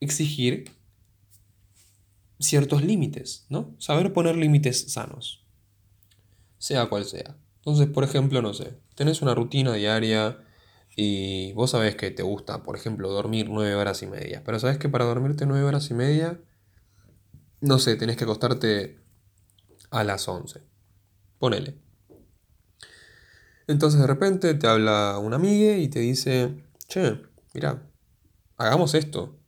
exigir 0.00 0.73
ciertos 2.44 2.82
límites, 2.82 3.46
¿no? 3.48 3.74
Saber 3.78 4.12
poner 4.12 4.36
límites 4.36 4.92
sanos, 4.92 5.44
sea 6.58 6.86
cual 6.86 7.04
sea. 7.04 7.36
Entonces, 7.56 7.88
por 7.88 8.04
ejemplo, 8.04 8.42
no 8.42 8.54
sé, 8.54 8.74
tenés 8.94 9.22
una 9.22 9.34
rutina 9.34 9.74
diaria 9.74 10.38
y 10.96 11.52
vos 11.54 11.70
sabés 11.70 11.96
que 11.96 12.10
te 12.10 12.22
gusta, 12.22 12.62
por 12.62 12.76
ejemplo, 12.76 13.10
dormir 13.10 13.48
nueve 13.48 13.74
horas 13.74 14.02
y 14.02 14.06
media, 14.06 14.42
pero 14.44 14.58
sabés 14.58 14.78
que 14.78 14.88
para 14.88 15.04
dormirte 15.04 15.46
nueve 15.46 15.64
horas 15.64 15.90
y 15.90 15.94
media, 15.94 16.40
no 17.60 17.78
sé, 17.78 17.96
tenés 17.96 18.16
que 18.16 18.24
acostarte 18.24 19.00
a 19.90 20.04
las 20.04 20.28
11. 20.28 20.60
Ponele. 21.38 21.78
Entonces 23.66 24.00
de 24.00 24.06
repente 24.06 24.54
te 24.54 24.66
habla 24.66 25.18
una 25.18 25.36
amiga 25.36 25.76
y 25.78 25.88
te 25.88 26.00
dice, 26.00 26.64
che, 26.86 27.22
mira, 27.54 27.90
hagamos 28.56 28.94
esto. 28.94 29.38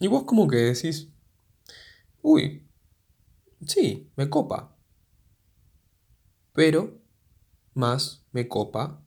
Y 0.00 0.06
vos 0.06 0.24
como 0.24 0.48
que 0.48 0.56
decís, 0.56 1.08
Uy, 2.30 2.68
sí, 3.66 4.12
me 4.14 4.28
copa. 4.28 4.76
Pero 6.52 7.00
más 7.72 8.26
me 8.32 8.48
copa 8.48 9.02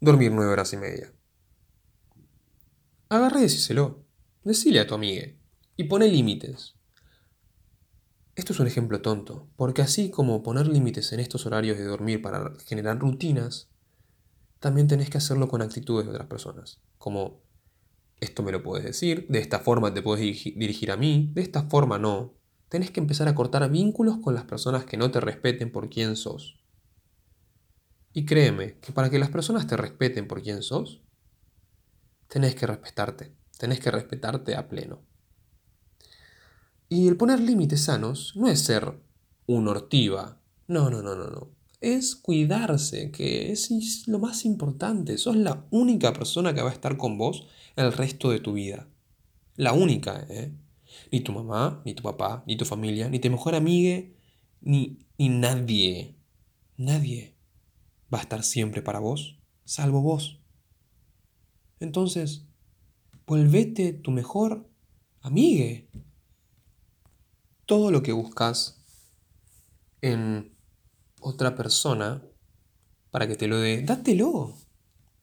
dormir 0.00 0.32
nueve 0.32 0.50
horas 0.50 0.72
y 0.72 0.78
media. 0.78 1.12
Agarré 3.08 3.38
y 3.38 3.42
decíselo. 3.42 4.04
Decile 4.42 4.80
a 4.80 4.86
tu 4.88 4.96
amiga. 4.96 5.28
Y 5.76 5.84
pone 5.84 6.08
límites. 6.08 6.74
Esto 8.34 8.52
es 8.52 8.58
un 8.58 8.66
ejemplo 8.66 9.00
tonto, 9.00 9.48
porque 9.54 9.82
así 9.82 10.10
como 10.10 10.42
poner 10.42 10.66
límites 10.66 11.12
en 11.12 11.20
estos 11.20 11.46
horarios 11.46 11.78
de 11.78 11.84
dormir 11.84 12.20
para 12.20 12.52
generar 12.66 12.98
rutinas, 12.98 13.70
también 14.58 14.88
tenés 14.88 15.08
que 15.08 15.18
hacerlo 15.18 15.46
con 15.46 15.62
actitudes 15.62 16.06
de 16.06 16.10
otras 16.10 16.26
personas, 16.26 16.80
como 16.98 17.44
esto 18.20 18.42
me 18.42 18.52
lo 18.52 18.62
puedes 18.62 18.84
decir, 18.84 19.26
de 19.28 19.38
esta 19.38 19.60
forma 19.60 19.94
te 19.94 20.02
puedes 20.02 20.22
dirigir 20.22 20.90
a 20.90 20.96
mí, 20.96 21.30
de 21.34 21.42
esta 21.42 21.64
forma 21.64 21.98
no. 21.98 22.34
Tenés 22.68 22.90
que 22.90 23.00
empezar 23.00 23.28
a 23.28 23.34
cortar 23.34 23.68
vínculos 23.70 24.18
con 24.18 24.34
las 24.34 24.44
personas 24.44 24.84
que 24.84 24.96
no 24.96 25.10
te 25.10 25.20
respeten 25.20 25.70
por 25.70 25.88
quién 25.88 26.16
sos. 26.16 26.58
Y 28.12 28.24
créeme 28.24 28.78
que 28.80 28.92
para 28.92 29.10
que 29.10 29.18
las 29.18 29.30
personas 29.30 29.66
te 29.66 29.76
respeten 29.76 30.26
por 30.26 30.42
quién 30.42 30.62
sos, 30.62 31.02
tenés 32.26 32.54
que 32.54 32.66
respetarte, 32.66 33.34
tenés 33.58 33.80
que 33.80 33.90
respetarte 33.90 34.56
a 34.56 34.68
pleno. 34.68 35.02
Y 36.88 37.06
el 37.06 37.16
poner 37.16 37.40
límites 37.40 37.82
sanos 37.82 38.34
no 38.34 38.48
es 38.48 38.60
ser 38.60 38.98
un 39.46 39.68
ortiva, 39.68 40.40
no, 40.66 40.90
no, 40.90 41.02
no, 41.02 41.14
no, 41.14 41.28
no. 41.28 41.57
Es 41.80 42.16
cuidarse, 42.16 43.10
que 43.10 43.52
es 43.52 44.08
lo 44.08 44.18
más 44.18 44.44
importante. 44.44 45.16
Sos 45.18 45.36
la 45.36 45.66
única 45.70 46.12
persona 46.12 46.54
que 46.54 46.62
va 46.62 46.70
a 46.70 46.72
estar 46.72 46.96
con 46.96 47.18
vos 47.18 47.46
el 47.76 47.92
resto 47.92 48.30
de 48.30 48.40
tu 48.40 48.54
vida. 48.54 48.88
La 49.54 49.72
única, 49.72 50.26
¿eh? 50.28 50.52
Ni 51.12 51.20
tu 51.20 51.32
mamá, 51.32 51.82
ni 51.84 51.94
tu 51.94 52.02
papá, 52.02 52.42
ni 52.46 52.56
tu 52.56 52.64
familia, 52.64 53.08
ni 53.08 53.18
tu 53.18 53.30
mejor 53.30 53.54
amiga, 53.54 54.04
ni, 54.60 54.98
ni 55.18 55.28
nadie, 55.28 56.16
nadie 56.76 57.36
va 58.12 58.18
a 58.18 58.22
estar 58.22 58.42
siempre 58.42 58.82
para 58.82 58.98
vos, 58.98 59.38
salvo 59.64 60.00
vos. 60.00 60.40
Entonces, 61.80 62.46
vuélvete 63.26 63.92
tu 63.92 64.10
mejor 64.10 64.68
amigue. 65.20 65.88
Todo 67.66 67.90
lo 67.90 68.02
que 68.02 68.12
buscas 68.12 68.82
en 70.00 70.56
otra 71.20 71.54
persona 71.54 72.22
para 73.10 73.26
que 73.26 73.36
te 73.36 73.46
lo 73.48 73.58
dé, 73.58 73.82
dátelo. 73.82 74.54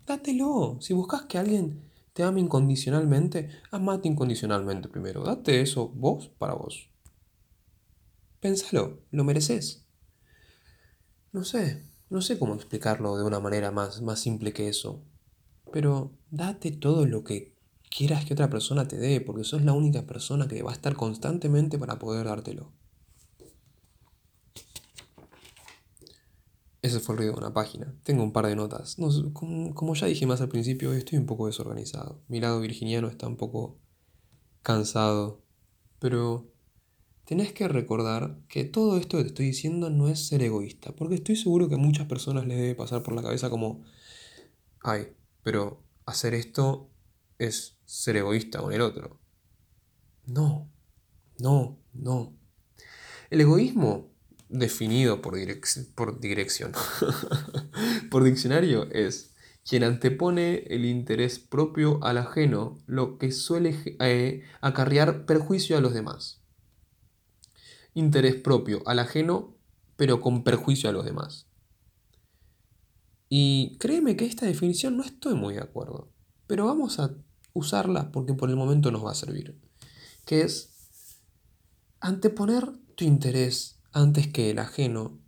Dátelo. 0.05 0.77
Si 0.81 0.93
buscas 0.93 1.23
que 1.23 1.37
alguien 1.37 1.89
te 2.13 2.23
ame 2.23 2.39
incondicionalmente, 2.39 3.49
amate 3.71 4.07
incondicionalmente 4.07 4.87
primero. 4.87 5.23
Date 5.23 5.61
eso 5.61 5.89
vos 5.89 6.29
para 6.37 6.53
vos. 6.53 6.89
Pénsalo, 8.39 9.01
lo 9.11 9.23
mereces. 9.23 9.85
No 11.31 11.43
sé, 11.43 11.83
no 12.09 12.21
sé 12.21 12.39
cómo 12.39 12.55
explicarlo 12.55 13.17
de 13.17 13.23
una 13.23 13.39
manera 13.39 13.71
más, 13.71 14.01
más 14.01 14.19
simple 14.19 14.53
que 14.53 14.69
eso. 14.69 15.03
Pero 15.73 16.13
date 16.29 16.71
todo 16.71 17.05
lo 17.05 17.23
que 17.23 17.55
quieras 17.89 18.25
que 18.25 18.33
otra 18.33 18.49
persona 18.49 18.87
te 18.87 18.97
dé, 18.97 19.19
porque 19.21 19.43
sos 19.43 19.63
la 19.63 19.73
única 19.73 20.05
persona 20.05 20.47
que 20.47 20.63
va 20.63 20.71
a 20.71 20.75
estar 20.75 20.95
constantemente 20.95 21.77
para 21.77 21.99
poder 21.99 22.27
dártelo. 22.27 22.71
Ese 26.85 26.99
fue 26.99 27.13
el 27.13 27.17
ruido 27.17 27.33
de 27.33 27.39
una 27.39 27.51
página. 27.51 27.95
Tengo 28.03 28.21
un 28.21 28.31
par 28.31 28.45
de 28.45 28.55
notas. 28.55 28.95
como, 29.33 29.95
ya 29.95 30.05
dije 30.05 30.27
más 30.27 30.39
al 30.41 30.49
principio, 30.49 30.93
estoy 30.93 31.17
un 31.17 31.25
poco 31.25 31.47
desorganizado. 31.47 32.21
Mi 32.27 32.39
lado 32.39 32.61
virginiano 32.61 33.07
está 33.07 33.25
un 33.25 33.37
poco 33.37 33.79
cansado. 34.61 35.41
Pero 35.97 36.53
tenés 37.25 37.53
que 37.53 37.67
recordar 37.67 38.37
que 38.47 38.65
todo 38.65 38.99
esto 38.99 39.17
que 39.17 39.23
te 39.23 39.29
estoy 39.29 39.47
diciendo 39.47 39.89
no 39.89 40.09
es 40.09 40.27
ser 40.27 40.43
egoísta. 40.43 40.95
Porque 40.95 41.15
estoy 41.15 41.37
seguro 41.37 41.67
que 41.67 41.73
a 41.73 41.79
muchas 41.79 42.05
personas 42.05 42.45
les 42.45 42.59
debe 42.59 42.75
pasar 42.75 43.01
por 43.01 43.15
la 43.15 43.23
cabeza 43.23 43.49
como, 43.49 43.83
ay, 44.83 45.07
pero 45.41 45.81
hacer 46.05 46.35
esto 46.35 46.91
es 47.39 47.79
ser 47.85 48.17
egoísta 48.17 48.61
con 48.61 48.71
el 48.71 48.81
otro. 48.81 49.19
No, 50.27 50.69
no, 51.39 51.79
no. 51.93 52.37
El 53.31 53.41
egoísmo, 53.41 54.11
definido 54.49 55.21
por, 55.21 55.37
por 55.95 56.19
dirección, 56.19 56.71
por 58.11 58.23
diccionario, 58.23 58.89
es 58.91 59.35
quien 59.67 59.83
antepone 59.83 60.63
el 60.67 60.85
interés 60.85 61.39
propio 61.39 62.03
al 62.03 62.19
ajeno, 62.19 62.77
lo 62.85 63.17
que 63.17 63.31
suele 63.31 63.75
eh, 63.99 64.43
acarrear 64.61 65.25
perjuicio 65.25 65.75
a 65.77 65.81
los 65.81 65.93
demás. 65.93 66.41
Interés 67.95 68.35
propio 68.35 68.83
al 68.85 68.99
ajeno, 68.99 69.57
pero 69.95 70.21
con 70.21 70.43
perjuicio 70.43 70.89
a 70.89 70.93
los 70.93 71.05
demás. 71.05 71.47
Y 73.27 73.77
créeme 73.79 74.15
que 74.15 74.25
esta 74.25 74.45
definición 74.45 74.97
no 74.97 75.03
estoy 75.03 75.33
muy 75.33 75.55
de 75.55 75.61
acuerdo, 75.61 76.11
pero 76.45 76.67
vamos 76.67 76.99
a 76.99 77.15
usarla 77.53 78.11
porque 78.11 78.33
por 78.33 78.49
el 78.49 78.55
momento 78.55 78.91
nos 78.91 79.03
va 79.03 79.11
a 79.11 79.15
servir. 79.15 79.59
Que 80.25 80.41
es 80.41 80.75
anteponer 81.99 82.71
tu 82.95 83.03
interés 83.03 83.74
antes 83.95 84.27
que 84.27 84.51
el 84.51 84.59
ajeno 84.59 85.21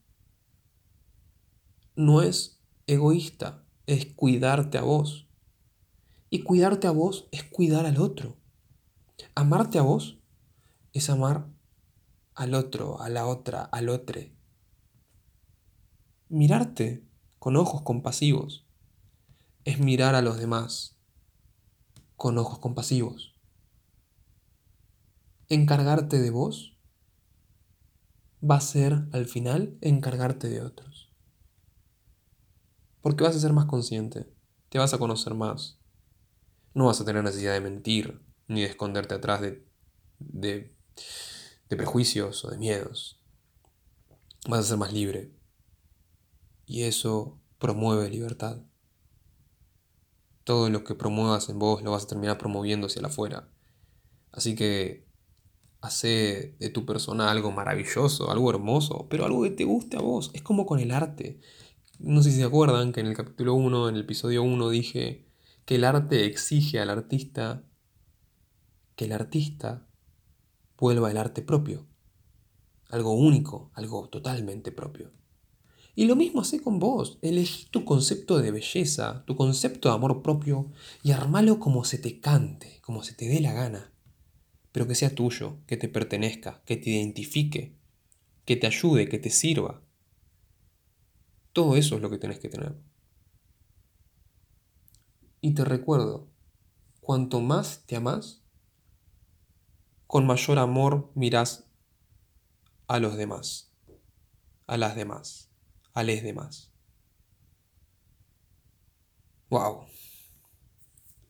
no 1.95 2.21
es 2.21 2.61
egoísta, 2.85 3.63
es 3.85 4.05
cuidarte 4.07 4.77
a 4.77 4.81
vos. 4.81 5.29
Y 6.29 6.43
cuidarte 6.43 6.85
a 6.85 6.91
vos 6.91 7.29
es 7.31 7.45
cuidar 7.45 7.85
al 7.85 7.97
otro. 7.97 8.35
Amarte 9.35 9.79
a 9.79 9.83
vos 9.83 10.19
es 10.91 11.09
amar 11.09 11.47
al 12.35 12.53
otro, 12.55 12.99
a 13.01 13.07
la 13.07 13.25
otra, 13.25 13.63
al 13.63 13.87
otro. 13.87 14.19
Mirarte 16.27 17.07
con 17.39 17.55
ojos 17.55 17.83
compasivos 17.83 18.67
es 19.63 19.79
mirar 19.79 20.13
a 20.13 20.21
los 20.21 20.39
demás 20.39 20.97
con 22.17 22.37
ojos 22.37 22.59
compasivos. 22.59 23.33
Encargarte 25.47 26.19
de 26.19 26.31
vos 26.31 26.76
va 28.41 28.55
a 28.55 28.61
ser 28.61 29.07
al 29.11 29.25
final 29.25 29.77
encargarte 29.81 30.49
de 30.49 30.61
otros. 30.61 31.11
Porque 33.01 33.23
vas 33.23 33.35
a 33.35 33.39
ser 33.39 33.53
más 33.53 33.65
consciente, 33.65 34.31
te 34.69 34.79
vas 34.79 34.93
a 34.93 34.97
conocer 34.97 35.33
más, 35.33 35.79
no 36.73 36.85
vas 36.85 37.01
a 37.01 37.05
tener 37.05 37.23
necesidad 37.23 37.53
de 37.53 37.61
mentir 37.61 38.21
ni 38.47 38.61
de 38.61 38.67
esconderte 38.67 39.15
atrás 39.15 39.41
de, 39.41 39.67
de, 40.19 40.75
de 41.69 41.75
prejuicios 41.75 42.45
o 42.45 42.49
de 42.49 42.57
miedos. 42.57 43.19
Vas 44.47 44.59
a 44.59 44.63
ser 44.63 44.77
más 44.77 44.93
libre. 44.93 45.33
Y 46.65 46.83
eso 46.83 47.39
promueve 47.59 48.09
libertad. 48.09 48.61
Todo 50.43 50.69
lo 50.69 50.83
que 50.83 50.95
promuevas 50.95 51.49
en 51.49 51.59
vos 51.59 51.81
lo 51.81 51.91
vas 51.91 52.03
a 52.03 52.07
terminar 52.07 52.37
promoviendo 52.37 52.87
hacia 52.87 53.05
afuera. 53.05 53.49
Así 54.31 54.55
que 54.55 55.06
hace 55.81 56.55
de 56.59 56.69
tu 56.69 56.85
persona 56.85 57.31
algo 57.31 57.51
maravilloso, 57.51 58.31
algo 58.31 58.49
hermoso, 58.49 59.07
pero 59.09 59.25
algo 59.25 59.43
que 59.43 59.51
te 59.51 59.63
guste 59.63 59.97
a 59.97 60.01
vos. 60.01 60.31
Es 60.33 60.41
como 60.41 60.65
con 60.65 60.79
el 60.79 60.91
arte. 60.91 61.39
No 61.99 62.21
sé 62.21 62.31
si 62.31 62.37
se 62.37 62.43
acuerdan 62.43 62.91
que 62.91 62.99
en 62.99 63.07
el 63.07 63.15
capítulo 63.15 63.53
1, 63.55 63.89
en 63.89 63.95
el 63.95 64.01
episodio 64.01 64.43
1, 64.43 64.69
dije 64.69 65.27
que 65.65 65.75
el 65.75 65.83
arte 65.83 66.25
exige 66.25 66.79
al 66.79 66.89
artista 66.89 67.63
que 68.95 69.05
el 69.05 69.11
artista 69.11 69.87
vuelva 70.77 71.11
el 71.11 71.17
arte 71.17 71.41
propio. 71.41 71.87
Algo 72.89 73.13
único, 73.13 73.71
algo 73.75 74.09
totalmente 74.09 74.71
propio. 74.71 75.11
Y 75.95 76.05
lo 76.05 76.15
mismo 76.15 76.41
hace 76.41 76.61
con 76.61 76.79
vos. 76.79 77.19
Elegí 77.21 77.65
tu 77.69 77.85
concepto 77.85 78.39
de 78.39 78.51
belleza, 78.51 79.23
tu 79.25 79.35
concepto 79.35 79.89
de 79.89 79.95
amor 79.95 80.21
propio 80.21 80.71
y 81.03 81.11
armalo 81.11 81.59
como 81.59 81.83
se 81.85 81.97
te 81.97 82.19
cante, 82.19 82.79
como 82.81 83.03
se 83.03 83.13
te 83.13 83.27
dé 83.27 83.39
la 83.39 83.53
gana. 83.53 83.91
Pero 84.77 84.87
que 84.87 84.93
sea 84.93 85.15
tuyo, 85.15 85.57
que 85.65 85.75
te 85.75 85.89
pertenezca, 85.89 86.61
que 86.63 86.77
te 86.77 86.91
identifique, 86.91 87.73
que 88.45 88.57
te 88.57 88.67
ayude, 88.67 89.09
que 89.09 89.17
te 89.17 89.31
sirva. 89.31 89.81
Todo 91.51 91.75
eso 91.77 91.95
es 91.95 92.01
lo 92.03 92.11
que 92.11 92.19
tenés 92.19 92.37
que 92.37 92.47
tener. 92.47 92.75
Y 95.41 95.55
te 95.55 95.65
recuerdo, 95.65 96.27
cuanto 97.01 97.41
más 97.41 97.87
te 97.87 97.95
amás, 97.95 98.43
con 100.05 100.27
mayor 100.27 100.59
amor 100.59 101.09
mirás 101.15 101.65
a 102.87 102.99
los 102.99 103.17
demás, 103.17 103.71
a 104.67 104.77
las 104.77 104.95
demás 104.95 105.49
a 105.95 106.03
los 106.03 106.21
demás. 106.21 106.71
¡Wow! 109.49 109.87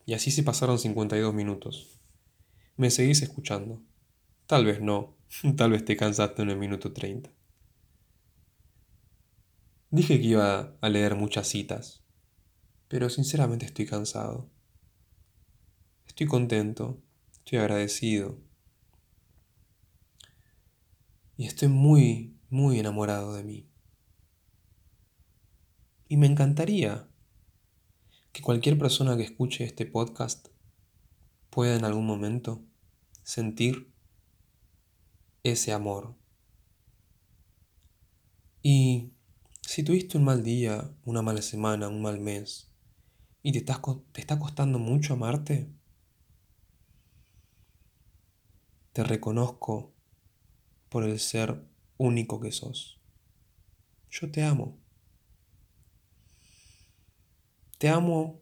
Y 0.06 0.14
así 0.14 0.30
se 0.30 0.43
pasaron 0.43 0.78
52 0.78 1.34
minutos. 1.34 1.97
¿Me 2.78 2.91
seguís 2.91 3.23
escuchando? 3.23 3.82
Tal 4.45 4.63
vez 4.63 4.82
no, 4.82 5.17
tal 5.57 5.71
vez 5.71 5.84
te 5.84 5.97
cansaste 5.97 6.43
en 6.43 6.51
el 6.51 6.59
minuto 6.59 6.93
30. 6.93 7.32
Dije 9.89 10.19
que 10.19 10.28
iba 10.28 10.78
a 10.80 10.89
leer 10.89 11.15
muchas 11.15 11.47
citas, 11.47 12.03
pero 12.88 13.09
sinceramente 13.09 13.65
estoy 13.65 13.88
cansado. 13.88 14.47
Estoy 16.05 16.28
contento, 16.28 17.01
estoy 17.32 17.57
agradecido. 17.57 18.38
Y 21.36 21.47
estoy 21.47 21.69
muy, 21.69 22.38
muy 22.51 22.80
enamorado 22.80 23.34
de 23.34 23.43
mí. 23.43 23.67
Y 26.07 26.17
me 26.17 26.28
encantaría 26.28 27.07
que 28.34 28.43
cualquier 28.43 28.78
persona 28.78 29.17
que 29.17 29.23
escuche 29.23 29.63
este 29.63 29.88
podcast 29.88 30.49
pueda 31.49 31.75
en 31.75 31.86
algún 31.86 32.05
momento 32.05 32.66
sentir 33.28 33.93
ese 35.43 35.73
amor. 35.73 36.15
Y 38.61 39.11
si 39.61 39.84
tuviste 39.84 40.17
un 40.17 40.23
mal 40.23 40.43
día, 40.43 40.95
una 41.03 41.21
mala 41.21 41.41
semana, 41.41 41.89
un 41.89 42.01
mal 42.01 42.21
mes, 42.21 42.71
y 43.43 43.51
te, 43.51 43.59
te 43.59 44.21
está 44.21 44.39
costando 44.39 44.80
mucho 44.80 45.13
amarte, 45.13 45.69
te 48.93 49.03
reconozco 49.03 49.93
por 50.88 51.03
el 51.03 51.19
ser 51.19 51.67
único 51.97 52.39
que 52.39 52.53
sos. 52.53 53.01
Yo 54.09 54.32
te 54.32 54.41
amo. 54.41 54.80
Te 57.78 57.89
amo 57.89 58.41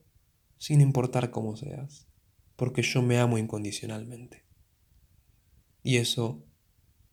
sin 0.60 0.80
importar 0.80 1.32
cómo 1.32 1.58
seas, 1.58 2.08
porque 2.56 2.84
yo 2.84 3.02
me 3.02 3.18
amo 3.18 3.40
incondicionalmente. 3.40 4.45
Y 5.86 5.98
eso 5.98 6.44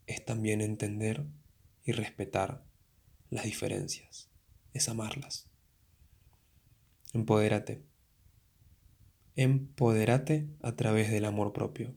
es 0.06 0.24
también 0.24 0.62
entender 0.62 1.26
y 1.84 1.92
respetar 1.92 2.64
las 3.28 3.44
diferencias, 3.44 4.30
es 4.72 4.88
amarlas. 4.88 5.50
Empodérate. 7.12 7.84
Empodérate 9.36 10.48
a 10.62 10.74
través 10.74 11.10
del 11.10 11.26
amor 11.26 11.52
propio. 11.52 11.94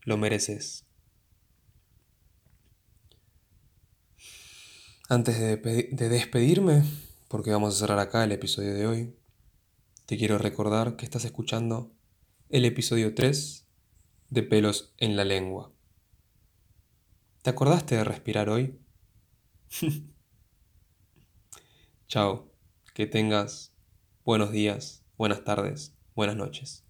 Lo 0.00 0.16
mereces. 0.16 0.86
Antes 5.10 5.38
de, 5.38 5.58
de 5.92 6.08
despedirme, 6.08 6.84
porque 7.28 7.50
vamos 7.50 7.74
a 7.74 7.78
cerrar 7.78 7.98
acá 7.98 8.24
el 8.24 8.32
episodio 8.32 8.72
de 8.72 8.86
hoy, 8.86 9.14
te 10.06 10.16
quiero 10.16 10.38
recordar 10.38 10.96
que 10.96 11.04
estás 11.04 11.26
escuchando 11.26 11.94
el 12.48 12.64
episodio 12.64 13.14
3 13.14 13.63
de 14.34 14.42
pelos 14.42 14.92
en 14.98 15.14
la 15.16 15.24
lengua. 15.24 15.72
¿Te 17.42 17.50
acordaste 17.50 17.94
de 17.94 18.02
respirar 18.02 18.48
hoy? 18.48 18.80
Chao, 22.08 22.50
que 22.94 23.06
tengas 23.06 23.72
buenos 24.24 24.50
días, 24.50 25.04
buenas 25.16 25.44
tardes, 25.44 25.96
buenas 26.16 26.34
noches. 26.34 26.83